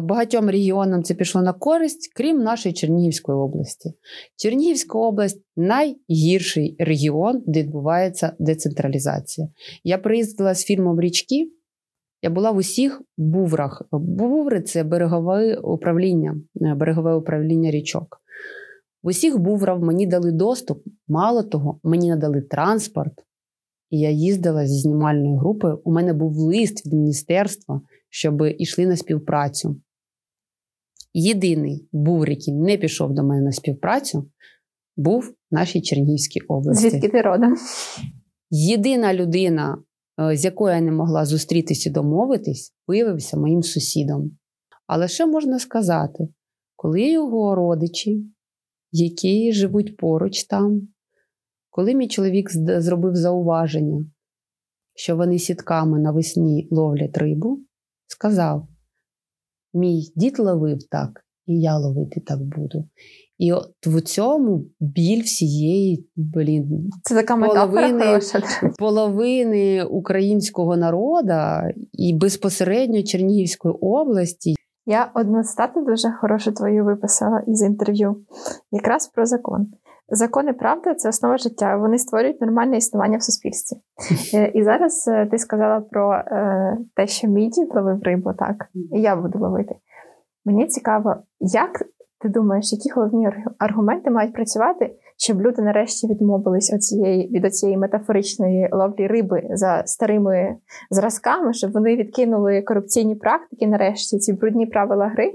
багатьом 0.00 0.50
регіонам 0.50 1.02
це 1.02 1.14
пішло 1.14 1.42
на 1.42 1.52
користь, 1.52 2.12
крім 2.16 2.38
нашої 2.38 2.72
Чернігівської 2.72 3.38
області. 3.38 3.92
Чернігівська 4.36 4.98
область 4.98 5.42
найгірший 5.56 6.76
регіон, 6.78 7.42
де 7.46 7.62
відбувається 7.62 8.32
децентралізація. 8.38 9.48
Я 9.84 9.98
приїздила 9.98 10.54
з 10.54 10.64
фільмом 10.64 11.00
Річки. 11.00 11.52
Я 12.22 12.30
була 12.30 12.50
в 12.50 12.56
усіх 12.56 13.02
буврах. 13.16 13.82
Буври 13.92 14.60
це 14.62 14.84
берегове 14.84 15.56
управління, 15.56 16.36
е, 16.60 16.74
берегове 16.74 17.14
управління 17.14 17.70
річок. 17.70 18.20
В 19.02 19.08
усіх 19.08 19.38
буврах 19.38 19.80
мені 19.80 20.06
дали 20.06 20.32
доступ. 20.32 20.82
Мало 21.08 21.42
того, 21.42 21.80
мені 21.82 22.08
надали 22.08 22.40
транспорт. 22.40 23.12
І 23.90 23.98
я 24.00 24.10
їздила 24.10 24.66
зі 24.66 24.80
знімальною 24.80 25.36
групою. 25.36 25.80
У 25.84 25.92
мене 25.92 26.12
був 26.12 26.36
лист 26.36 26.86
від 26.86 26.92
міністерства, 26.92 27.80
щоб 28.10 28.42
йшли 28.58 28.86
на 28.86 28.96
співпрацю. 28.96 29.80
Єдиний 31.12 31.88
був, 31.92 32.28
який 32.28 32.54
не 32.54 32.76
пішов 32.76 33.14
до 33.14 33.22
мене 33.22 33.42
на 33.42 33.52
співпрацю, 33.52 34.30
був 34.96 35.24
в 35.24 35.54
нашій 35.54 35.82
Чернігівській 35.82 36.40
області. 36.40 36.90
Звідки 36.90 37.08
ти 37.08 37.20
родом? 37.20 37.54
Єдина 38.50 39.14
людина, 39.14 39.82
е, 40.20 40.36
з 40.36 40.44
якою 40.44 40.74
я 40.74 40.80
не 40.80 40.92
могла 40.92 41.24
зустрітися 41.24 41.90
і 41.90 41.92
домовитись, 41.92 42.74
виявився 42.86 43.36
моїм 43.36 43.62
сусідом. 43.62 44.30
Але 44.86 45.08
що 45.08 45.26
можна 45.26 45.58
сказати, 45.58 46.28
коли 46.76 47.10
його 47.10 47.54
родичі, 47.54 48.24
які 48.92 49.52
живуть 49.52 49.96
поруч 49.96 50.44
там, 50.44 50.88
коли 51.70 51.94
мій 51.94 52.08
чоловік 52.08 52.50
зробив 52.52 53.16
зауваження, 53.16 54.06
що 54.94 55.16
вони 55.16 55.38
сітками 55.38 56.00
навесні 56.00 56.68
ловлять 56.70 57.18
рибу, 57.18 57.60
сказав: 58.18 58.66
Мій 59.74 60.12
дід 60.16 60.38
ловив 60.38 60.78
так, 60.90 61.24
і 61.46 61.60
я 61.60 61.78
ловити 61.78 62.20
так 62.20 62.38
буду. 62.40 62.84
І 63.38 63.52
от 63.52 63.86
в 63.86 64.00
цьому 64.00 64.64
біль 64.80 65.22
всієї 65.22 66.08
блін, 66.16 66.90
це 67.02 67.14
така 67.14 67.36
половини, 67.36 68.20
половини 68.78 69.84
українського 69.84 70.76
народу 70.76 71.34
і 71.92 72.14
безпосередньо 72.14 73.02
Чернігівської 73.02 73.74
області. 73.80 74.54
Я 74.86 75.10
одну 75.14 75.44
стату 75.44 75.84
дуже 75.84 76.12
хорошу 76.20 76.52
твою 76.52 76.84
виписала 76.84 77.42
із 77.46 77.62
інтерв'ю, 77.62 78.16
якраз 78.72 79.06
про 79.06 79.26
закон. 79.26 79.66
Закони 80.10 80.52
правда 80.52 80.94
це 80.94 81.08
основа 81.08 81.36
життя. 81.36 81.76
Вони 81.76 81.98
створюють 81.98 82.40
нормальне 82.40 82.76
існування 82.76 83.18
в 83.18 83.22
суспільстві. 83.22 83.76
Е, 84.34 84.52
і 84.54 84.62
зараз 84.62 85.08
е, 85.08 85.26
ти 85.26 85.38
сказала 85.38 85.80
про 85.80 86.14
е, 86.14 86.78
те, 86.96 87.06
що 87.06 87.28
мій 87.28 87.48
дід 87.48 87.74
ловив 87.74 88.02
рибу, 88.02 88.32
так 88.38 88.56
і 88.74 89.00
я 89.00 89.16
буду 89.16 89.38
ловити. 89.38 89.74
Мені 90.44 90.66
цікаво, 90.66 91.16
як 91.40 91.82
ти 92.20 92.28
думаєш, 92.28 92.72
які 92.72 92.90
головні 92.90 93.28
аргументи 93.58 94.10
мають 94.10 94.34
працювати, 94.34 94.96
щоб 95.18 95.40
люди 95.40 95.62
нарешті 95.62 96.06
відмовились 96.06 96.72
оцієї, 96.74 97.28
від 97.28 97.54
цієї 97.54 97.78
метафоричної 97.78 98.68
ловлі 98.72 99.06
риби 99.06 99.42
за 99.50 99.82
старими 99.86 100.56
зразками, 100.90 101.52
щоб 101.52 101.72
вони 101.72 101.96
відкинули 101.96 102.62
корупційні 102.62 103.14
практики, 103.14 103.66
нарешті 103.66 104.18
ці 104.18 104.32
брудні 104.32 104.66
правила 104.66 105.08
гри, 105.08 105.32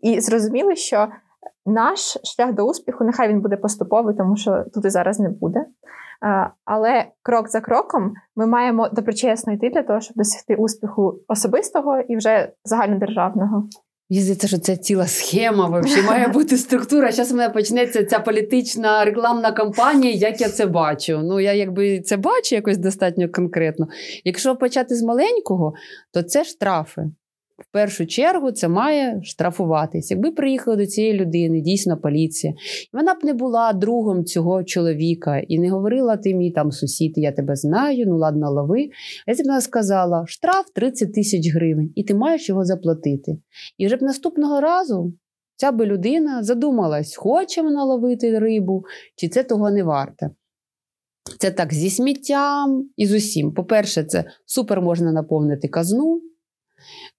і 0.00 0.20
зрозуміли, 0.20 0.76
що 0.76 1.08
наш 1.68 2.18
шлях 2.24 2.54
до 2.54 2.62
успіху, 2.62 3.04
нехай 3.04 3.28
він 3.28 3.40
буде 3.40 3.56
поступовий, 3.56 4.16
тому 4.16 4.36
що 4.36 4.64
тут 4.74 4.84
і 4.84 4.90
зараз 4.90 5.20
не 5.20 5.28
буде. 5.28 5.64
Але 6.64 7.04
крок 7.22 7.48
за 7.48 7.60
кроком 7.60 8.14
ми 8.36 8.46
маємо 8.46 8.88
доброчесно 8.88 9.52
йти 9.52 9.70
для 9.70 9.82
того, 9.82 10.00
щоб 10.00 10.16
досягти 10.16 10.56
успіху 10.56 11.20
особистого 11.28 12.00
і 12.00 12.16
вже 12.16 12.52
загальнодержавного. 12.64 13.68
Мені 14.10 14.22
здається, 14.22 14.48
що 14.48 14.58
це 14.58 14.76
ціла 14.76 15.06
схема 15.06 15.80
взагалі 15.80 16.06
має 16.06 16.28
бути 16.34 16.56
структура. 16.56 17.12
Зараз 17.12 17.32
у 17.32 17.36
мене 17.36 17.50
почнеться 17.50 18.04
ця 18.04 18.18
політична 18.18 19.04
рекламна 19.04 19.52
кампанія, 19.52 20.12
як 20.12 20.40
я 20.40 20.48
це 20.48 20.66
бачу. 20.66 21.20
Ну, 21.24 21.40
я 21.40 21.52
якби 21.52 22.00
це 22.00 22.16
бачу 22.16 22.54
якось 22.54 22.78
достатньо 22.78 23.28
конкретно. 23.28 23.86
Якщо 24.24 24.56
почати 24.56 24.94
з 24.94 25.02
маленького, 25.02 25.74
то 26.12 26.22
це 26.22 26.44
штрафи 26.44 27.02
в 27.58 27.72
першу 27.72 28.06
чергу 28.06 28.52
це 28.52 28.68
має 28.68 29.20
штрафуватись. 29.22 30.10
Якби 30.10 30.30
приїхала 30.30 30.76
до 30.76 30.86
цієї 30.86 31.14
людини, 31.14 31.60
дійсно 31.60 31.96
поліція, 31.96 32.54
вона 32.92 33.14
б 33.14 33.18
не 33.22 33.34
була 33.34 33.72
другом 33.72 34.24
цього 34.24 34.64
чоловіка 34.64 35.38
і 35.38 35.58
не 35.58 35.70
говорила 35.70 36.16
ти 36.16 36.34
мій 36.34 36.50
там 36.50 36.72
сусід, 36.72 37.12
я 37.16 37.32
тебе 37.32 37.56
знаю, 37.56 38.04
ну 38.08 38.16
ладно, 38.16 38.50
лови. 38.50 38.88
А 39.26 39.32
б 39.32 39.36
вона 39.44 39.60
сказала, 39.60 40.24
штраф 40.26 40.66
30 40.74 41.14
тисяч 41.14 41.54
гривень, 41.54 41.92
і 41.94 42.04
ти 42.04 42.14
маєш 42.14 42.48
його 42.48 42.64
заплатити. 42.64 43.38
І 43.78 43.86
вже 43.86 43.96
б 43.96 44.02
наступного 44.02 44.60
разу. 44.60 45.12
Ця 45.56 45.72
би 45.72 45.86
людина 45.86 46.42
задумалась, 46.42 47.16
хоче 47.16 47.62
вона 47.62 47.84
ловити 47.84 48.38
рибу, 48.38 48.84
чи 49.16 49.28
це 49.28 49.42
того 49.42 49.70
не 49.70 49.82
варте. 49.82 50.30
Це 51.38 51.50
так 51.50 51.74
зі 51.74 51.90
сміттям 51.90 52.88
і 52.96 53.06
з 53.06 53.12
усім. 53.12 53.52
По-перше, 53.52 54.04
це 54.04 54.24
супер 54.46 54.80
можна 54.80 55.12
наповнити 55.12 55.68
казну, 55.68 56.20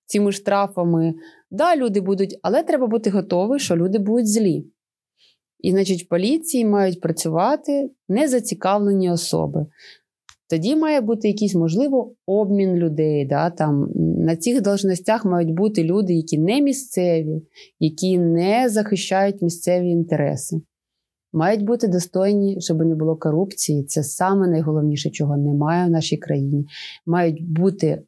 цими 0.05 0.31
штрафами. 0.31 1.13
Да, 1.51 1.75
люди 1.75 2.01
будуть, 2.01 2.39
але 2.41 2.63
треба 2.63 2.87
бути 2.87 3.09
готові, 3.09 3.59
що 3.59 3.75
люди 3.75 3.99
будуть 3.99 4.27
злі. 4.27 4.65
І, 5.59 5.71
значить, 5.71 6.03
в 6.03 6.07
поліції 6.07 6.65
мають 6.65 7.01
працювати 7.01 7.91
незацікавлені 8.09 9.11
особи. 9.11 9.65
Тоді 10.49 10.75
має 10.75 11.01
бути 11.01 11.27
якийсь, 11.27 11.55
можливо, 11.55 12.13
обмін 12.25 12.75
людей. 12.75 13.25
Да? 13.25 13.49
Там, 13.49 13.89
На 13.95 14.35
цих 14.35 14.61
должностях 14.61 15.25
мають 15.25 15.53
бути 15.53 15.83
люди, 15.83 16.13
які 16.13 16.37
не 16.37 16.61
місцеві, 16.61 17.41
які 17.79 18.17
не 18.17 18.69
захищають 18.69 19.41
місцеві 19.41 19.89
інтереси. 19.89 20.61
Мають 21.33 21.63
бути 21.63 21.87
достойні, 21.87 22.61
щоб 22.61 22.77
не 22.77 22.95
було 22.95 23.15
корупції. 23.15 23.83
Це 23.83 24.03
саме 24.03 24.47
найголовніше, 24.47 25.09
чого 25.09 25.37
немає 25.37 25.87
в 25.87 25.89
нашій 25.89 26.17
країні. 26.17 26.65
Мають 27.05 27.51
бути 27.51 27.87
е, 27.87 28.03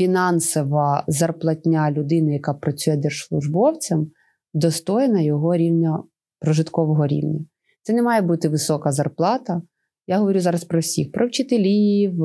фінансова 0.00 1.04
зарплатня 1.08 1.90
людини, 1.90 2.32
яка 2.32 2.54
працює 2.54 2.96
держслужбовцем, 2.96 4.10
достойна 4.54 5.20
його 5.20 5.56
рівня 5.56 6.02
прожиткового 6.40 7.06
рівня. 7.06 7.40
Це 7.82 7.92
не 7.92 8.02
має 8.02 8.22
бути 8.22 8.48
висока 8.48 8.92
зарплата. 8.92 9.62
Я 10.06 10.18
говорю 10.18 10.40
зараз 10.40 10.64
про 10.64 10.80
всіх: 10.80 11.12
про 11.12 11.26
вчителів, 11.26 12.18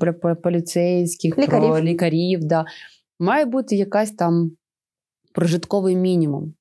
про 0.00 0.36
поліцейських, 0.36 1.38
лікарів. 1.38 1.70
про 1.70 1.80
лікарів. 1.80 2.44
Да. 2.44 2.64
Має 3.18 3.44
бути 3.44 3.76
якась 3.76 4.10
там 4.10 4.50
прожитковий 5.34 5.96
мінімум. 5.96 6.54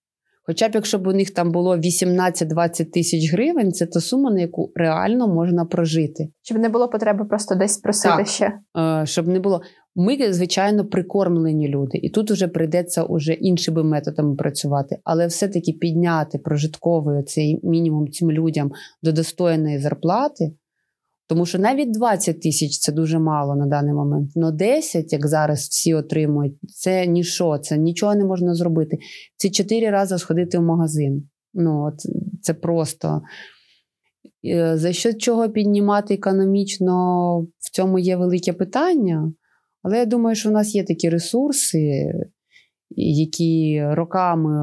Хоча 0.45 0.69
б 0.69 0.71
якщо 0.75 0.99
б 0.99 1.07
у 1.07 1.13
них 1.13 1.31
там 1.31 1.51
було 1.51 1.77
18-20 1.77 2.91
тисяч 2.91 3.31
гривень, 3.31 3.71
це 3.71 3.85
та 3.85 3.99
сума, 3.99 4.31
на 4.31 4.41
яку 4.41 4.71
реально 4.75 5.27
можна 5.27 5.65
прожити. 5.65 6.29
Щоб 6.41 6.57
не 6.57 6.69
було 6.69 6.89
потреби 6.89 7.25
просто 7.25 7.55
десь 7.55 7.77
просити 7.77 8.15
так. 8.17 8.27
ще. 8.27 8.59
Е, 8.77 9.05
щоб 9.05 9.27
не 9.27 9.39
було. 9.39 9.61
Ми, 9.95 10.33
звичайно, 10.33 10.85
прикормлені 10.85 11.67
люди, 11.67 11.97
і 11.97 12.09
тут 12.09 12.31
вже 12.31 12.47
прийдеться 12.47 13.03
уже 13.03 13.33
іншими 13.33 13.83
методами 13.83 14.35
працювати, 14.35 14.97
але 15.03 15.27
все-таки 15.27 15.73
підняти 15.73 16.37
прожитковий 16.37 17.23
цей 17.23 17.59
мінімум 17.63 18.11
цим 18.11 18.31
людям 18.31 18.71
до 19.03 19.11
достойної 19.11 19.79
зарплати. 19.79 20.51
Тому 21.27 21.45
що 21.45 21.59
навіть 21.59 21.93
20 21.93 22.41
тисяч 22.41 22.79
це 22.79 22.91
дуже 22.91 23.19
мало 23.19 23.55
на 23.55 23.65
даний 23.65 23.93
момент. 23.93 24.31
Но 24.35 24.51
10, 24.51 25.13
як 25.13 25.27
зараз 25.27 25.59
всі 25.59 25.93
отримують, 25.93 26.53
це 26.67 27.07
ніщо, 27.07 27.57
це 27.57 27.77
нічого 27.77 28.15
не 28.15 28.25
можна 28.25 28.55
зробити. 28.55 28.97
Це 29.37 29.49
4 29.49 29.89
рази 29.89 30.17
сходити 30.17 30.57
в 30.57 30.61
магазин. 30.61 31.29
Ну, 31.53 31.83
от, 31.85 31.95
Це 32.41 32.53
просто. 32.53 33.21
Е, 34.45 34.77
за 34.77 34.93
що 34.93 35.13
чого 35.13 35.49
піднімати 35.49 36.13
економічно, 36.13 37.37
в 37.59 37.71
цьому 37.71 37.99
є 37.99 38.15
велике 38.15 38.53
питання. 38.53 39.33
Але 39.83 39.97
я 39.97 40.05
думаю, 40.05 40.35
що 40.35 40.49
в 40.49 40.51
нас 40.51 40.75
є 40.75 40.83
такі 40.83 41.09
ресурси, 41.09 42.13
які 42.95 43.85
роками 43.89 44.61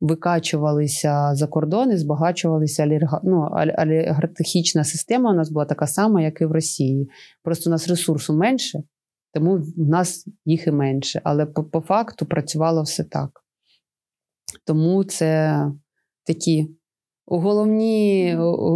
викачувалися 0.00 1.34
за 1.34 1.46
кордони, 1.46 1.98
збагачувалися 1.98 2.82
олігарха... 2.82 3.20
ну, 3.24 3.48
олігархічна 3.78 4.84
система. 4.84 5.32
У 5.32 5.34
нас 5.34 5.50
була 5.50 5.64
така 5.64 5.86
сама, 5.86 6.22
як 6.22 6.40
і 6.40 6.44
в 6.44 6.52
Росії. 6.52 7.08
Просто 7.42 7.70
у 7.70 7.72
нас 7.72 7.88
ресурсу 7.88 8.36
менше, 8.36 8.82
тому 9.32 9.56
в 9.56 9.88
нас 9.88 10.28
їх 10.44 10.66
і 10.66 10.70
менше. 10.70 11.20
Але 11.24 11.46
по, 11.46 11.64
по 11.64 11.80
факту 11.80 12.26
працювало 12.26 12.82
все 12.82 13.04
так. 13.04 13.30
Тому 14.64 15.04
це 15.04 15.60
такі 16.26 16.68
головні 17.26 18.34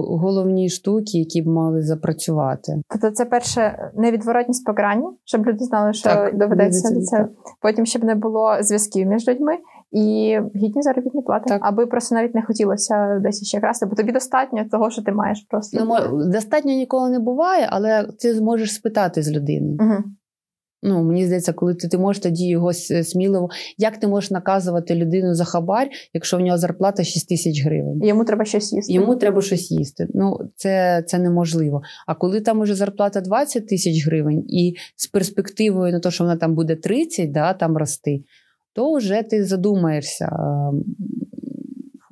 головні 0.08 0.68
штуки, 0.68 1.18
які 1.18 1.42
б 1.42 1.46
мали 1.46 1.82
запрацювати. 1.82 2.82
Тобто, 2.88 3.10
це 3.10 3.24
перше 3.24 3.90
невідворотність 3.96 4.66
покарання, 4.66 5.12
щоб 5.24 5.46
люди 5.46 5.64
знали, 5.64 5.92
що 5.92 6.08
так, 6.08 6.38
доведеться 6.38 6.94
до 6.94 7.00
це. 7.00 7.28
Потім 7.60 7.86
щоб 7.86 8.04
не 8.04 8.14
було 8.14 8.56
зв'язків 8.60 9.06
між 9.06 9.28
людьми. 9.28 9.52
І 9.92 10.38
гідні 10.56 10.82
заробітні 10.82 11.22
плати, 11.22 11.44
так. 11.48 11.60
аби 11.64 11.86
просто 11.86 12.14
навіть 12.14 12.34
не 12.34 12.42
хотілося 12.42 13.18
десь 13.22 13.46
ще 13.46 13.60
красти, 13.60 13.86
бо 13.86 13.94
тобі 13.94 14.12
достатньо 14.12 14.64
того, 14.70 14.90
що 14.90 15.02
ти 15.02 15.12
маєш 15.12 15.46
просто. 15.50 15.84
Ну, 15.84 16.26
Достатньо 16.32 16.72
ніколи 16.72 17.10
не 17.10 17.18
буває, 17.18 17.68
але 17.70 18.08
ти 18.20 18.34
зможеш 18.34 18.74
спитати 18.74 19.22
з 19.22 19.30
людини. 19.30 19.76
Угу. 19.80 20.04
Ну, 20.82 21.04
Мені 21.04 21.26
здається, 21.26 21.52
коли 21.52 21.74
ти 21.74 21.88
ти 21.88 21.98
можеш 21.98 22.22
тоді 22.22 22.48
його 22.48 22.72
сміливо. 22.72 23.48
Як 23.78 24.00
ти 24.00 24.08
можеш 24.08 24.30
наказувати 24.30 24.94
людину 24.94 25.34
за 25.34 25.44
хабар, 25.44 25.88
якщо 26.14 26.36
в 26.36 26.40
нього 26.40 26.58
зарплата 26.58 27.04
6 27.04 27.28
тисяч 27.28 27.64
гривень? 27.64 28.04
Йому 28.04 28.24
треба 28.24 28.44
щось 28.44 28.72
їсти. 28.72 28.92
Йому 28.92 29.16
треба 29.16 29.42
щось 29.42 29.70
їсти. 29.70 30.08
Ну, 30.14 30.38
це 30.56 31.04
це 31.06 31.18
неможливо. 31.18 31.82
А 32.06 32.14
коли 32.14 32.40
там 32.40 32.60
уже 32.60 32.74
зарплата 32.74 33.20
20 33.20 33.68
тисяч 33.68 34.06
гривень, 34.06 34.44
і 34.48 34.74
з 34.96 35.06
перспективою 35.06 35.92
на 35.92 36.00
те, 36.00 36.10
що 36.10 36.24
вона 36.24 36.36
там 36.36 36.54
буде 36.54 36.76
30, 36.76 37.32
да, 37.32 37.54
там 37.54 37.76
рости, 37.76 38.24
то 38.72 38.94
вже 38.94 39.22
ти 39.22 39.44
задумаєшся. 39.44 40.28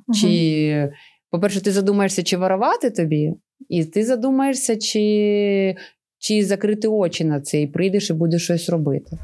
Угу. 0.07 0.17
Чи, 0.21 0.91
по-перше, 1.29 1.61
ти 1.61 1.71
задумаєшся, 1.71 2.23
чи 2.23 2.37
воровати 2.37 2.89
тобі, 2.89 3.33
і 3.69 3.85
ти 3.85 4.05
задумаєшся, 4.05 4.75
чи 4.75 5.75
чи 6.19 6.45
закрити 6.45 6.87
очі 6.87 7.25
на 7.25 7.41
це, 7.41 7.61
і 7.61 7.67
прийдеш 7.67 8.09
і 8.09 8.13
будеш 8.13 8.43
щось 8.43 8.69
робити. 8.69 9.17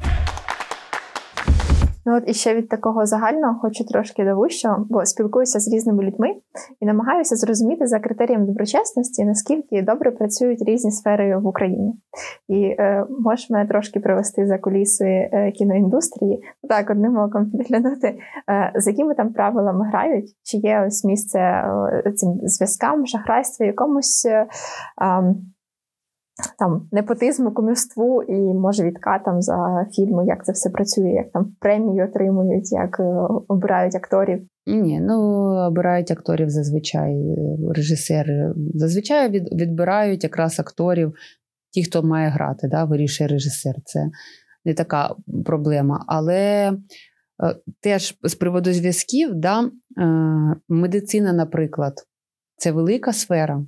Ну 2.08 2.16
от 2.16 2.24
і 2.26 2.34
ще 2.34 2.54
від 2.54 2.68
такого 2.68 3.06
загального 3.06 3.58
хочу 3.60 3.84
трошки 3.84 4.24
до 4.24 4.36
вищого, 4.36 4.86
бо 4.90 5.06
спілкуюся 5.06 5.60
з 5.60 5.72
різними 5.72 6.04
людьми 6.04 6.28
і 6.80 6.86
намагаюся 6.86 7.36
зрозуміти 7.36 7.86
за 7.86 7.98
критерієм 8.00 8.46
доброчесності, 8.46 9.24
наскільки 9.24 9.82
добре 9.82 10.10
працюють 10.10 10.62
різні 10.68 10.90
сфери 10.90 11.38
в 11.38 11.46
Україні. 11.46 11.94
І 12.48 12.62
е, 12.62 13.06
можеш 13.20 13.50
мене 13.50 13.68
трошки 13.68 14.00
привести 14.00 14.46
за 14.46 14.58
куліси 14.58 15.04
е, 15.04 15.52
кіноіндустрії, 15.52 16.42
так 16.68 16.90
одним 16.90 17.16
оком 17.18 17.50
підглянути, 17.50 18.18
е, 18.50 18.72
з 18.76 18.86
якими 18.86 19.14
там 19.14 19.32
правилами 19.32 19.88
грають, 19.88 20.30
чи 20.42 20.56
є 20.56 20.84
ось 20.86 21.04
місце 21.04 21.38
е, 21.38 22.12
цим 22.16 22.30
зв'язкам, 22.42 23.06
шахрайству, 23.06 23.66
якомусь. 23.66 24.26
Е, 24.26 24.46
там 26.58 26.88
непотизму, 26.92 27.50
кумівству 27.54 28.22
і 28.22 28.54
може 28.54 28.84
відкатам 28.84 29.42
за 29.42 29.86
фільми, 29.92 30.26
як 30.26 30.44
це 30.44 30.52
все 30.52 30.70
працює, 30.70 31.10
як 31.10 31.32
там 31.32 31.56
премії 31.60 32.04
отримують, 32.04 32.72
як 32.72 33.00
е, 33.00 33.28
обирають 33.48 33.94
акторів. 33.94 34.46
Ні, 34.66 35.00
ну 35.00 35.18
обирають 35.68 36.10
акторів 36.10 36.50
зазвичай 36.50 37.14
е, 37.14 37.36
режисери. 37.74 38.54
Зазвичай 38.74 39.30
від, 39.30 39.60
відбирають 39.60 40.24
якраз 40.24 40.60
акторів, 40.60 41.14
ті, 41.70 41.84
хто 41.84 42.02
має 42.02 42.28
грати, 42.28 42.68
да, 42.68 42.84
вирішує 42.84 43.28
режисер. 43.28 43.74
Це 43.84 44.10
не 44.64 44.74
така 44.74 45.14
проблема. 45.44 46.04
Але 46.06 46.72
е, 46.72 46.76
теж 47.80 48.18
з 48.22 48.34
приводу 48.34 48.72
зв'язків, 48.72 49.34
да, 49.34 49.70
медицина, 50.68 51.32
наприклад, 51.32 51.94
це 52.56 52.72
велика 52.72 53.12
сфера 53.12 53.66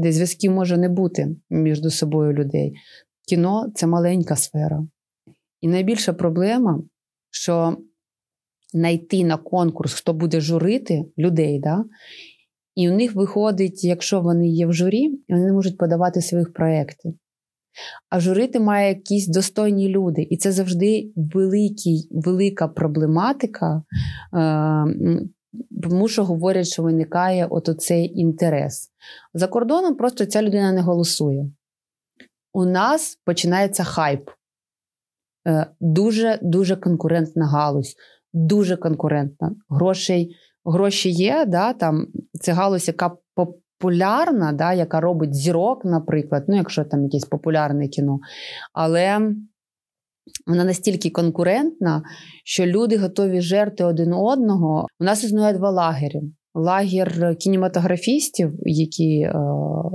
де 0.00 0.12
зв'язків 0.12 0.52
може 0.52 0.76
не 0.76 0.88
бути 0.88 1.36
між 1.50 1.80
собою 1.80 2.32
людей. 2.32 2.74
Кіно 3.28 3.72
це 3.74 3.86
маленька 3.86 4.36
сфера. 4.36 4.86
І 5.60 5.68
найбільша 5.68 6.12
проблема, 6.12 6.82
що 7.30 7.76
знайти 8.72 9.24
на 9.24 9.36
конкурс, 9.36 9.94
хто 9.94 10.12
буде 10.12 10.40
журити 10.40 11.04
людей, 11.18 11.60
да? 11.60 11.84
і 12.74 12.90
у 12.90 12.96
них 12.96 13.14
виходить, 13.14 13.84
якщо 13.84 14.20
вони 14.20 14.48
є 14.48 14.66
в 14.66 14.72
журі, 14.72 15.20
вони 15.28 15.44
не 15.44 15.52
можуть 15.52 15.78
подавати 15.78 16.22
своїх 16.22 16.52
проєктів. 16.52 17.14
А 18.08 18.20
журити 18.20 18.60
має 18.60 18.88
якісь 18.88 19.28
достойні 19.28 19.88
люди. 19.88 20.26
І 20.30 20.36
це 20.36 20.52
завжди 20.52 21.12
великий, 21.16 22.08
велика 22.10 22.68
проблематика 22.68 23.76
е, 23.76 23.82
тому 25.82 26.08
що 26.08 26.24
говорять, 26.24 26.66
що 26.66 26.82
виникає 26.82 27.46
от 27.46 27.68
оцей 27.68 28.20
інтерес. 28.20 28.90
За 29.34 29.46
кордоном 29.46 29.96
просто 29.96 30.26
ця 30.26 30.42
людина 30.42 30.72
не 30.72 30.80
голосує. 30.80 31.50
У 32.52 32.64
нас 32.64 33.18
починається 33.24 33.84
хайп. 33.84 34.30
Дуже-дуже 35.80 36.76
конкурентна 36.76 37.46
галузь, 37.46 37.94
дуже 38.32 38.76
конкурентна. 38.76 39.54
Грошей, 39.68 40.36
Гроші 40.64 41.10
є, 41.10 41.44
да, 41.48 41.72
там, 41.72 42.06
це 42.40 42.52
галузь, 42.52 42.88
яка 42.88 43.16
популярна, 43.34 44.52
да, 44.52 44.72
яка 44.72 45.00
робить 45.00 45.34
зірок, 45.34 45.84
наприклад, 45.84 46.44
ну, 46.48 46.56
якщо 46.56 46.84
там 46.84 47.04
якесь 47.04 47.24
популярне 47.24 47.88
кіно. 47.88 48.18
Але 48.72 49.32
вона 50.46 50.64
настільки 50.64 51.10
конкурентна, 51.10 52.02
що 52.44 52.66
люди 52.66 52.96
готові 52.96 53.40
жерти 53.40 53.84
один 53.84 54.12
одного. 54.12 54.86
У 55.00 55.04
нас 55.04 55.24
існує 55.24 55.52
два 55.52 55.70
лагері. 55.70 56.20
Лагер 56.54 57.36
кінематографістів, 57.36 58.52
які 58.62 59.20
е, 59.20 59.32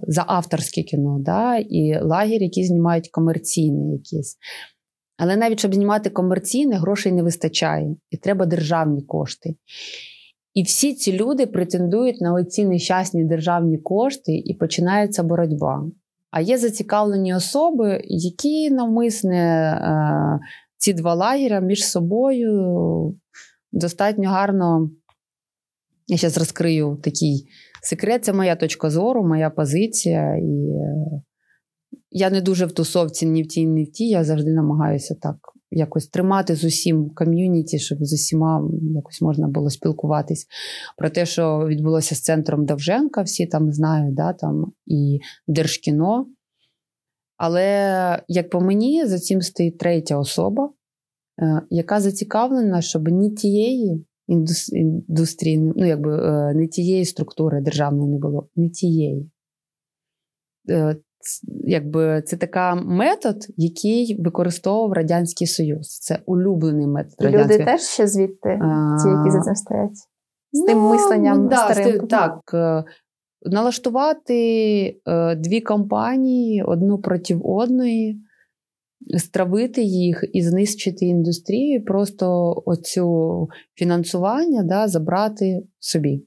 за 0.07 0.23
авторське 0.27 0.83
кіно, 0.83 1.17
да, 1.19 1.57
і 1.57 1.99
лагер, 2.01 2.41
які 2.41 2.63
знімають 2.63 3.09
комерційне 3.09 3.93
якісь. 3.93 4.37
Але 5.17 5.35
навіть 5.35 5.59
щоб 5.59 5.73
знімати 5.73 6.09
комерційне, 6.09 6.75
грошей 6.75 7.11
не 7.11 7.23
вистачає, 7.23 7.95
і 8.11 8.17
треба 8.17 8.45
державні 8.45 9.01
кошти. 9.01 9.55
І 10.53 10.63
всі 10.63 10.93
ці 10.93 11.13
люди 11.13 11.47
претендують 11.47 12.21
на 12.21 12.33
оці 12.33 12.65
нещасні 12.65 13.25
державні 13.25 13.77
кошти, 13.77 14.35
і 14.37 14.53
починається 14.53 15.23
боротьба. 15.23 15.85
А 16.35 16.41
є 16.41 16.57
зацікавлені 16.57 17.35
особи, 17.35 18.01
які 18.03 18.71
навмисне 18.71 19.73
е, 19.73 20.39
ці 20.77 20.93
два 20.93 21.13
лагеря 21.13 21.59
між 21.59 21.87
собою 21.87 22.51
достатньо 23.71 24.29
гарно. 24.29 24.89
Я 26.07 26.17
зараз 26.17 26.37
розкрию 26.37 26.99
такий 27.03 27.47
секрет. 27.83 28.25
Це 28.25 28.33
моя 28.33 28.55
точка 28.55 28.89
зору, 28.89 29.27
моя 29.27 29.49
позиція. 29.49 30.37
І 30.37 30.69
е, 30.69 31.21
я 32.11 32.29
не 32.29 32.41
дуже 32.41 32.65
в 32.65 32.71
тусовці 32.71 33.25
ні 33.25 33.43
в 33.43 33.47
тій, 33.47 33.65
ні 33.65 33.83
в 33.83 33.91
тій. 33.91 34.07
Я 34.07 34.23
завжди 34.23 34.53
намагаюся 34.53 35.15
так 35.21 35.35
якось 35.71 36.07
тримати 36.07 36.55
з 36.55 36.63
усім 36.63 37.09
ком'юніті, 37.09 37.79
щоб 37.79 37.97
з 38.01 38.13
усіма 38.13 38.69
якось 38.95 39.21
можна 39.21 39.47
було 39.47 39.69
спілкуватись. 39.69 40.47
Про 40.97 41.09
те, 41.09 41.25
що 41.25 41.67
відбулося 41.67 42.15
з 42.15 42.21
центром 42.21 42.65
Довженка, 42.65 43.21
всі 43.21 43.45
там 43.45 43.71
знають, 43.71 44.15
да, 44.15 44.33
там 44.33 44.71
і 44.85 45.19
Держкіно. 45.47 46.27
Але, 47.37 48.23
як 48.27 48.49
по 48.49 48.61
мені, 48.61 49.05
за 49.05 49.19
цим 49.19 49.41
стоїть 49.41 49.77
третя 49.77 50.17
особа, 50.17 50.69
е, 51.41 51.61
яка 51.69 51.99
зацікавлена, 51.99 52.81
щоб 52.81 53.07
ні 53.07 53.31
тієї 53.31 54.05
індустрії, 54.27 55.57
ну, 55.57 55.85
якби 55.85 56.17
е, 56.17 56.53
не 56.53 56.67
тієї 56.67 57.05
структури 57.05 57.61
державної 57.61 58.11
не 58.11 58.17
було, 58.17 58.49
не 58.55 58.69
тієї. 58.69 59.31
Е, 61.25 61.51
якби 61.63 62.21
Це 62.25 62.37
така 62.37 62.75
метод, 62.75 63.47
який 63.57 64.21
використовував 64.21 64.93
Радянський 64.93 65.47
Союз. 65.47 65.99
Це 65.99 66.19
улюблений 66.25 66.87
метод. 66.87 67.13
Радянського... 67.19 67.53
Люди 67.53 67.65
теж 67.65 67.81
ще 67.81 68.07
звідти, 68.07 68.59
ті, 69.03 69.09
які 69.09 69.31
за 69.31 69.41
цим 69.41 69.55
стоять. 69.55 69.97
З 70.51 70.61
тим 70.65 70.77
ну, 70.77 70.89
мисленням 70.89 71.47
да, 71.47 71.73
старим. 71.73 72.07
Так, 72.07 72.55
налаштувати 73.45 74.35
е, 75.07 75.35
дві 75.35 75.61
компанії 75.61 76.63
одну 76.63 76.97
проти 76.97 77.39
одної, 77.43 78.21
стравити 79.17 79.81
їх 79.81 80.23
і 80.33 80.41
знищити 80.41 81.05
індустрію, 81.05 81.85
просто 81.85 82.53
оцю 82.65 83.47
фінансування 83.75 84.63
да, 84.63 84.87
забрати 84.87 85.63
собі. 85.79 86.25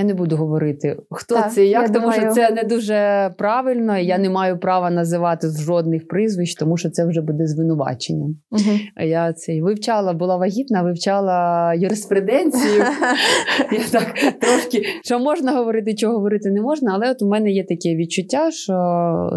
Я 0.00 0.06
не 0.06 0.14
буду 0.14 0.36
говорити, 0.36 0.96
хто 1.10 1.34
так, 1.34 1.52
це 1.52 1.66
як, 1.66 1.86
тому 1.86 2.00
думаю... 2.00 2.20
що 2.20 2.30
це 2.30 2.50
не 2.50 2.64
дуже 2.64 3.30
правильно. 3.38 3.98
і 3.98 4.06
Я 4.06 4.18
не 4.18 4.30
маю 4.30 4.58
права 4.58 4.90
називати 4.90 5.48
жодних 5.48 6.08
прізвищ, 6.08 6.54
тому 6.54 6.76
що 6.76 6.90
це 6.90 7.06
вже 7.06 7.20
буде 7.20 7.46
звинуваченням. 7.46 8.36
Угу. 8.50 9.06
Я 9.06 9.32
це 9.32 9.62
вивчала, 9.62 10.12
була 10.12 10.36
вагітна, 10.36 10.82
вивчала 10.82 11.74
юриспруденцію. 11.74 12.84
Я 13.72 14.00
так 14.00 14.14
трошки 14.40 14.82
що 15.04 15.18
можна 15.18 15.52
говорити, 15.52 15.94
чого 15.94 16.14
говорити 16.14 16.50
не 16.50 16.60
можна, 16.60 16.92
але 16.94 17.10
от 17.10 17.22
у 17.22 17.28
мене 17.28 17.50
є 17.50 17.64
таке 17.64 17.96
відчуття, 17.96 18.50
що 18.50 18.74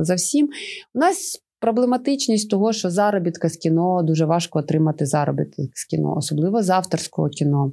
за 0.01 0.16
всім 0.16 0.49
у 0.95 0.99
нас. 0.99 1.39
Проблематичність 1.59 2.49
того, 2.49 2.74
що 2.74 2.89
заробітка 2.89 3.49
з 3.49 3.57
кіно 3.57 4.03
дуже 4.03 4.26
важко 4.26 4.59
отримати 4.59 5.05
заробіток 5.05 5.70
з 5.74 5.86
кіно, 5.86 6.14
особливо 6.18 6.64
з 6.64 6.70
авторського 6.70 7.30
кіно. 7.30 7.72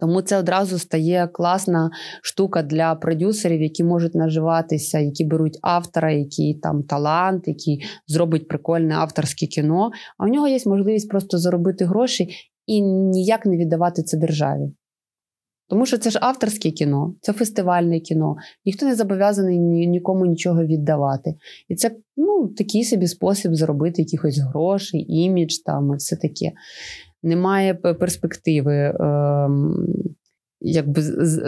Тому 0.00 0.22
це 0.22 0.36
одразу 0.36 0.78
стає 0.78 1.28
класна 1.32 1.90
штука 2.22 2.62
для 2.62 2.94
продюсерів, 2.94 3.62
які 3.62 3.84
можуть 3.84 4.14
наживатися, 4.14 4.98
які 4.98 5.24
беруть 5.24 5.58
автора, 5.62 6.12
який 6.12 6.54
там 6.54 6.82
талант, 6.82 7.48
який 7.48 7.84
зробить 8.06 8.48
прикольне 8.48 8.94
авторське 8.94 9.46
кіно. 9.46 9.90
А 10.18 10.24
у 10.24 10.28
нього 10.28 10.48
є 10.48 10.58
можливість 10.66 11.10
просто 11.10 11.38
заробити 11.38 11.84
гроші 11.84 12.28
і 12.66 12.82
ніяк 12.82 13.46
не 13.46 13.56
віддавати 13.56 14.02
це 14.02 14.16
державі. 14.16 14.72
Тому 15.68 15.86
що 15.86 15.98
це 15.98 16.10
ж 16.10 16.18
авторське 16.22 16.70
кіно, 16.70 17.14
це 17.20 17.32
фестивальне 17.32 18.00
кіно. 18.00 18.36
Ніхто 18.64 18.86
не 18.86 18.94
зобов'язаний 18.94 19.58
нікому 19.86 20.26
нічого 20.26 20.64
віддавати. 20.64 21.34
І 21.68 21.74
це 21.74 21.96
ну, 22.16 22.48
такий 22.48 22.84
собі 22.84 23.06
спосіб 23.06 23.54
заробити 23.54 24.02
якихось 24.02 24.38
грошей, 24.38 25.06
імідж 25.08 25.54
там 25.66 25.92
і 25.92 25.96
все 25.96 26.16
таке 26.16 26.52
немає 27.22 27.74
перспективи 27.74 28.74
е, 28.74 28.94
якби 30.60 31.02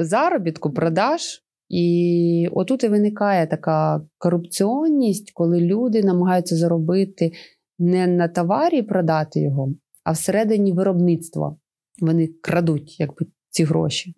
заробітку, 0.04 0.70
продаж. 0.70 1.22
І 1.68 2.48
отут 2.52 2.84
і 2.84 2.88
виникає 2.88 3.46
така 3.46 4.00
корупціонність, 4.18 5.32
коли 5.34 5.60
люди 5.60 6.02
намагаються 6.02 6.56
заробити 6.56 7.32
не 7.78 8.06
на 8.06 8.28
товарі 8.28 8.82
продати 8.82 9.40
його, 9.40 9.74
а 10.04 10.12
всередині 10.12 10.72
виробництва. 10.72 11.56
Вони 12.00 12.28
крадуть 12.42 13.00
якби, 13.00 13.26
ці 13.50 13.64
гроші. 13.64 14.14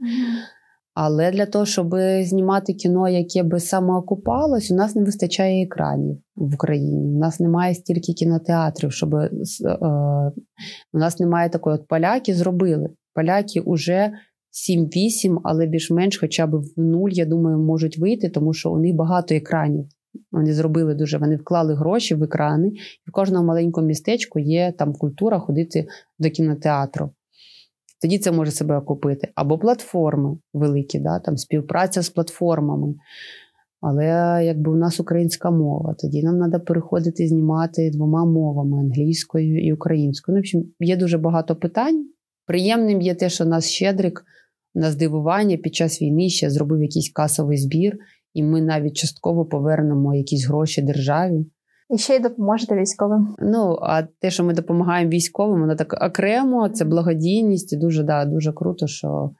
Але 0.94 1.30
для 1.30 1.46
того, 1.46 1.66
щоб 1.66 1.94
знімати 2.22 2.74
кіно, 2.74 3.08
яке 3.08 3.42
би 3.42 3.60
самоокупалось, 3.60 4.70
у 4.70 4.74
нас 4.74 4.94
не 4.94 5.04
вистачає 5.04 5.64
екранів 5.64 6.18
в 6.36 6.54
Україні. 6.54 7.16
У 7.16 7.18
нас 7.18 7.40
немає 7.40 7.74
стільки 7.74 8.12
кінотеатрів, 8.12 8.92
щоб 8.92 9.14
е, 9.14 9.30
у 10.92 10.98
нас 10.98 11.20
немає 11.20 11.48
такої. 11.48 11.76
От 11.76 11.88
поляки 11.88 12.34
зробили. 12.34 12.88
Поляки 13.14 13.62
вже 13.66 14.12
7-8, 14.70 15.38
але 15.44 15.66
більш-менш, 15.66 16.18
хоча 16.18 16.46
б 16.46 16.56
в 16.56 16.80
нуль, 16.80 17.10
я 17.10 17.26
думаю, 17.26 17.58
можуть 17.58 17.98
вийти, 17.98 18.28
тому 18.28 18.52
що 18.52 18.70
у 18.70 18.78
них 18.78 18.94
багато 18.94 19.34
екранів. 19.34 19.86
Вони 20.32 20.52
зробили 20.52 20.94
дуже. 20.94 21.18
Вони 21.18 21.36
вклали 21.36 21.74
гроші 21.74 22.14
в 22.14 22.22
екрани, 22.22 22.68
і 22.68 23.10
в 23.10 23.12
кожному 23.12 23.46
маленькому 23.46 23.86
містечку 23.86 24.38
є 24.38 24.72
там 24.78 24.92
культура 24.92 25.38
ходити 25.38 25.86
до 26.18 26.30
кінотеатру 26.30 27.10
тоді 28.04 28.18
це 28.18 28.32
може 28.32 28.50
себе 28.50 28.78
окупити. 28.78 29.28
Або 29.34 29.58
платформи 29.58 30.36
великі, 30.54 30.98
да, 30.98 31.18
там 31.18 31.36
співпраця 31.36 32.02
з 32.02 32.10
платформами. 32.10 32.94
Але 33.80 34.04
якби 34.44 34.72
у 34.72 34.76
нас 34.76 35.00
українська 35.00 35.50
мова, 35.50 35.94
тоді 35.98 36.22
нам 36.22 36.38
треба 36.38 36.64
переходити 36.64 37.28
знімати 37.28 37.90
двома 37.90 38.24
мовами 38.24 38.78
англійською 38.78 39.66
і 39.66 39.72
українською. 39.72 40.34
Ну, 40.34 40.38
в 40.38 40.42
общем, 40.42 40.64
є 40.80 40.96
дуже 40.96 41.18
багато 41.18 41.56
питань. 41.56 42.08
Приємним 42.46 43.00
є 43.00 43.14
те, 43.14 43.28
що 43.28 43.44
нас 43.44 43.70
Щедрик 43.70 44.24
на 44.74 44.90
здивування 44.90 45.56
під 45.56 45.74
час 45.74 46.02
війни 46.02 46.28
ще 46.28 46.50
зробив 46.50 46.82
якийсь 46.82 47.12
касовий 47.12 47.58
збір, 47.58 47.98
і 48.34 48.42
ми 48.42 48.62
навіть 48.62 48.96
частково 48.96 49.44
повернемо 49.44 50.14
якісь 50.14 50.46
гроші 50.46 50.82
державі. 50.82 51.46
І 51.90 51.98
ще 51.98 52.16
й 52.16 52.18
допоможете 52.18 52.76
військовим. 52.76 53.34
Ну, 53.38 53.78
а 53.82 54.02
те, 54.02 54.30
що 54.30 54.44
ми 54.44 54.54
допомагаємо 54.54 55.10
військовим, 55.10 55.60
воно 55.60 55.76
так 55.76 55.94
окремо, 56.02 56.68
це 56.68 56.84
благодійність 56.84 57.72
і 57.72 57.76
дуже 57.76 58.02
да, 58.02 58.24
дуже 58.24 58.52
круто, 58.52 58.86
що. 58.86 59.30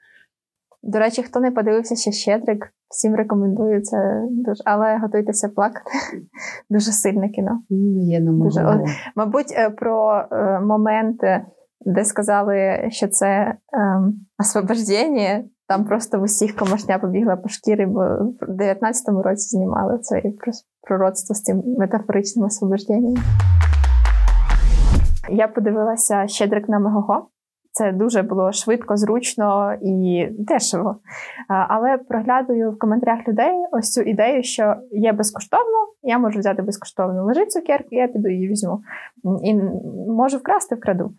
До 0.83 0.99
речі, 0.99 1.23
хто 1.23 1.41
не 1.41 1.51
подивився 1.51 1.97
ще 1.97 2.13
Щедрик, 2.13 2.73
всім 2.91 3.15
рекомендую 3.15 3.83
це 3.83 3.97
дуже, 4.31 4.63
але 4.65 4.99
готуйтеся 4.99 5.49
плакати. 5.49 5.91
Дуже 6.71 6.93
сильне 6.93 7.29
кіно. 7.29 7.61
Є 8.01 8.21
на 8.21 8.33
дуже... 8.33 8.85
Мабуть, 9.17 9.55
е, 9.57 9.71
про 9.71 10.25
е, 10.33 10.61
момент, 10.61 11.21
де 11.87 12.05
сказали, 12.05 12.89
що 12.91 13.09
це 13.09 13.27
е, 13.27 13.57
освобождення, 14.39 15.45
там 15.69 15.85
просто 15.85 16.19
в 16.19 16.23
усіх 16.23 16.57
комашня 16.57 16.99
побігла 16.99 17.37
по 17.37 17.49
шкірі, 17.49 17.87
бо 17.87 18.01
в 18.41 18.61
19-му 18.61 19.23
році 19.23 19.49
знімали 19.49 19.99
це 19.99 20.19
і 20.19 20.33
пророцтво 20.87 21.35
з 21.35 21.43
цим 21.43 21.63
метафоричним 21.79 22.47
освобожденням. 22.47 23.15
Я 25.31 25.49
подивилася 25.49 26.27
Щедрик 26.27 26.69
на 26.69 26.79
Мегого. 26.79 27.29
Це 27.73 27.93
дуже 27.93 28.23
було 28.23 28.53
швидко, 28.53 28.97
зручно 28.97 29.75
і 29.83 30.29
дешево. 30.39 30.97
Але 31.49 31.99
проглядую 31.99 32.71
в 32.71 32.79
коментарях 32.79 33.29
людей 33.29 33.53
ось 33.73 33.93
цю 33.93 34.01
ідею, 34.01 34.43
що 34.43 34.75
є 34.91 35.13
безкоштовно, 35.13 35.79
я 36.03 36.19
можу 36.19 36.39
взяти 36.39 36.63
безкоштовно. 36.63 37.25
Лежить 37.25 37.53
цукерки, 37.53 37.97
я 37.97 38.09
піду 38.09 38.29
її 38.29 38.49
візьму. 38.49 38.81
І 39.43 39.55
можу 40.09 40.39
вкрасти, 40.39 40.75
вкраду. 40.75 41.11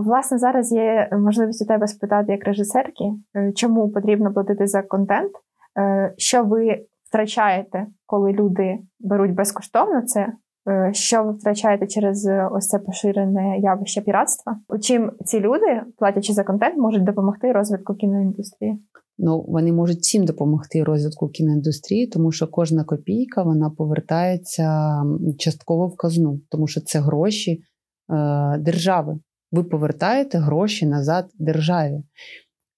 Власне, 0.00 0.38
зараз 0.38 0.72
є 0.72 1.08
можливість 1.12 1.62
у 1.62 1.66
тебе 1.66 1.86
спитати 1.86 2.32
як 2.32 2.44
режисерки, 2.44 3.04
е, 3.36 3.52
чому 3.52 3.90
потрібно 3.90 4.32
платити 4.32 4.66
за 4.66 4.82
контент, 4.82 5.32
е, 5.78 6.14
що 6.16 6.44
ви 6.44 6.84
втрачаєте, 7.12 7.86
коли 8.06 8.32
люди 8.32 8.78
беруть 9.00 9.34
безкоштовно 9.34 10.02
це, 10.06 10.26
е, 10.68 10.90
що 10.94 11.24
ви 11.24 11.32
втрачаєте 11.32 11.86
через 11.86 12.28
ось 12.52 12.68
це 12.68 12.78
поширене 12.78 13.58
явище 13.58 14.00
піратства? 14.00 14.56
Чим 14.80 15.12
ці 15.24 15.40
люди, 15.40 15.82
платячи 15.98 16.32
за 16.32 16.44
контент, 16.44 16.76
можуть 16.76 17.04
допомогти 17.04 17.52
розвитку 17.52 17.94
кіноіндустрії? 17.94 18.78
Ну, 19.18 19.44
вони 19.48 19.72
можуть 19.72 19.98
всім 19.98 20.24
допомогти 20.24 20.84
розвитку 20.84 21.28
кіноіндустрії, 21.28 22.06
тому 22.06 22.32
що 22.32 22.48
кожна 22.48 22.84
копійка 22.84 23.42
вона 23.42 23.70
повертається 23.70 24.96
частково 25.38 25.86
в 25.86 25.96
казну, 25.96 26.40
тому 26.50 26.66
що 26.66 26.80
це 26.80 27.00
гроші 27.00 27.52
е, 27.52 28.58
держави 28.58 29.18
ви 29.52 29.64
повертаєте 29.64 30.38
гроші 30.38 30.86
назад 30.86 31.30
державі, 31.38 32.02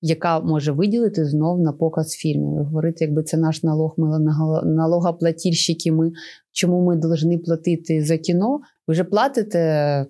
яка 0.07 0.41
може 0.41 0.73
виділити 0.73 1.25
знов 1.25 1.61
на 1.61 1.73
показ 1.73 2.11
фільмів. 2.11 2.53
Ви 2.53 2.63
говорите, 2.63 3.05
якби 3.05 3.23
це 3.23 3.37
наш 3.37 3.63
налог, 3.63 3.95
ми 3.97 4.19
налогоплатільщики, 4.65 5.93
ми 5.93 6.13
чому 6.53 6.85
ми 6.85 7.01
повинні 7.01 7.39
платити 7.39 8.05
за 8.05 8.19
кіно? 8.19 8.61
Ви 8.87 8.93
вже 8.93 9.05
платите 9.05 10.07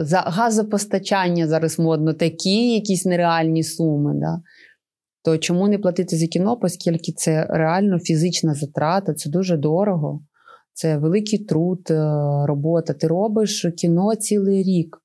за 0.00 0.18
газопостачання 0.26 1.46
зараз 1.46 1.78
модно, 1.78 2.12
такі 2.12 2.74
якісь 2.74 3.04
нереальні 3.04 3.62
суми. 3.62 4.12
Да? 4.14 4.40
То 5.24 5.38
чому 5.38 5.68
не 5.68 5.78
платити 5.78 6.16
за 6.16 6.26
кіно, 6.26 6.58
оскільки 6.62 7.12
це 7.12 7.46
реально 7.50 7.98
фізична 7.98 8.54
затрата, 8.54 9.14
це 9.14 9.30
дуже 9.30 9.56
дорого. 9.56 10.20
це 10.72 10.98
великий 10.98 11.44
труд, 11.44 11.86
е, 11.90 11.94
робота. 12.46 12.92
Ти 12.92 13.06
робиш 13.06 13.66
кіно 13.76 14.14
цілий 14.14 14.62
рік. 14.62 14.98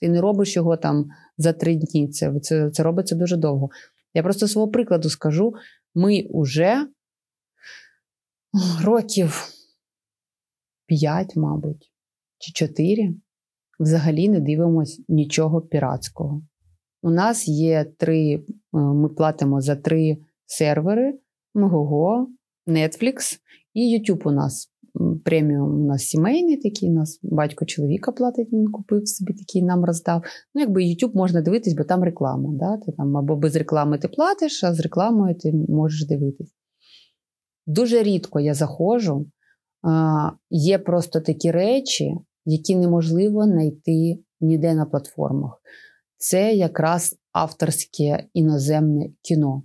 Ти 0.00 0.08
не 0.08 0.20
робиш 0.20 0.56
його 0.56 0.76
там 0.76 1.06
за 1.36 1.52
три 1.52 1.74
дні. 1.74 2.08
Це 2.08 2.40
це, 2.40 2.70
це 2.70 2.82
робиться 2.82 3.14
дуже 3.14 3.36
довго. 3.36 3.70
Я 4.14 4.22
просто 4.22 4.48
свого 4.48 4.68
прикладу 4.68 5.10
скажу: 5.10 5.54
ми 5.94 6.26
вже 6.34 6.86
років 8.84 9.48
п'ять, 10.86 11.36
мабуть, 11.36 11.92
чи 12.38 12.52
чотири 12.52 13.14
взагалі 13.80 14.28
не 14.28 14.40
дивимося 14.40 15.02
нічого 15.08 15.60
піратського. 15.60 16.42
У 17.02 17.10
нас 17.10 17.48
є 17.48 17.84
три, 17.98 18.34
е, 18.34 18.44
ми 18.72 19.08
платимо 19.08 19.60
за 19.60 19.76
три 19.76 20.18
сервери: 20.46 21.18
Megogo, 21.54 22.26
Netflix 22.66 23.38
і 23.74 23.98
YouTube 23.98 24.28
у 24.28 24.30
нас. 24.30 24.73
Преміум 25.24 25.80
у 25.82 25.86
нас 25.86 26.02
сімейний 26.02 26.56
такий, 26.56 26.90
у 26.90 26.92
нас 26.92 27.20
батько 27.22 27.64
чоловіка 27.64 28.12
платить, 28.12 28.52
він 28.52 28.66
купив 28.66 29.08
собі 29.08 29.32
такий, 29.32 29.62
нам 29.62 29.84
роздав. 29.84 30.22
Ну, 30.54 30.60
якби 30.60 30.82
YouTube 30.82 31.16
можна 31.16 31.42
дивитись, 31.42 31.74
бо 31.74 31.84
там 31.84 32.04
реклама. 32.04 32.50
Да? 32.52 32.76
Ти 32.76 32.92
там 32.92 33.16
Або 33.16 33.36
без 33.36 33.56
реклами 33.56 33.98
ти 33.98 34.08
платиш, 34.08 34.64
а 34.64 34.74
з 34.74 34.80
рекламою 34.80 35.34
ти 35.34 35.52
можеш 35.68 36.06
дивитись. 36.06 36.54
Дуже 37.66 38.02
рідко 38.02 38.40
я 38.40 38.54
заходжу. 38.54 39.26
Є 40.50 40.78
просто 40.78 41.20
такі 41.20 41.50
речі, 41.50 42.14
які 42.44 42.76
неможливо 42.76 43.44
знайти 43.44 44.18
ніде 44.40 44.74
на 44.74 44.86
платформах. 44.86 45.62
Це 46.16 46.54
якраз 46.54 47.16
авторське 47.32 48.24
іноземне 48.34 49.10
кіно. 49.22 49.62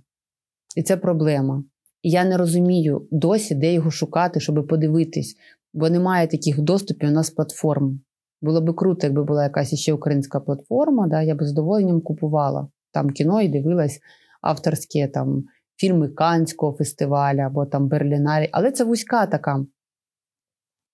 І 0.76 0.82
це 0.82 0.96
проблема. 0.96 1.64
Я 2.02 2.24
не 2.24 2.36
розумію 2.36 3.08
досі, 3.10 3.54
де 3.54 3.72
його 3.72 3.90
шукати, 3.90 4.40
щоб 4.40 4.66
подивитись, 4.66 5.36
бо 5.72 5.90
немає 5.90 6.26
таких 6.26 6.60
доступів 6.60 7.08
у 7.08 7.12
нас 7.12 7.30
платформ. 7.30 8.00
Було 8.42 8.60
би 8.60 8.72
круто, 8.72 9.06
якби 9.06 9.24
була 9.24 9.42
якась 9.42 9.74
ще 9.74 9.92
українська 9.92 10.40
платформа, 10.40 11.06
да, 11.06 11.22
я 11.22 11.34
б 11.34 11.42
з 11.42 11.48
задоволенням 11.48 12.00
купувала 12.00 12.68
там 12.92 13.10
кіно 13.10 13.40
і 13.40 13.48
дивилась 13.48 14.00
авторське 14.40 15.08
там 15.08 15.44
фільми 15.76 16.08
Канського 16.08 16.72
фестивалю 16.72 17.38
або 17.38 17.66
там 17.66 17.88
Берлінарі. 17.88 18.48
Але 18.52 18.72
це 18.72 18.84
вузька 18.84 19.26
така 19.26 19.64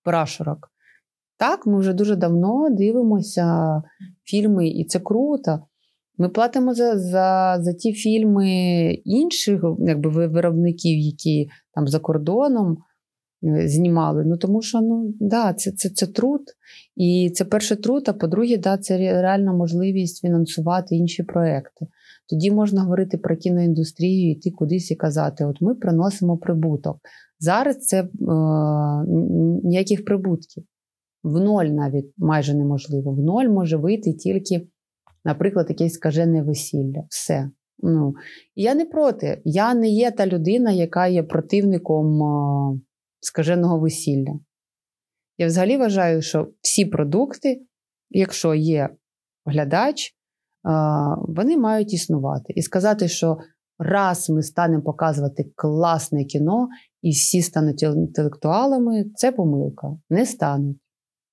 прашурок. 0.03 0.71
Так, 1.37 1.65
ми 1.65 1.79
вже 1.79 1.93
дуже 1.93 2.15
давно 2.15 2.69
дивимося 2.69 3.81
фільми, 4.23 4.67
і 4.67 4.85
це 4.85 4.99
круто. 4.99 5.66
Ми 6.17 6.29
платимо 6.29 6.73
за 6.73 6.99
за, 6.99 7.57
за 7.61 7.73
ті 7.73 7.93
фільми 7.93 8.49
інших 9.05 9.63
якби, 9.79 10.27
виробників, 10.27 10.97
які 10.97 11.49
там 11.73 11.87
за 11.87 11.99
кордоном 11.99 12.77
е, 13.43 13.67
знімали. 13.67 14.23
Ну 14.25 14.37
тому 14.37 14.61
що 14.61 14.81
ну, 14.81 15.13
да, 15.19 15.53
це 15.53 15.71
це, 15.71 15.89
це 15.89 16.07
труд. 16.07 16.41
І 16.95 17.31
це 17.35 17.45
перший 17.45 17.77
труд, 17.77 18.03
а 18.07 18.13
по-друге, 18.13 18.57
да, 18.57 18.77
це 18.77 18.97
реальна 18.97 19.53
можливість 19.53 20.21
фінансувати 20.21 20.95
інші 20.95 21.23
проекти. 21.23 21.87
Тоді 22.29 22.51
можна 22.51 22.81
говорити 22.81 23.17
про 23.17 23.37
кіноіндустрію, 23.37 24.31
йти 24.31 24.51
кудись 24.51 24.91
і 24.91 24.95
казати: 24.95 25.45
от 25.45 25.61
ми 25.61 25.75
приносимо 25.75 26.37
прибуток. 26.37 26.97
Зараз 27.39 27.77
це 27.85 28.01
е, 28.01 28.07
ніяких 29.63 30.05
прибутків. 30.05 30.63
В 31.23 31.39
ноль 31.39 31.65
навіть 31.65 32.13
майже 32.17 32.53
неможливо. 32.53 33.13
В 33.13 33.19
ноль 33.19 33.47
може 33.47 33.77
вийти 33.77 34.13
тільки 34.13 34.67
наприклад, 35.27 35.65
якесь 35.69 35.93
скажене 35.93 36.43
весілля. 36.43 37.03
Все. 37.09 37.49
Ну, 37.79 38.13
Я 38.55 38.75
не 38.75 38.85
проти. 38.85 39.41
Я 39.45 39.73
не 39.73 39.89
є 39.89 40.11
та 40.11 40.27
людина, 40.27 40.71
яка 40.71 41.07
є 41.07 41.23
противником 41.23 42.21
о, 42.21 42.79
скаженого 43.19 43.79
весілля. 43.79 44.39
Я 45.37 45.47
взагалі 45.47 45.77
вважаю, 45.77 46.21
що 46.21 46.51
всі 46.61 46.85
продукти, 46.85 47.61
якщо 48.09 48.53
є 48.53 48.89
глядач, 49.45 50.13
вони 51.27 51.57
мають 51.57 51.93
існувати. 51.93 52.53
І 52.55 52.61
сказати, 52.61 53.07
що 53.07 53.37
раз 53.79 54.29
ми 54.29 54.43
станемо 54.43 54.83
показувати 54.83 55.51
класне 55.55 56.25
кіно, 56.25 56.67
і 57.01 57.11
всі 57.11 57.41
стануть 57.41 57.83
інтелектуалами, 57.83 59.05
це 59.15 59.31
помилка. 59.31 59.97
Не 60.09 60.25
стануть. 60.25 60.77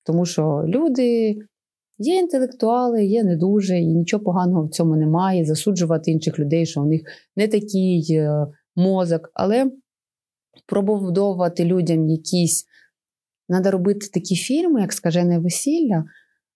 Тому 0.03 0.25
що 0.25 0.63
люди 0.67 1.35
Є 1.97 2.15
інтелектуали, 2.15 3.05
є 3.05 3.23
не 3.23 3.35
дуже, 3.35 3.79
і 3.79 3.87
нічого 3.87 4.23
поганого 4.23 4.65
в 4.65 4.69
цьому 4.69 4.95
немає. 4.95 5.45
Засуджувати 5.45 6.11
інших 6.11 6.39
людей, 6.39 6.65
що 6.65 6.81
у 6.81 6.85
них 6.85 7.01
не 7.35 7.47
такий 7.47 8.07
е, 8.11 8.47
мозок, 8.75 9.31
але 9.33 9.71
пробудовувати 10.65 11.65
людям 11.65 12.09
якісь. 12.09 12.65
Треба 13.49 13.71
робити 13.71 14.07
такі 14.13 14.35
фільми, 14.35 14.81
як 14.81 14.93
скажене 14.93 15.39
весілля, 15.39 16.05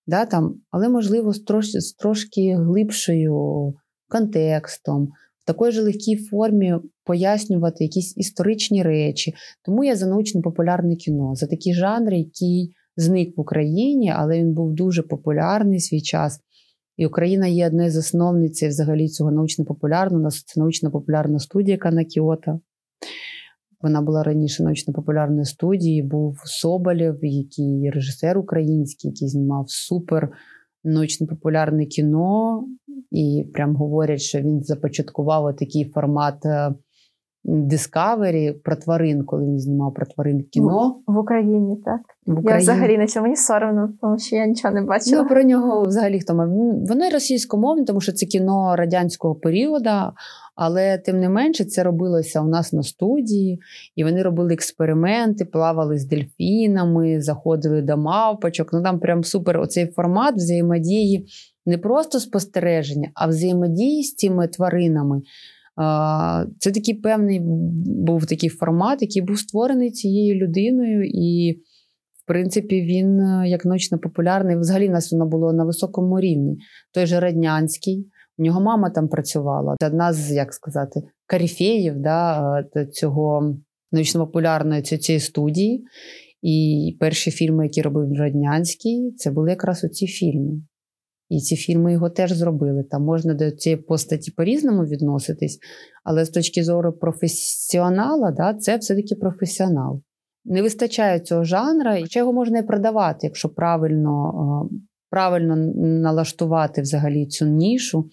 да, 0.08 0.26
там, 0.26 0.62
але, 0.72 0.90
можливо, 0.90 1.34
з 1.34 1.40
трошки, 1.40 1.82
з 1.82 1.94
трошки 1.94 2.56
глибшою 2.56 3.74
контекстом, 4.08 5.06
в 5.40 5.46
такій 5.46 5.72
же 5.72 5.82
легкій 5.82 6.16
формі 6.16 6.76
пояснювати 7.04 7.84
якісь 7.84 8.18
історичні 8.18 8.84
речі. 8.84 9.34
Тому 9.66 9.84
я 9.84 9.96
за 9.96 10.08
научно-популярне 10.08 10.96
кіно, 10.96 11.36
за 11.36 11.48
такі 11.48 11.74
жанри, 11.74 12.18
які 12.18 12.74
зник 13.00 13.38
в 13.38 13.42
Україні, 13.42 14.14
але 14.16 14.40
він 14.40 14.54
був 14.54 14.74
дуже 14.74 15.04
популярний 15.04 15.80
свій 15.80 16.02
час. 16.02 16.40
І 16.98 17.06
Україна 17.06 17.48
є 17.48 17.68
одною 17.68 17.92
з 17.92 17.98
основниць 17.98 18.64
взагалі 18.64 19.08
цього 19.08 19.32
научно-популярного. 19.32 20.22
У 20.22 20.24
нас 20.24 20.44
це 20.44 20.60
научно-популярна 20.60 21.40
студія 21.40 21.78
Канакіота. 21.78 22.60
Вона 23.82 24.02
була 24.02 24.24
раніше 24.24 24.64
научно-популярною 24.64 25.46
студією. 25.46 26.04
Був 26.04 26.38
Соболєв, 26.46 27.20
який 27.22 27.90
режисер 27.90 28.38
український, 28.38 29.12
який 29.12 29.28
знімав 29.28 29.66
супер 29.68 30.32
научно-популярне 30.84 31.86
кіно. 31.86 32.64
І 33.12 33.46
прям 33.54 33.76
говорять, 33.76 34.22
що 34.22 34.40
він 34.40 34.64
започаткував 34.64 35.56
такий 35.56 35.90
формат 35.90 36.46
е, 36.46 36.74
Discovery 37.46 38.54
про 38.64 38.76
тварин, 38.76 39.24
коли 39.24 39.44
він 39.46 39.60
знімав 39.60 39.94
про 39.94 40.06
тварин 40.06 40.44
кіно. 40.52 41.02
В, 41.08 41.14
в 41.14 41.18
Україні, 41.18 41.78
так. 41.86 42.02
В 42.26 42.32
Україні. 42.32 42.52
Я 42.52 42.58
взагалі 42.58 42.98
на 42.98 43.08
цьому 43.08 43.24
мені 43.24 43.36
соромно, 43.36 43.90
тому 44.02 44.20
що 44.20 44.36
я 44.36 44.46
нічого 44.46 44.74
не 44.74 44.82
бачила. 44.82 45.22
Ну, 45.22 45.30
про 45.30 45.44
нього 45.44 45.84
взагалі 45.84 46.20
хто 46.20 46.36
мав. 46.36 46.50
Воно 46.88 47.10
російськомовне, 47.14 47.86
тому 47.86 48.02
що 48.02 48.12
це 48.12 48.26
кіно 48.26 48.76
радянського 48.76 49.36
періоду, 49.36 49.90
але 50.56 50.98
тим 50.98 51.20
не 51.20 51.30
менше 51.30 51.66
це 51.66 51.84
робилося 51.84 52.42
у 52.42 52.48
нас 52.48 52.74
на 52.74 52.84
студії, 52.84 53.60
і 53.96 54.04
вони 54.04 54.24
робили 54.24 54.54
експерименти, 54.54 55.46
плавали 55.46 55.98
з 55.98 56.06
дельфінами, 56.06 57.22
заходили 57.22 57.82
до 57.82 57.98
мавпочок. 57.98 58.74
Ну 58.74 58.84
там 58.84 59.00
прям 59.00 59.24
супер 59.24 59.60
оцей 59.60 59.88
формат 59.88 60.36
взаємодії, 60.36 61.28
не 61.66 61.78
просто 61.78 62.20
спостереження, 62.20 63.10
а 63.14 63.28
взаємодії 63.28 64.04
з 64.04 64.16
цими 64.16 64.48
тваринами. 64.48 65.22
Це 66.60 66.72
такий 66.72 66.94
певний 66.94 67.40
був 67.86 68.26
такий 68.26 68.50
формат, 68.50 69.02
який 69.02 69.22
був 69.22 69.40
створений 69.40 69.92
цією 69.92 70.36
людиною, 70.36 71.04
і, 71.04 71.60
в 72.24 72.28
принципі, 72.28 72.82
він 72.82 73.20
е, 73.20 73.44
як 73.48 73.66
ночно 73.66 74.00
популярний. 74.00 74.58
Взагалі, 74.58 74.88
в 74.88 74.92
нас 74.92 75.12
воно 75.12 75.26
було 75.26 75.54
на 75.54 75.66
високому 75.66 76.20
рівні. 76.20 76.58
Той 76.94 77.06
же 77.06 77.20
Раднянський, 77.20 78.10
у 78.38 78.44
нього 78.44 78.62
мама 78.62 78.90
там 78.90 79.08
працювала. 79.08 79.76
Це 79.80 79.88
одна 79.88 80.14
з, 80.14 80.32
як 80.32 80.54
сказати, 80.54 81.02
каріфеїв 81.28 81.94
да, 81.98 82.60
е, 82.76 82.86
цього 82.86 83.56
научно-популярної 83.92 84.82
цієї 84.82 85.20
студії. 85.20 85.86
І 86.42 86.98
перші 87.00 87.32
фільми, 87.32 87.64
які 87.64 87.82
робив 87.82 88.14
Раднянський, 88.14 89.14
це 89.18 89.32
були 89.32 89.50
якраз 89.50 89.84
оці 89.84 90.08
фільми. 90.08 90.62
І 91.30 91.40
ці 91.40 91.56
фільми 91.56 91.94
його 91.94 92.10
теж 92.10 92.32
зробили. 92.32 92.84
Там 92.84 93.04
можна 93.04 93.34
до 93.34 93.52
цієї 93.52 93.82
постаті 93.82 94.32
по-різному 94.32 94.84
відноситись, 94.84 95.60
але 96.04 96.26
з 96.26 96.30
точки 96.30 96.64
зору 96.64 96.94
професіонала, 96.94 98.32
да, 98.32 98.54
це 98.54 98.78
все-таки 98.78 99.16
професіонал. 99.16 100.02
Не 100.46 100.62
вистачає 100.62 101.20
цього 101.20 101.44
жанра, 101.44 101.98
і 101.98 102.06
його 102.10 102.34
можна 102.34 102.60
і 102.60 102.64
продавати, 102.64 103.20
якщо 103.22 103.50
правильно 103.50 104.70
правильно 105.10 105.56
налаштувати 105.76 106.82
взагалі 106.82 107.26
цю 107.26 107.46
нішу. 107.46 108.10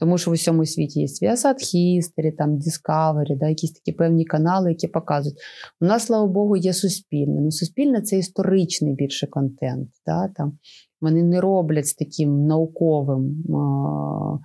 Тому 0.00 0.18
що 0.18 0.30
в 0.30 0.34
усьому 0.34 0.66
світі 0.66 1.00
є 1.00 1.06
Viasat 1.06 1.54
History, 1.74 2.36
там 2.38 2.58
Discovery, 2.58 3.38
да, 3.38 3.48
якісь 3.48 3.72
такі 3.72 3.92
певні 3.92 4.24
канали, 4.24 4.70
які 4.70 4.88
показують. 4.88 5.38
У 5.80 5.84
нас, 5.84 6.06
слава 6.06 6.26
Богу, 6.26 6.56
є 6.56 6.72
суспільне. 6.72 7.40
Ну, 7.40 7.50
Суспільне 7.50 8.00
це 8.00 8.18
історичний 8.18 8.94
більше 8.94 9.26
контент. 9.26 9.88
Да, 10.06 10.28
там. 10.28 10.58
Вони 11.00 11.22
не 11.22 11.40
роблять 11.40 11.86
з 11.86 11.94
таким 11.94 12.46
науковим 12.46 13.44
а, 13.54 14.38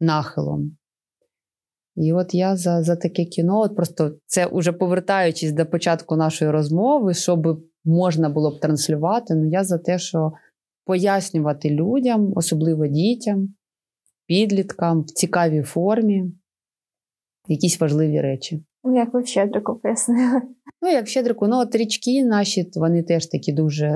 нахилом. 0.00 0.76
І 1.96 2.12
от 2.12 2.34
я 2.34 2.56
за 2.56 2.82
за 2.82 2.96
таке 2.96 3.24
кіно, 3.24 3.60
от 3.60 3.76
просто 3.76 4.12
це 4.26 4.46
уже 4.46 4.72
повертаючись 4.72 5.52
до 5.52 5.66
початку 5.66 6.16
нашої 6.16 6.50
розмови, 6.50 7.14
щоб 7.14 7.62
можна 7.84 8.28
було 8.28 8.50
б 8.50 8.60
транслювати, 8.60 9.34
ну 9.34 9.48
я 9.48 9.64
за 9.64 9.78
те, 9.78 9.98
що 9.98 10.32
пояснювати 10.84 11.70
людям, 11.70 12.32
особливо 12.36 12.86
дітям, 12.86 13.48
підліткам 14.26 15.02
в 15.02 15.06
цікавій 15.06 15.62
формі 15.62 16.24
якісь 17.48 17.80
важливі 17.80 18.20
речі. 18.20 18.64
Ну, 18.84 18.96
як 18.96 19.14
ви 19.14 19.20
в 19.20 19.26
Щедрику 19.26 19.74
пояснили. 19.74 20.42
Ну, 20.82 20.88
як 20.88 21.06
в 21.06 21.08
Щедрику, 21.08 21.46
ну 21.46 21.56
от 21.56 21.74
річки 21.74 22.24
наші, 22.24 22.70
вони 22.76 23.02
теж 23.02 23.26
такі 23.26 23.52
дуже 23.52 23.90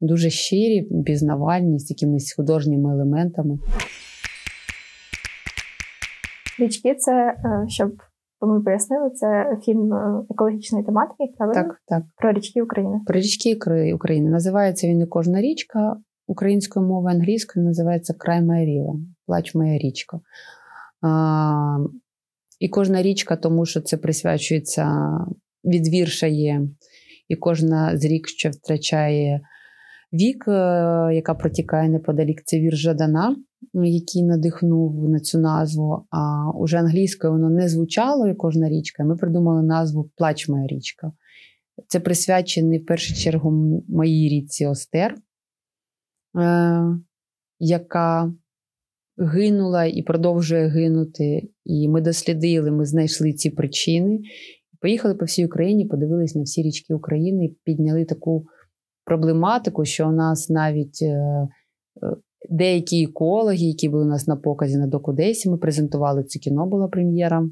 дуже 0.00 0.30
щирі, 0.30 0.88
пізнавальні, 1.06 1.78
з 1.78 1.90
якимись 1.90 2.34
художніми 2.36 2.92
елементами. 2.92 3.58
Річки 6.58 6.94
це, 6.94 7.12
е, 7.12 7.68
щоб 7.68 7.92
ми 8.40 8.60
пояснили, 8.62 9.10
це 9.10 9.58
фільм 9.64 9.92
е, 9.92 10.24
екологічної 10.30 10.84
тематики, 10.84 11.34
правильно? 11.38 11.62
Так, 11.62 11.80
так. 11.86 12.02
Про 12.16 12.32
річки 12.32 12.62
України. 12.62 13.00
Про 13.06 13.18
річки 13.18 13.58
України. 13.94 14.30
Називається 14.30 14.88
він 14.88 14.98
не 14.98 15.06
кожна 15.06 15.40
річка. 15.40 15.96
Українською 16.26 16.86
мовою 16.86 17.16
англійською 17.16 17.66
називається 17.66 18.14
Край 18.18 18.42
моя 18.42 18.64
ріва, 18.64 18.94
плач 19.28 19.54
моя 19.54 19.78
річка. 19.78 20.20
А, 21.02 21.78
І 22.60 22.68
кожна 22.68 23.02
річка, 23.02 23.36
тому 23.36 23.66
що 23.66 23.80
це 23.80 23.96
присвячується 23.96 25.08
від 25.64 25.88
вірша 25.88 26.26
є, 26.26 26.62
і 27.28 27.36
кожна 27.36 27.96
з 27.96 28.04
рік, 28.04 28.28
що 28.28 28.50
втрачає 28.50 29.40
вік, 30.12 30.44
е, 30.48 30.52
яка 31.14 31.34
протікає 31.34 31.88
неподалік. 31.88 32.42
Це 32.44 32.60
вірш 32.60 32.78
Жадана, 32.78 33.36
який 33.74 34.22
надихнув 34.22 35.08
на 35.08 35.20
цю 35.20 35.38
назву. 35.38 36.06
А 36.10 36.50
уже 36.50 36.78
англійською 36.78 37.32
воно 37.32 37.50
не 37.50 37.68
звучало, 37.68 38.28
і 38.28 38.34
кожна 38.34 38.68
річка. 38.68 39.04
Ми 39.04 39.16
придумали 39.16 39.62
назву 39.62 40.10
Плач 40.16 40.48
моя 40.48 40.66
річка. 40.66 41.12
Це 41.86 42.00
присвячений 42.00 42.78
в 42.78 42.86
першу 42.86 43.14
чергу 43.14 43.50
моїй 43.88 44.28
річці 44.28 44.66
Остер, 44.66 45.14
е, 46.38 46.82
яка 47.58 48.32
гинула 49.18 49.84
і 49.84 50.02
продовжує 50.02 50.68
гинути. 50.68 51.48
І 51.64 51.88
ми 51.88 52.00
дослідили, 52.00 52.70
ми 52.70 52.84
знайшли 52.84 53.32
ці 53.32 53.50
причини. 53.50 54.20
Поїхали 54.80 55.14
по 55.14 55.24
всій 55.24 55.46
Україні, 55.46 55.86
подивились 55.86 56.34
на 56.34 56.42
всі 56.42 56.62
річки 56.62 56.94
України, 56.94 57.54
підняли 57.64 58.04
таку 58.04 58.46
проблематику, 59.04 59.84
що 59.84 60.08
у 60.08 60.12
нас 60.12 60.50
навіть 60.50 61.02
е, 61.02 61.06
е, 61.06 61.48
деякі 62.50 63.04
екологи, 63.04 63.64
які 63.64 63.88
були 63.88 64.04
у 64.04 64.08
нас 64.08 64.26
на 64.26 64.36
показі 64.36 64.76
на 64.76 64.86
Докудесі, 64.86 65.50
ми 65.50 65.58
презентували 65.58 66.24
це 66.24 66.38
кіно, 66.38 66.66
була 66.66 66.88
прем'єра, 66.88 67.48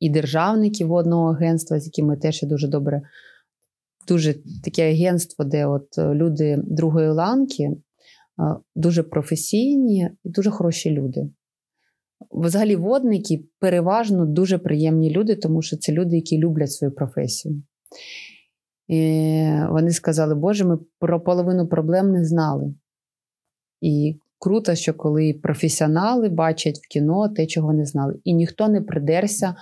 і 0.00 0.10
державники 0.10 0.84
водного 0.84 1.30
агентства, 1.30 1.80
з 1.80 1.86
якими 1.86 2.16
теж 2.16 2.42
дуже 2.42 2.68
добре. 2.68 3.02
Дуже 4.08 4.34
таке 4.64 4.90
агентство, 4.90 5.44
де 5.44 5.66
от 5.66 5.98
люди 5.98 6.58
другої 6.64 7.08
ланки 7.08 7.62
е, 7.62 7.76
дуже 8.74 9.02
професійні 9.02 10.10
і 10.24 10.28
дуже 10.28 10.50
хороші 10.50 10.90
люди. 10.90 11.30
Взагалі, 12.30 12.76
водники 12.76 13.44
переважно 13.58 14.26
дуже 14.26 14.58
приємні 14.58 15.10
люди, 15.10 15.36
тому 15.36 15.62
що 15.62 15.76
це 15.76 15.92
люди, 15.92 16.16
які 16.16 16.38
люблять 16.38 16.72
свою 16.72 16.94
професію. 16.94 17.62
І 18.88 19.52
Вони 19.70 19.90
сказали, 19.90 20.34
Боже, 20.34 20.64
ми 20.64 20.78
про 20.98 21.20
половину 21.20 21.68
проблем 21.68 22.12
не 22.12 22.24
знали. 22.24 22.74
І 23.80 24.18
круто, 24.38 24.74
що 24.74 24.94
коли 24.94 25.40
професіонали 25.42 26.28
бачать 26.28 26.78
в 26.78 26.88
кіно 26.88 27.28
те, 27.28 27.46
чого 27.46 27.72
не 27.72 27.84
знали. 27.84 28.14
І 28.24 28.34
ніхто 28.34 28.68
не 28.68 28.80
придерся 28.80 29.54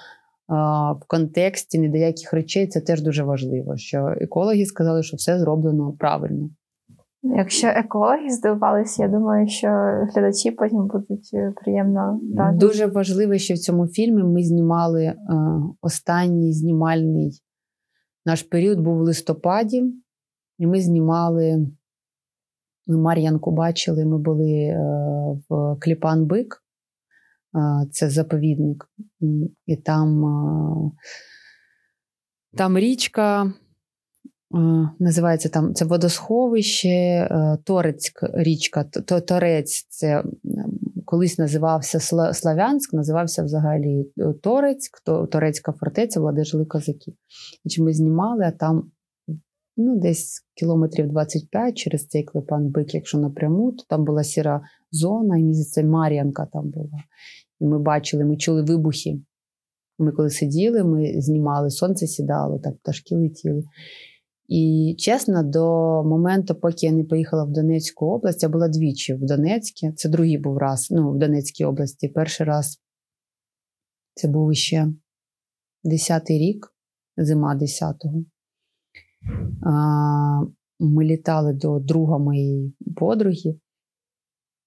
а, 0.46 0.92
в 0.92 1.04
контексті 1.06 1.78
ні 1.78 1.88
до 1.88 1.98
речей. 2.32 2.66
Це 2.66 2.80
теж 2.80 3.02
дуже 3.02 3.22
важливо. 3.22 3.76
Що 3.76 4.14
екологи 4.20 4.64
сказали, 4.64 5.02
що 5.02 5.16
все 5.16 5.38
зроблено 5.38 5.92
правильно. 5.98 6.50
Якщо 7.22 7.66
екологи 7.66 8.30
здивувалися, 8.30 9.02
я 9.02 9.08
думаю, 9.08 9.48
що 9.48 9.68
глядачі 10.14 10.50
потім 10.50 10.86
будуть 10.86 11.30
е, 11.34 11.52
приємно 11.56 12.20
раді. 12.36 12.58
Дуже 12.58 12.86
важливо, 12.86 13.38
що 13.38 13.54
в 13.54 13.58
цьому 13.58 13.86
фільмі 13.86 14.22
ми 14.22 14.42
знімали 14.42 15.04
е, 15.04 15.16
останній 15.80 16.52
знімальний 16.52 17.42
наш 18.28 18.42
період 18.42 18.80
був 18.80 18.98
в 18.98 19.00
листопаді, 19.00 19.84
і 20.58 20.66
ми 20.66 20.80
знімали. 20.80 21.66
Ми 22.86 22.96
Мар'янку 22.96 23.50
бачили, 23.50 24.04
ми 24.04 24.18
були 24.18 24.52
е, 24.52 24.76
в 25.48 25.54
Кліпан-Бик, 25.54 26.46
е, 27.54 27.86
це 27.90 28.10
заповідник, 28.10 28.90
і 29.66 29.76
там, 29.76 30.24
е, 30.24 30.90
там 32.56 32.78
річка. 32.78 33.52
Називається 34.98 35.48
там 35.48 35.74
це 35.74 35.84
водосховище, 35.84 37.28
Торецьк 37.64 38.22
річка. 38.34 38.84
Торець 39.28 39.86
це 39.88 40.24
колись 41.04 41.38
називався 41.38 42.00
Славянськ, 42.34 42.92
називався 42.92 43.42
взагалі 43.42 44.06
Торецьк, 44.42 45.02
Торецька 45.04 45.72
фортеця, 45.72 46.20
була, 46.20 46.32
де 46.32 46.44
жили 46.44 46.64
козаки. 46.64 47.12
Значить, 47.64 47.84
Ми 47.84 47.92
знімали, 47.92 48.44
а 48.44 48.50
там 48.50 48.90
ну, 49.76 49.96
десь 49.96 50.40
кілометрів 50.54 51.08
25 51.08 51.78
через 51.78 52.06
цей 52.06 52.24
клепан 52.24 52.68
бик, 52.68 52.94
якщо 52.94 53.18
напряму, 53.18 53.72
то 53.72 53.84
там 53.88 54.04
була 54.04 54.24
сіра 54.24 54.60
зона, 54.90 55.38
і 55.38 55.42
місяця 55.42 55.82
Мар'янка 55.82 56.46
там 56.52 56.70
була. 56.70 56.98
І 57.60 57.64
ми 57.64 57.78
бачили, 57.78 58.24
ми 58.24 58.36
чули 58.36 58.62
вибухи. 58.62 59.20
Ми 59.98 60.12
коли 60.12 60.30
сиділи, 60.30 60.84
ми 60.84 61.20
знімали, 61.20 61.70
сонце 61.70 62.06
сідало, 62.06 62.58
так 62.58 62.76
пташки 62.76 63.16
летіли. 63.16 63.62
І 64.48 64.94
чесно, 64.98 65.42
до 65.42 65.64
моменту, 66.04 66.54
поки 66.54 66.86
я 66.86 66.92
не 66.92 67.04
поїхала 67.04 67.44
в 67.44 67.52
Донецьку 67.52 68.06
область, 68.06 68.42
я 68.42 68.48
була 68.48 68.68
двічі 68.68 69.14
в 69.14 69.20
Донецьку. 69.20 69.92
Це 69.96 70.08
другий 70.08 70.38
був 70.38 70.58
раз, 70.58 70.88
ну, 70.90 71.12
в 71.12 71.18
Донецькій 71.18 71.64
області. 71.64 72.08
Перший 72.08 72.46
раз 72.46 72.80
це 74.14 74.28
був 74.28 74.54
ще 74.54 74.86
10-й 75.84 76.38
рік, 76.38 76.74
зима 77.16 77.60
10-го. 77.62 78.24
Ми 80.80 81.04
літали 81.04 81.52
до 81.52 81.78
друга 81.78 82.18
моєї 82.18 82.74
подруги. 82.96 83.58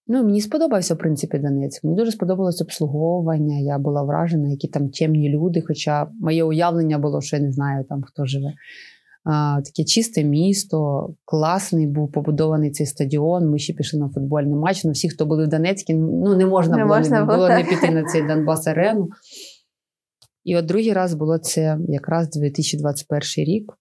Ну, 0.08 0.24
Мені 0.24 0.42
сподобався, 0.42 0.94
в 0.94 0.98
принципі, 0.98 1.40
Донецьк. 1.40 1.84
Мені 1.84 1.98
дуже 1.98 2.12
сподобалось 2.12 2.62
обслуговування. 2.62 3.60
Я 3.60 3.80
була 3.80 4.04
вражена, 4.04 4.50
які 4.50 4.68
там 4.68 4.90
темні 4.90 5.30
люди. 5.30 5.64
Хоча 5.68 6.12
моє 6.20 6.44
уявлення 6.44 7.00
було, 7.00 7.22
що 7.22 7.36
я 7.36 7.42
не 7.42 7.52
знаю, 7.52 7.86
там 7.90 8.04
хто 8.04 8.26
живе 8.26 8.54
таке 9.66 9.84
чисте 9.84 10.24
місто, 10.24 11.10
класний 11.26 11.88
був 11.88 12.12
побудований 12.12 12.72
цей 12.72 12.88
стадіон. 12.88 13.50
Ми 13.50 13.60
ще 13.60 13.74
пішли 13.74 14.00
на 14.00 14.10
футбольний 14.10 14.56
матч. 14.56 14.84
Ну, 14.84 14.92
всі, 14.92 15.10
хто 15.10 15.26
були 15.26 15.46
в 15.46 15.48
Донецьку, 15.48 15.94
ну 15.94 16.36
не 16.36 16.46
можна 16.46 16.78
не 16.78 16.84
було, 16.84 16.98
можна 16.98 17.20
не, 17.20 17.26
було 17.26 17.50
не 17.50 17.64
піти 17.64 17.92
на 17.92 18.04
цей 18.04 18.22
Донбас 18.28 18.68
Арену. 18.68 19.10
І 20.44 20.58
от 20.58 20.66
другий 20.66 20.94
раз 20.94 21.14
було 21.14 21.38
це 21.38 21.78
якраз 21.88 22.30
2021 22.30 23.46
рік. 23.46 23.74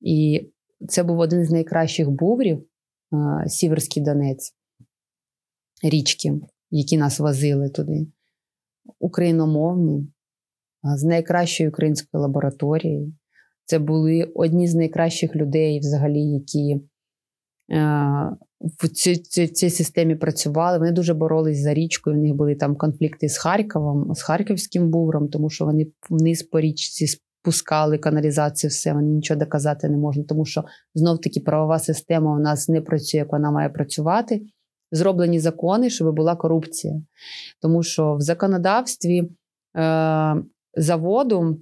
І 0.00 0.50
це 0.88 1.02
був 1.02 1.18
один 1.18 1.44
з 1.44 1.50
найкращих 1.50 2.10
буврів 2.10 2.66
Сіверський 3.46 4.02
Донець, 4.02 4.54
річки, 5.82 6.32
які 6.70 6.98
нас 6.98 7.18
возили 7.18 7.70
туди, 7.70 8.06
україномовні, 8.98 10.12
з 10.82 11.04
найкращою 11.04 11.70
українською 11.70 12.22
лабораторією. 12.22 13.12
Це 13.68 13.78
були 13.78 14.32
одні 14.34 14.68
з 14.68 14.74
найкращих 14.74 15.36
людей, 15.36 15.78
взагалі, 15.78 16.20
які 16.20 16.72
е, 16.72 16.80
в 18.60 18.88
цій, 18.88 19.16
цій, 19.16 19.48
цій 19.48 19.70
системі 19.70 20.16
працювали. 20.16 20.78
Вони 20.78 20.92
дуже 20.92 21.14
боролись 21.14 21.58
за 21.58 21.74
річкою. 21.74 22.16
В 22.16 22.18
них 22.18 22.34
були 22.34 22.54
там 22.54 22.76
конфлікти 22.76 23.28
з 23.28 23.38
Харковом, 23.38 24.14
з 24.14 24.22
Харківським 24.22 24.90
бувром, 24.90 25.28
тому 25.28 25.50
що 25.50 25.64
вони 25.64 25.86
вниз 26.10 26.42
по 26.42 26.60
річці 26.60 27.06
спускали 27.06 27.98
каналізацію, 27.98 28.68
все, 28.68 28.92
вони 28.92 29.08
нічого 29.08 29.40
доказати 29.40 29.88
не 29.88 29.96
можуть, 29.96 30.26
тому 30.26 30.44
що 30.44 30.64
знов-таки 30.94 31.40
правова 31.40 31.78
система 31.78 32.36
у 32.36 32.38
нас 32.38 32.68
не 32.68 32.80
працює, 32.80 33.18
як 33.18 33.32
вона 33.32 33.50
має 33.50 33.68
працювати. 33.68 34.42
Зроблені 34.92 35.40
закони, 35.40 35.90
щоб 35.90 36.14
була 36.14 36.36
корупція. 36.36 37.02
Тому 37.62 37.82
що 37.82 38.14
в 38.14 38.20
законодавстві 38.20 39.28
е, 39.76 40.42
заводу 40.76 41.58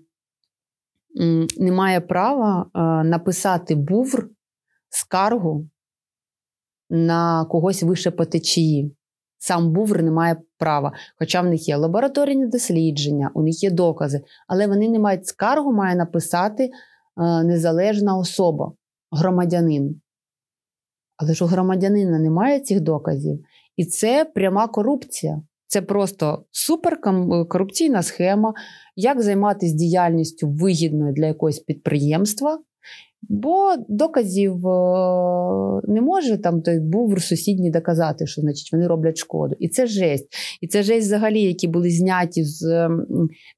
не 1.58 1.72
має 1.72 2.00
права 2.00 2.70
написати 3.04 3.74
бувр 3.74 4.28
скаргу 4.88 5.68
на 6.90 7.44
когось 7.44 7.82
вище 7.82 8.10
по 8.10 8.24
течії. 8.24 8.96
Сам 9.38 9.72
бувр 9.72 10.02
не 10.02 10.10
має 10.10 10.36
права. 10.58 10.92
Хоча 11.18 11.40
в 11.40 11.46
них 11.46 11.68
є 11.68 11.76
лабораторні 11.76 12.46
дослідження, 12.46 13.30
у 13.34 13.42
них 13.42 13.62
є 13.62 13.70
докази, 13.70 14.20
але 14.48 14.66
вони 14.66 14.88
не 14.88 14.98
мають 14.98 15.26
скаргу, 15.26 15.72
має 15.72 15.96
написати 15.96 16.70
незалежна 17.44 18.16
особа, 18.16 18.72
громадянин. 19.10 20.00
Але 21.16 21.34
ж 21.34 21.44
у 21.44 21.46
громадянина 21.46 22.18
немає 22.18 22.60
цих 22.60 22.80
доказів. 22.80 23.44
І 23.76 23.84
це 23.84 24.24
пряма 24.24 24.68
корупція. 24.68 25.42
Це 25.66 25.82
просто 25.82 26.44
суперкорупційна 26.50 28.02
схема, 28.02 28.54
як 28.96 29.22
займатися 29.22 29.76
діяльністю 29.76 30.48
вигідною 30.48 31.12
для 31.12 31.26
якогось 31.26 31.58
підприємства, 31.58 32.58
Бо 33.28 33.74
доказів 33.88 34.66
е, 34.66 35.80
не 35.88 36.00
може 36.00 36.38
там 36.38 36.62
той 36.62 36.80
був 36.80 37.22
сусідній 37.22 37.70
доказати, 37.70 38.26
що 38.26 38.40
значить 38.40 38.72
вони 38.72 38.86
роблять 38.86 39.16
шкоду. 39.16 39.54
І 39.58 39.68
це 39.68 39.86
жесть. 39.86 40.28
І 40.60 40.66
це 40.66 40.82
жесть 40.82 41.06
взагалі, 41.06 41.42
які 41.42 41.68
були 41.68 41.90
зняті 41.90 42.44
з 42.44 42.88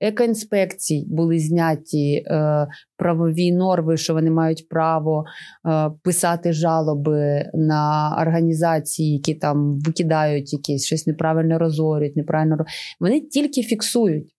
екоінспекцій, 0.01 1.05
були 1.09 1.39
зняті 1.39 2.15
е, 2.15 2.67
правові 2.97 3.53
норми, 3.53 3.97
що 3.97 4.15
вони 4.15 4.31
мають 4.31 4.69
право 4.69 5.25
е, 5.69 5.91
писати 6.03 6.53
жалоби 6.53 7.45
на 7.55 8.17
організації, 8.21 9.13
які 9.13 9.35
там 9.35 9.79
викидають 9.79 10.53
якісь 10.53 10.85
щось 10.87 11.07
неправильно 11.07 11.59
розорюють, 11.59 12.17
неправильно 12.17 12.57
Вони 13.01 13.21
тільки 13.21 13.63
фіксують. 13.63 14.35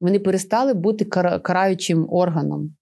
Вони 0.00 0.18
перестали 0.18 0.74
бути 0.74 1.04
караючим 1.42 2.06
органом. 2.10 2.74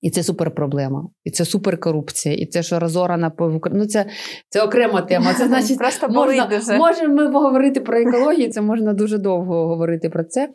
І 0.00 0.10
це 0.10 0.22
суперпроблема, 0.22 1.08
і 1.24 1.30
це 1.30 1.44
суперкорупція, 1.44 2.34
і 2.34 2.46
це 2.46 2.62
що 2.62 2.78
розорана 2.78 3.30
по 3.30 3.60
ну 3.72 3.86
це 3.86 4.06
це 4.48 4.62
окрема 4.62 5.02
тема. 5.02 5.34
Це 5.34 5.46
значить, 5.48 5.78
Просто 5.78 6.08
можна, 6.08 6.60
можемо 6.78 7.14
ми 7.14 7.32
поговорити 7.32 7.80
про 7.80 7.98
екологію. 7.98 8.50
Це 8.50 8.60
можна 8.60 8.92
дуже 8.92 9.18
довго 9.18 9.66
говорити 9.68 10.08
про 10.08 10.24
це. 10.24 10.48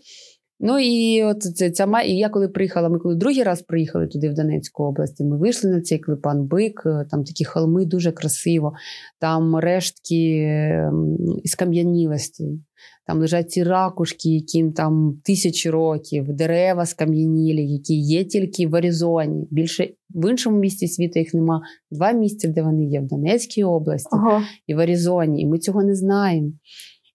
Ну 0.63 0.79
і 0.79 1.23
от 1.23 1.41
це 1.41 1.71
ця 1.71 2.01
і 2.05 2.17
я 2.17 2.29
коли 2.29 2.47
приїхала, 2.47 2.89
ми 2.89 2.99
коли 2.99 3.15
другий 3.15 3.43
раз 3.43 3.61
приїхали 3.61 4.07
туди, 4.07 4.29
в 4.29 4.33
Донецьку 4.33 4.83
області, 4.83 5.23
ми 5.23 5.37
вийшли 5.37 5.69
на 5.69 5.81
цей 5.81 5.99
клепан 5.99 6.47
бик, 6.47 6.83
е, 6.85 7.05
там 7.11 7.23
такі 7.23 7.45
холми 7.45 7.85
дуже 7.85 8.11
красиво, 8.11 8.73
там 9.19 9.55
рештки 9.55 10.45
ем, 10.49 11.17
із 11.43 11.55
кам'янілості, 11.55 12.59
там 13.07 13.19
лежать 13.19 13.51
ці 13.51 13.63
ракушки, 13.63 14.29
яким 14.29 14.73
там 14.73 15.21
тисячі 15.23 15.69
років, 15.69 16.33
дерева 16.33 16.85
скам'янілі, 16.85 17.71
які 17.71 17.93
є 17.93 18.23
тільки 18.23 18.67
в 18.67 18.75
Аризоні. 18.75 19.47
Більше 19.51 19.93
в 20.09 20.31
іншому 20.31 20.57
місті 20.57 20.87
світу 20.87 21.19
їх 21.19 21.33
нема. 21.33 21.61
Два 21.91 22.11
місця, 22.11 22.47
де 22.47 22.61
вони 22.61 22.85
є 22.85 23.01
в 23.01 23.07
Донецькій 23.07 23.63
області 23.63 24.09
ага. 24.11 24.43
і 24.67 24.75
в 24.75 24.79
Аризоні. 24.79 25.41
І 25.41 25.45
ми 25.45 25.59
цього 25.59 25.83
не 25.83 25.95
знаємо. 25.95 26.51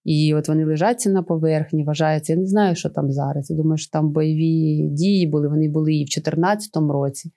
І 0.03 0.33
от 0.33 0.47
вони 0.47 0.65
лежаться 0.65 1.09
на 1.09 1.23
поверхні, 1.23 1.83
вважаються. 1.83 2.33
Я 2.33 2.39
не 2.39 2.45
знаю, 2.45 2.75
що 2.75 2.89
там 2.89 3.11
зараз. 3.11 3.49
Я 3.49 3.55
думаю, 3.57 3.77
що 3.77 3.91
там 3.91 4.11
бойові 4.11 4.89
дії 4.89 5.27
були, 5.27 5.47
вони 5.47 5.69
були 5.69 5.93
і 5.93 6.03
в 6.03 6.07
2014 6.07 6.69
році. 6.75 7.31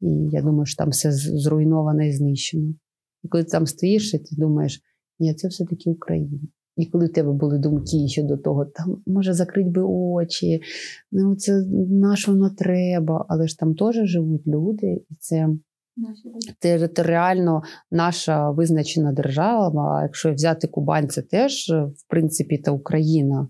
І 0.00 0.08
я 0.32 0.42
думаю, 0.42 0.66
що 0.66 0.76
там 0.76 0.90
все 0.90 1.12
зруйновано 1.12 2.04
і 2.04 2.12
знищено. 2.12 2.74
І 3.22 3.28
коли 3.28 3.44
ти 3.44 3.50
там 3.50 3.66
стоїш, 3.66 4.10
ти 4.10 4.18
думаєш, 4.30 4.80
ні, 5.18 5.34
це 5.34 5.48
все-таки 5.48 5.90
Україна. 5.90 6.38
І 6.76 6.86
коли 6.86 7.06
в 7.06 7.12
тебе 7.12 7.32
були 7.32 7.58
думки 7.58 8.08
щодо 8.08 8.36
того, 8.36 8.64
там 8.64 9.02
може 9.06 9.32
закрити 9.32 9.70
би 9.70 9.82
очі, 9.82 10.62
ну 11.12 11.36
це 11.36 11.64
наше 11.90 12.30
воно 12.30 12.50
треба, 12.50 13.26
але 13.28 13.46
ж 13.46 13.58
там 13.58 13.74
теж 13.74 13.96
живуть 14.04 14.46
люди, 14.46 14.86
і 15.10 15.14
це 15.18 15.48
територіально 16.58 17.62
наша 17.90 18.50
визначена 18.50 19.12
держава. 19.12 19.98
А 19.98 20.02
якщо 20.02 20.32
взяти 20.32 20.68
Кубань, 20.68 21.08
це 21.08 21.22
теж, 21.22 21.70
в 21.70 22.08
принципі, 22.08 22.58
та 22.58 22.70
Україна. 22.70 23.48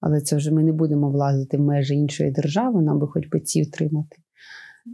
Але 0.00 0.20
це 0.20 0.36
вже 0.36 0.52
ми 0.52 0.62
не 0.62 0.72
будемо 0.72 1.10
влазити 1.10 1.56
в 1.56 1.60
межі 1.60 1.94
іншої 1.94 2.30
держави, 2.30 2.82
нам 2.82 2.98
би 2.98 3.06
хоч 3.06 3.28
би 3.28 3.40
ці 3.40 3.62
втримати. 3.62 4.16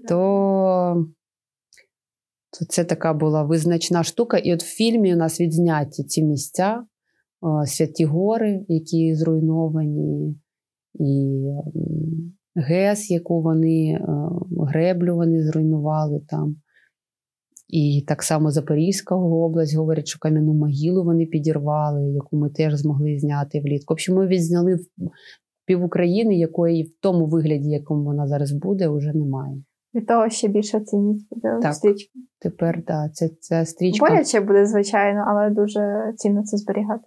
То 0.09 1.07
то 2.59 2.65
це 2.65 2.85
така 2.85 3.13
була 3.15 3.43
визначна 3.43 4.03
штука. 4.03 4.39
І 4.39 4.55
от 4.55 4.63
в 4.63 4.67
фільмі 4.67 5.15
у 5.15 5.17
нас 5.17 5.41
відзняті 5.41 6.05
ці 6.05 6.23
місця, 6.23 6.85
святі 7.67 8.05
гори, 8.05 8.65
які 8.69 9.15
зруйновані, 9.15 10.37
і 10.95 11.43
ГЕС, 12.55 13.11
яку 13.11 13.43
вони 13.43 14.01
греблю 14.59 15.17
вони 15.17 15.43
зруйнували 15.43 16.21
там. 16.29 16.57
І 17.69 18.05
так 18.09 18.23
само 18.23 18.51
Запорізька 18.51 19.17
область 19.17 19.77
говорять, 19.77 20.07
що 20.07 20.19
кам'яну 20.19 20.55
могилу 20.55 21.05
вони 21.05 21.27
підірвали, 21.27 22.13
яку 22.13 22.37
ми 22.37 22.51
теж 22.51 22.75
змогли 22.75 23.19
зняти 23.19 23.61
влітку. 23.61 23.93
В 23.93 23.95
общем, 23.95 24.17
ми 24.17 24.27
відзняли 24.27 24.77
пів 25.67 25.85
України, 25.85 26.39
якої 26.39 26.83
в 26.83 26.91
тому 27.01 27.27
вигляді, 27.27 27.69
якому 27.69 28.05
вона 28.05 28.27
зараз 28.27 28.53
буде, 28.53 28.89
вже 28.89 29.13
немає. 29.13 29.63
Від 29.95 30.07
того 30.07 30.29
ще 30.29 30.49
більша 30.49 30.81
цінність 30.81 31.27
буде 31.31 31.59
так, 31.63 31.75
стрічка. 31.75 32.13
Тепер 32.41 32.75
так, 32.75 32.85
да, 32.85 33.09
це, 33.09 33.29
це 33.41 33.67
стрічка. 33.67 34.07
Боляче 34.07 34.41
буде, 34.41 34.67
звичайно, 34.67 35.25
але 35.29 35.51
дуже 35.51 36.13
цінно 36.17 36.43
це 36.43 36.57
зберігати. 36.57 37.05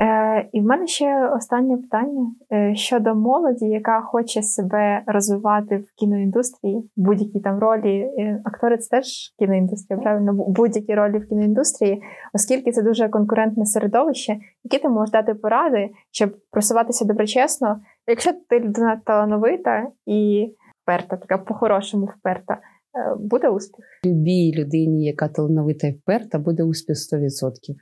Е, 0.00 0.48
І 0.52 0.60
в 0.60 0.64
мене 0.64 0.86
ще 0.86 1.28
останнє 1.28 1.76
питання 1.76 2.32
е, 2.52 2.74
щодо 2.74 3.14
молоді, 3.14 3.66
яка 3.66 4.00
хоче 4.00 4.42
себе 4.42 5.02
розвивати 5.06 5.76
в 5.76 5.92
кіноіндустрії, 5.98 6.90
будь-які 6.96 7.40
там 7.40 7.58
ролі. 7.58 8.00
Е, 8.18 8.40
актори 8.44 8.78
це 8.78 8.96
теж 8.96 9.06
кіноіндустрія, 9.38 10.00
правильно 10.00 10.32
будь-які 10.32 10.94
ролі 10.94 11.18
в 11.18 11.28
кіноіндустрії, 11.28 12.02
оскільки 12.34 12.72
це 12.72 12.82
дуже 12.82 13.08
конкурентне 13.08 13.66
середовище, 13.66 14.36
які 14.64 14.78
ти 14.78 14.88
можеш 14.88 15.12
дати 15.12 15.34
поради, 15.34 15.90
щоб 16.10 16.36
просуватися 16.50 17.04
доброчесно. 17.04 17.80
Якщо 18.06 18.30
ти 18.48 18.58
людина 18.60 19.00
талановита 19.04 19.86
і 20.06 20.50
вперта, 20.82 21.16
така 21.16 21.38
по-хорошому 21.38 22.08
вперта. 22.18 22.58
Е, 22.98 23.16
буде 23.18 23.48
успіх. 23.48 23.84
Любій 24.06 24.52
людині, 24.58 25.04
яка 25.04 25.28
талановита 25.28 25.86
і 25.86 25.92
вперта, 25.92 26.38
буде 26.38 26.62
успіх 26.62 26.96
100%. 26.96 27.74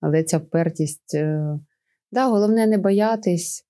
Але 0.00 0.24
ця 0.24 0.38
впертість, 0.38 1.14
е, 1.14 1.58
да, 2.12 2.26
головне 2.26 2.66
не 2.66 2.78
боятись. 2.78 3.64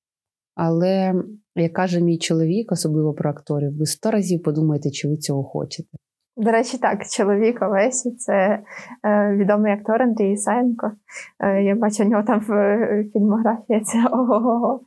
Але, 0.55 1.14
як 1.55 1.72
каже 1.72 2.01
мій 2.01 2.18
чоловік, 2.18 2.72
особливо 2.72 3.14
про 3.14 3.31
акторів, 3.31 3.79
ви 3.79 3.87
сто 3.87 4.11
разів 4.11 4.43
подумаєте, 4.43 4.91
чи 4.91 5.09
ви 5.09 5.16
цього 5.16 5.45
хочете. 5.45 5.89
До 6.37 6.51
речі, 6.51 6.79
так, 6.79 7.07
чоловік 7.07 7.62
Олесі 7.62 8.11
це 8.11 8.62
е, 9.05 9.37
відомий 9.37 9.72
актор 9.72 10.03
Андрій 10.03 10.33
Ісаєнко. 10.33 10.93
Е, 11.41 11.62
я 11.62 11.74
бачу 11.74 12.05
у 12.05 12.09
нього 12.09 12.22
там 12.22 12.41
в 12.41 13.05
фільмографії 13.12 13.81
це 13.81 14.07
ого-го. 14.12 14.81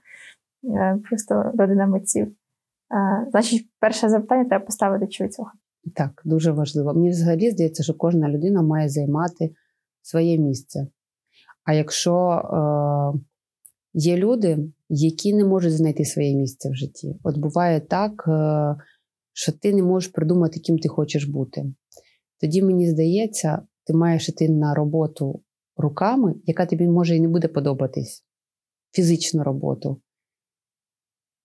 Е, 0.63 0.99
просто 1.09 1.51
родина 1.57 1.87
митців. 1.87 2.27
Е, 2.27 3.27
значить, 3.31 3.69
перше 3.79 4.09
запитання 4.09 4.45
треба 4.45 4.65
поставити, 4.65 5.07
чи 5.07 5.23
ви 5.23 5.29
цього. 5.29 5.51
Так, 5.95 6.21
дуже 6.25 6.51
важливо. 6.51 6.93
Мені 6.93 7.09
взагалі 7.09 7.51
здається, 7.51 7.83
що 7.83 7.93
кожна 7.93 8.29
людина 8.29 8.61
має 8.61 8.89
займати 8.89 9.53
своє 10.01 10.37
місце. 10.37 10.87
А 11.71 11.73
якщо 11.73 12.15
е, 12.15 13.19
є 13.93 14.17
люди, 14.17 14.57
які 14.89 15.33
не 15.33 15.45
можуть 15.45 15.73
знайти 15.73 16.05
своє 16.05 16.35
місце 16.35 16.69
в 16.69 16.75
житті, 16.75 17.15
от 17.23 17.37
буває 17.37 17.79
так, 17.79 18.25
е, 18.27 18.75
що 19.33 19.51
ти 19.51 19.73
не 19.73 19.83
можеш 19.83 20.11
придумати, 20.11 20.59
ким 20.59 20.79
ти 20.79 20.89
хочеш 20.89 21.25
бути. 21.25 21.73
Тоді 22.41 22.61
мені 22.61 22.89
здається, 22.89 23.61
ти 23.85 23.93
маєш 23.93 24.29
йти 24.29 24.49
на 24.49 24.73
роботу 24.73 25.41
руками, 25.77 26.35
яка 26.45 26.65
тобі 26.65 26.87
може 26.87 27.15
і 27.15 27.21
не 27.21 27.27
буде 27.27 27.47
подобатись, 27.47 28.23
фізичну 28.91 29.43
роботу, 29.43 30.01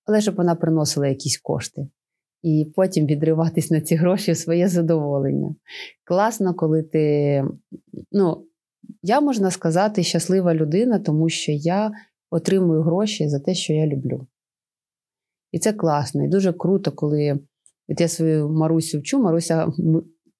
але 0.05 0.21
щоб 0.21 0.37
вона 0.37 0.55
приносила 0.55 1.07
якісь 1.07 1.39
кошти. 1.39 1.89
І 2.43 2.73
потім 2.77 3.07
відриватись 3.07 3.71
на 3.71 3.81
ці 3.81 3.95
гроші 3.95 4.33
в 4.33 4.37
своє 4.37 4.69
задоволення. 4.69 5.55
Класно, 6.05 6.55
коли 6.55 6.83
ти 6.83 7.45
ну, 8.13 8.47
я 9.03 9.21
можна 9.21 9.51
сказати 9.51 10.03
щаслива 10.03 10.55
людина, 10.55 10.99
тому 10.99 11.29
що 11.29 11.53
я 11.53 11.93
отримую 12.31 12.83
гроші 12.83 13.29
за 13.29 13.41
те, 13.41 13.55
що 13.55 13.73
я 13.73 13.87
люблю. 13.87 14.27
І 15.53 15.59
це 15.59 15.73
класно. 15.73 16.25
І 16.25 16.29
дуже 16.29 16.53
круто, 16.53 16.93
коли 16.93 17.39
от 17.89 18.01
я 18.01 18.09
свою 18.09 18.49
Марусю 18.49 18.99
вчу, 18.99 19.23
Маруся 19.23 19.67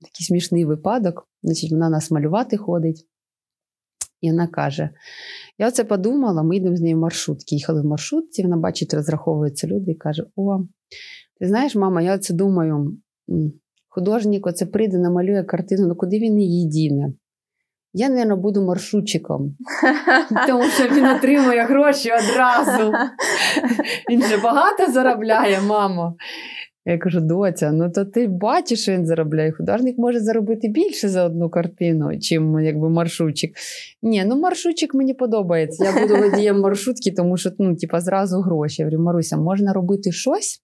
такий 0.01 0.27
смішний 0.27 0.65
випадок, 0.65 1.29
значить, 1.43 1.73
вона 1.73 1.91
нас 1.91 2.11
малювати 2.11 2.57
ходить. 2.57 3.07
І 4.21 4.31
вона 4.31 4.47
каже: 4.47 4.91
Я 5.59 5.69
оце 5.69 5.85
подумала, 5.85 6.43
ми 6.43 6.57
йдемо 6.57 6.77
з 6.77 6.81
нею 6.81 6.97
в 6.97 7.01
маршрутки. 7.01 7.55
Їхали 7.55 7.83
в 7.83 7.85
маршрутці, 7.85 8.43
вона 8.43 8.57
бачить, 8.57 8.95
розраховуються 8.95 9.67
люди 9.67 9.91
і 9.91 9.95
каже: 9.95 10.25
О, 10.37 10.59
ти 11.41 11.49
знаєш, 11.49 11.75
мама, 11.75 12.03
я 12.03 12.15
оце 12.15 12.35
думаю, 12.35 12.99
художник 13.89 14.47
оце 14.47 14.67
прийде, 14.67 14.99
намалює 14.99 15.45
картину, 15.45 15.89
ну 15.89 15.97
куди 15.97 16.19
він 16.19 16.41
її 16.41 16.69
діне? 16.69 17.13
Я, 17.99 18.09
мабуть, 18.09 18.39
буду 18.39 18.63
маршрутчиком, 18.63 19.57
тому 20.47 20.65
що 20.65 20.89
він 20.89 21.07
отримує 21.07 21.63
гроші 21.63 22.11
одразу. 22.13 22.93
Він 24.11 24.23
же 24.23 24.37
багато 24.37 24.93
заробляє, 24.93 25.61
мамо. 25.61 26.17
Я 26.85 26.99
кажу, 26.99 27.21
доця, 27.21 27.73
ну 27.73 27.91
то 27.91 28.05
ти 28.05 28.29
бачиш, 28.29 28.83
що 28.83 28.93
він 28.93 29.07
заробляє. 29.07 29.53
Художник 29.53 29.99
може 29.99 30.21
заробити 30.21 30.69
більше 30.69 31.09
за 31.09 31.25
одну 31.25 31.51
картину, 31.51 32.19
чим 32.21 32.61
якби 32.61 32.91
маршрутчик. 32.91 33.51
Ні, 34.03 34.25
ну 34.27 34.41
маршрутчик 34.41 34.95
мені 34.95 35.15
подобається. 35.15 35.85
Я 35.85 36.03
буду 36.03 36.17
водієм 36.17 36.61
маршрутки, 36.61 37.13
тому 37.17 37.37
що 37.37 37.51
ну, 37.59 37.77
типа, 37.77 38.01
зразу 38.01 38.41
гроші. 38.41 38.83
Я 38.83 38.87
говорю, 38.87 39.03
Маруся, 39.03 39.37
можна 39.37 39.73
робити 39.73 40.13
щось, 40.13 40.63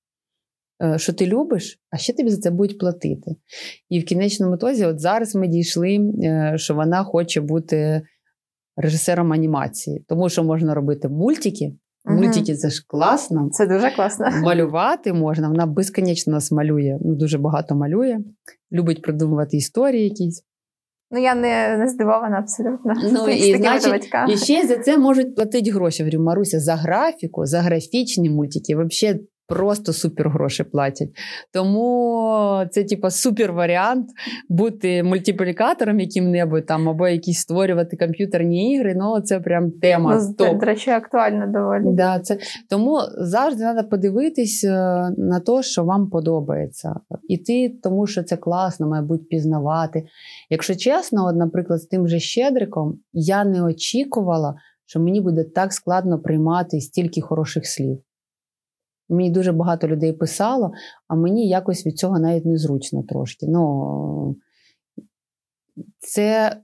що 0.96 1.12
ти 1.12 1.26
любиш, 1.26 1.78
а 1.90 1.96
ще 1.96 2.12
тобі 2.12 2.30
за 2.30 2.36
це 2.36 2.50
будуть 2.50 2.78
платити. 2.78 3.36
І 3.88 4.00
в 4.00 4.04
кінечному 4.04 4.56
тозі, 4.56 4.84
от 4.84 5.00
зараз 5.00 5.34
ми 5.34 5.48
дійшли, 5.48 5.98
е, 6.22 6.52
що 6.56 6.74
вона 6.74 7.04
хоче 7.04 7.40
бути 7.40 8.02
режисером 8.76 9.32
анімації, 9.32 10.04
тому 10.08 10.28
що 10.28 10.44
можна 10.44 10.74
робити 10.74 11.08
мультики, 11.08 11.72
Мультики 12.04 12.54
це 12.54 12.70
ж 12.70 12.84
класно. 12.86 13.48
Це 13.50 13.66
дуже 13.66 13.90
класно. 13.90 14.26
Малювати 14.42 15.12
можна. 15.12 15.48
Вона 15.48 15.66
безконечно 15.66 16.32
нас 16.32 16.52
малює. 16.52 16.98
Ну, 17.00 17.14
дуже 17.14 17.38
багато 17.38 17.74
малює. 17.74 18.18
Любить 18.72 19.02
придумувати 19.02 19.56
історії 19.56 20.04
якісь. 20.04 20.44
Ну, 21.10 21.22
я 21.22 21.34
не 21.34 21.76
не 21.78 21.88
здивована 21.88 22.38
абсолютно. 22.38 22.94
Ну, 23.12 23.28
і, 23.28 23.56
значить, 23.56 24.10
і 24.28 24.36
ще 24.36 24.66
за 24.66 24.76
це 24.76 24.98
можуть 24.98 25.36
платити 25.36 25.70
гроші. 25.70 26.02
Говорю, 26.02 26.22
Маруся, 26.22 26.60
за 26.60 26.76
графіку, 26.76 27.46
за 27.46 27.60
графічні 27.60 28.30
мультики. 28.30 28.76
Взагалі 28.76 29.20
просто 29.52 29.92
супер 29.92 30.28
гроші 30.28 30.64
платять. 30.64 31.08
Тому 31.52 32.64
це, 32.70 32.84
типа, 32.84 33.10
супер 33.10 33.52
варіант 33.52 34.08
бути 34.48 35.02
мультиплікатором 35.02 36.00
яким-небудь 36.00 36.66
там, 36.66 36.88
або 36.88 37.08
якісь 37.08 37.38
створювати 37.38 37.96
комп'ютерні 37.96 38.74
ігри. 38.74 38.94
Ну, 38.96 39.20
це 39.20 39.40
прям 39.40 39.70
тема. 39.70 40.16
Ну, 40.16 40.34
топ. 40.34 40.60
До 40.60 40.66
речі, 40.66 40.90
актуально 40.90 41.46
доволі. 41.46 41.96
Да, 41.96 42.18
це... 42.18 42.38
Тому 42.70 42.98
завжди 43.18 43.62
треба 43.62 43.82
подивитись 43.82 44.64
е, 44.64 44.70
на 45.16 45.40
те, 45.40 45.62
що 45.62 45.84
вам 45.84 46.10
подобається. 46.10 46.94
Іти, 47.28 47.78
тому 47.82 48.06
що 48.06 48.22
це 48.22 48.36
класно, 48.36 48.88
мабуть, 48.88 49.28
пізнавати. 49.28 50.04
Якщо 50.50 50.74
чесно, 50.74 51.26
от, 51.26 51.36
наприклад, 51.36 51.82
з 51.82 51.86
тим 51.86 52.08
же 52.08 52.18
Щедриком 52.18 52.98
я 53.12 53.44
не 53.44 53.62
очікувала, 53.62 54.54
що 54.86 55.00
мені 55.00 55.20
буде 55.20 55.44
так 55.44 55.72
складно 55.72 56.18
приймати 56.18 56.80
стільки 56.80 57.20
хороших 57.20 57.66
слів. 57.66 58.02
Мені 59.12 59.30
дуже 59.30 59.52
багато 59.52 59.88
людей 59.88 60.12
писало, 60.12 60.72
а 61.08 61.14
мені 61.14 61.48
якось 61.48 61.86
від 61.86 61.98
цього 61.98 62.18
навіть 62.18 62.46
незручно 62.46 63.02
трошки. 63.02 63.46
Ну, 63.48 64.36
Це 65.98 66.56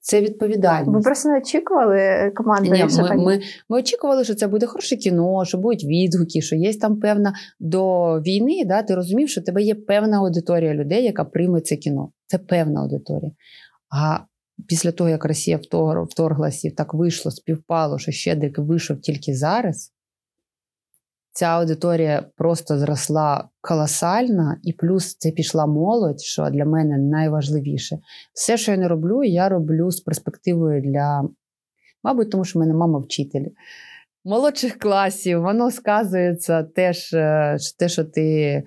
це 0.00 0.20
відповідальність. 0.20 0.92
Ви 0.92 1.00
просто 1.00 1.28
не 1.28 1.38
очікували 1.38 2.32
команди? 2.36 2.70
Ні, 2.70 2.84
ми, 3.02 3.16
ми, 3.16 3.40
ми 3.68 3.78
очікували, 3.78 4.24
що 4.24 4.34
це 4.34 4.46
буде 4.46 4.66
хороше 4.66 4.96
кіно, 4.96 5.44
що 5.44 5.58
будуть 5.58 5.84
відгуки, 5.84 6.40
що 6.40 6.56
є 6.56 6.78
там 6.78 7.00
певна 7.00 7.34
до 7.60 8.14
війни. 8.20 8.64
да, 8.66 8.82
Ти 8.82 8.94
розумів, 8.94 9.28
що 9.28 9.42
тебе 9.42 9.62
є 9.62 9.74
певна 9.74 10.18
аудиторія 10.18 10.74
людей, 10.74 11.04
яка 11.04 11.24
прийме 11.24 11.60
це 11.60 11.76
кіно. 11.76 12.12
Це 12.26 12.38
певна 12.38 12.80
аудиторія. 12.80 13.32
А 13.96 14.18
після 14.68 14.92
того, 14.92 15.10
як 15.10 15.24
Росія 15.24 15.60
вторглася 16.10 16.68
і 16.68 16.70
так 16.70 16.94
вийшло, 16.94 17.30
співпало, 17.30 17.98
що 17.98 18.12
Щедрик 18.12 18.58
вийшов 18.58 19.00
тільки 19.00 19.34
зараз 19.34 19.92
ця 21.38 21.46
аудиторія 21.46 22.24
просто 22.36 22.78
зросла 22.78 23.48
колосально, 23.60 24.54
і 24.62 24.72
плюс 24.72 25.16
це 25.16 25.30
пішла 25.30 25.66
молодь, 25.66 26.20
що 26.20 26.50
для 26.50 26.64
мене 26.64 26.98
найважливіше. 26.98 27.98
Все, 28.32 28.56
що 28.56 28.72
я 28.72 28.78
не 28.78 28.88
роблю, 28.88 29.24
я 29.24 29.48
роблю 29.48 29.90
з 29.90 30.00
перспективою 30.00 30.82
для, 30.82 31.28
мабуть, 32.02 32.30
тому 32.30 32.44
що 32.44 32.58
в 32.58 32.62
мене 32.62 32.74
мама 32.74 32.98
вчитель. 32.98 33.44
Молодших 34.24 34.78
класів, 34.78 35.42
воно 35.42 35.70
сказується 35.70 36.62
теж, 36.62 37.12
е, 37.14 37.56
те, 37.78 37.88
що 37.88 38.04
ти, 38.04 38.22
е, 38.22 38.64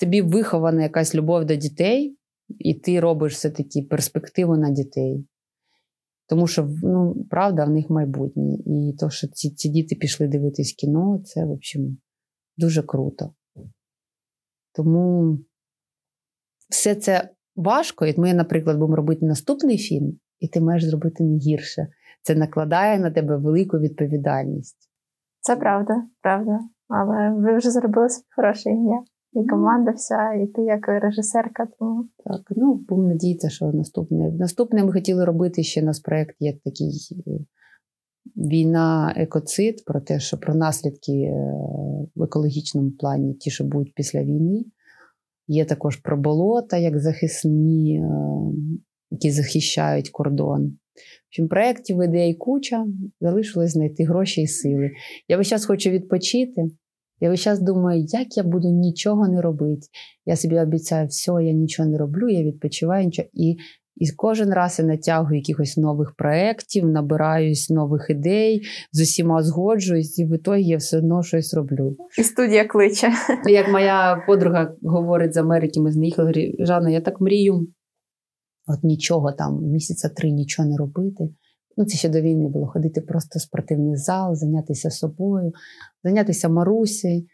тобі 0.00 0.22
вихована 0.22 0.82
якась 0.82 1.14
любов 1.14 1.44
до 1.44 1.54
дітей, 1.54 2.16
і 2.48 2.74
ти 2.74 3.00
робиш 3.00 3.32
все-таки 3.32 3.82
перспективу 3.82 4.56
на 4.56 4.70
дітей. 4.70 5.26
Тому 6.28 6.46
що 6.46 6.68
ну, 6.82 7.26
правда 7.30 7.64
в 7.64 7.70
них 7.70 7.90
майбутнє. 7.90 8.54
І 8.66 8.96
то, 9.00 9.10
що 9.10 9.28
ці 9.28 9.50
ці 9.50 9.68
діти 9.68 9.96
пішли 9.96 10.28
дивитись 10.28 10.72
кіно, 10.72 11.20
це 11.24 11.44
в 11.44 11.50
общем, 11.50 11.98
дуже 12.56 12.82
круто. 12.82 13.34
Тому 14.74 15.38
все 16.68 16.94
це 16.94 17.30
важко. 17.56 18.06
І 18.06 18.20
ми, 18.20 18.34
наприклад, 18.34 18.78
будемо 18.78 18.96
робити 18.96 19.26
наступний 19.26 19.78
фільм, 19.78 20.18
і 20.38 20.48
ти 20.48 20.60
маєш 20.60 20.84
зробити 20.84 21.24
не 21.24 21.36
гірше. 21.36 21.86
Це 22.22 22.34
накладає 22.34 22.98
на 22.98 23.10
тебе 23.10 23.36
велику 23.36 23.78
відповідальність. 23.78 24.90
Це 25.40 25.56
правда, 25.56 25.94
правда. 26.22 26.58
Але 26.88 27.30
ви 27.30 27.58
вже 27.58 27.70
зробили 27.70 28.08
хороше 28.36 28.70
ім'я. 28.70 29.02
І 29.32 29.46
команда 29.46 29.90
вся, 29.90 30.32
і 30.32 30.46
ти 30.46 30.62
як 30.62 30.88
режисерка. 30.88 31.68
Тому 31.78 32.04
так, 32.24 32.40
ну 32.56 32.74
будемо 32.74 33.08
надіятися, 33.08 33.50
що 33.50 33.66
наступне. 33.66 34.30
Наступне 34.30 34.84
ми 34.84 34.92
хотіли 34.92 35.24
робити 35.24 35.62
ще 35.62 35.82
у 35.82 35.84
нас 35.84 36.00
проєкт 36.00 36.36
є 36.40 36.52
такий 36.64 36.92
е, 37.26 37.30
війна, 38.36 39.14
екоцид, 39.16 39.84
про 39.84 40.00
те, 40.00 40.20
що 40.20 40.38
про 40.38 40.54
наслідки 40.54 41.12
е, 41.12 41.54
в 42.14 42.22
екологічному 42.22 42.90
плані, 42.90 43.34
ті, 43.34 43.50
що 43.50 43.64
будуть 43.64 43.94
після 43.94 44.22
війни. 44.22 44.64
Є 45.46 45.64
також 45.64 45.96
про 45.96 46.16
болота, 46.16 46.76
як 46.76 46.98
захисні, 46.98 48.00
е, 48.00 48.08
які 49.10 49.30
захищають 49.30 50.10
кордон. 50.10 50.66
В 50.66 51.28
общем, 51.28 51.48
проєктів 51.48 52.02
ідей 52.02 52.34
куча, 52.34 52.86
залишилось 53.20 53.72
знайти 53.72 54.04
гроші 54.04 54.42
і 54.42 54.46
сили. 54.46 54.90
Я 55.28 55.36
весь 55.36 55.48
час 55.48 55.64
хочу 55.64 55.90
відпочити. 55.90 56.70
Я 57.20 57.30
весь 57.30 57.40
час 57.40 57.60
думаю, 57.60 58.04
як 58.08 58.36
я 58.36 58.42
буду 58.42 58.68
нічого 58.68 59.28
не 59.28 59.40
робити. 59.40 59.86
Я 60.26 60.36
собі 60.36 60.58
обіцяю, 60.58 61.06
все, 61.06 61.32
я 61.42 61.52
нічого 61.52 61.88
не 61.88 61.98
роблю, 61.98 62.28
я 62.28 62.42
відпочиваю 62.42 63.04
нічого. 63.04 63.28
І 63.32 63.56
і 64.00 64.10
кожен 64.16 64.50
раз 64.50 64.78
я 64.78 64.84
натягую 64.84 65.36
якихось 65.36 65.76
нових 65.76 66.14
проєктів, 66.14 66.86
набираюсь 66.86 67.70
нових 67.70 68.06
ідей, 68.10 68.62
з 68.92 69.00
усіма 69.00 69.42
згоджуюсь, 69.42 70.18
і 70.18 70.24
в 70.24 70.34
ітогі 70.34 70.62
я 70.62 70.76
все 70.76 70.98
одно 70.98 71.22
щось 71.22 71.54
роблю. 71.54 71.96
І 72.18 72.22
студія 72.22 72.64
кличе. 72.64 73.12
Як 73.50 73.68
моя 73.72 74.24
подруга 74.26 74.74
говорить 74.82 75.34
з 75.34 75.36
Америки, 75.36 75.80
ми 75.80 75.92
з 75.92 75.96
них 75.96 76.18
говорить, 76.18 76.56
Жанна, 76.58 76.90
я 76.90 77.00
так 77.00 77.20
мрію, 77.20 77.68
от 78.66 78.84
нічого 78.84 79.32
там, 79.32 79.62
місяця 79.62 80.08
три 80.08 80.30
нічого 80.30 80.68
не 80.68 80.76
робити. 80.76 81.24
Ну, 81.78 81.84
це 81.84 81.98
ще 81.98 82.08
до 82.08 82.20
війни 82.20 82.48
було 82.48 82.66
ходити 82.66 83.00
просто 83.00 83.38
в 83.38 83.42
спортивний 83.42 83.96
зал, 83.96 84.34
зайнятися 84.34 84.90
собою, 84.90 85.52
зайнятися 86.04 86.48
Марусею. 86.48 87.26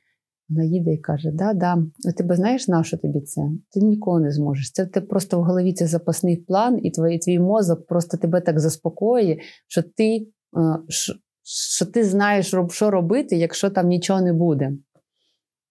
Вона 0.49 0.65
їде 0.65 0.93
і 0.93 0.99
каже: 0.99 1.31
Да, 1.33 1.55
да, 1.55 1.79
а 2.09 2.13
тебе 2.13 2.37
знаєш, 2.37 2.69
на 2.69 2.85
що 2.85 2.99
тобі 2.99 3.21
це? 3.21 3.43
Ти 3.71 3.81
ніколи 3.81 4.21
не 4.21 4.31
зможеш. 4.31 4.73
Це 4.73 4.87
ти 4.87 5.01
просто 5.01 5.41
в 5.41 5.45
голові 5.45 5.73
це 5.73 5.87
запасний 5.87 6.37
план, 6.37 6.81
і 6.83 6.91
твій, 6.91 7.19
твій 7.19 7.39
мозок 7.39 7.87
просто 7.87 8.17
тебе 8.17 8.41
так 8.41 8.61
заспокоює, 8.61 9.39
що 9.69 9.83
ти 9.83 10.17
е, 10.57 10.79
що 11.77 11.87
ти 11.87 12.05
знаєш, 12.05 12.55
що 12.71 12.91
робити, 12.91 13.37
якщо 13.37 13.71
там 13.71 13.89
нічого 13.89 14.21
не 14.21 14.33
буде. 14.33 14.73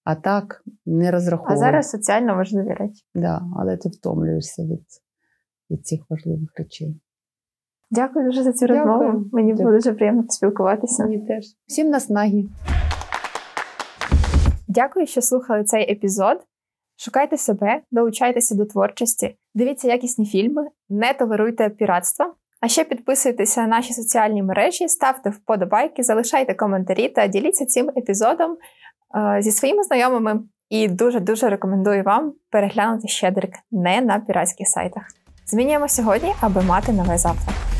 А 0.04 0.14
так 0.14 0.62
не 0.86 1.10
розраховує. 1.10 1.56
А 1.56 1.60
зараз 1.60 1.90
соціально 1.90 2.34
важливі 2.34 2.68
речі. 2.68 3.04
Да, 3.14 3.42
але 3.56 3.76
ти 3.76 3.88
втомлюєшся 3.88 4.62
від, 4.62 4.84
від 5.70 5.86
цих 5.86 6.00
важливих 6.10 6.52
речей. 6.56 7.00
Дякую 7.94 8.26
дуже 8.26 8.42
за 8.42 8.52
цю 8.52 8.66
розмову. 8.66 9.24
Мені 9.32 9.52
Дякую. 9.52 9.68
було 9.68 9.78
дуже 9.78 9.92
приємно 9.92 10.22
поспілкуватися. 10.22 11.02
Мені 11.02 11.18
теж. 11.18 11.44
Всім 11.66 11.88
наснаги. 11.88 12.44
Дякую, 14.68 15.06
що 15.06 15.22
слухали 15.22 15.64
цей 15.64 15.92
епізод. 15.92 16.40
Шукайте 16.96 17.36
себе, 17.36 17.80
долучайтеся 17.90 18.54
до 18.54 18.64
творчості, 18.64 19.36
дивіться 19.54 19.88
якісні 19.88 20.26
фільми, 20.26 20.68
не 20.88 21.14
толеруйте 21.14 21.68
піратства. 21.68 22.34
А 22.60 22.68
ще 22.68 22.84
підписуйтеся 22.84 23.60
на 23.60 23.66
наші 23.66 23.92
соціальні 23.92 24.42
мережі, 24.42 24.88
ставте 24.88 25.30
вподобайки, 25.30 26.02
залишайте 26.02 26.54
коментарі 26.54 27.08
та 27.08 27.26
діліться 27.26 27.66
цим 27.66 27.90
епізодом 27.96 28.56
е, 29.16 29.42
зі 29.42 29.50
своїми 29.50 29.82
знайомими. 29.82 30.40
І 30.70 30.88
дуже-дуже 30.88 31.48
рекомендую 31.48 32.02
вам 32.02 32.32
переглянути 32.50 33.08
щедрик 33.08 33.52
не 33.70 34.00
на 34.00 34.18
піратських 34.18 34.68
сайтах. 34.68 35.02
Змінюємо 35.46 35.88
сьогодні, 35.88 36.32
аби 36.40 36.62
мати 36.62 36.92
нове 36.92 37.18
завтра. 37.18 37.73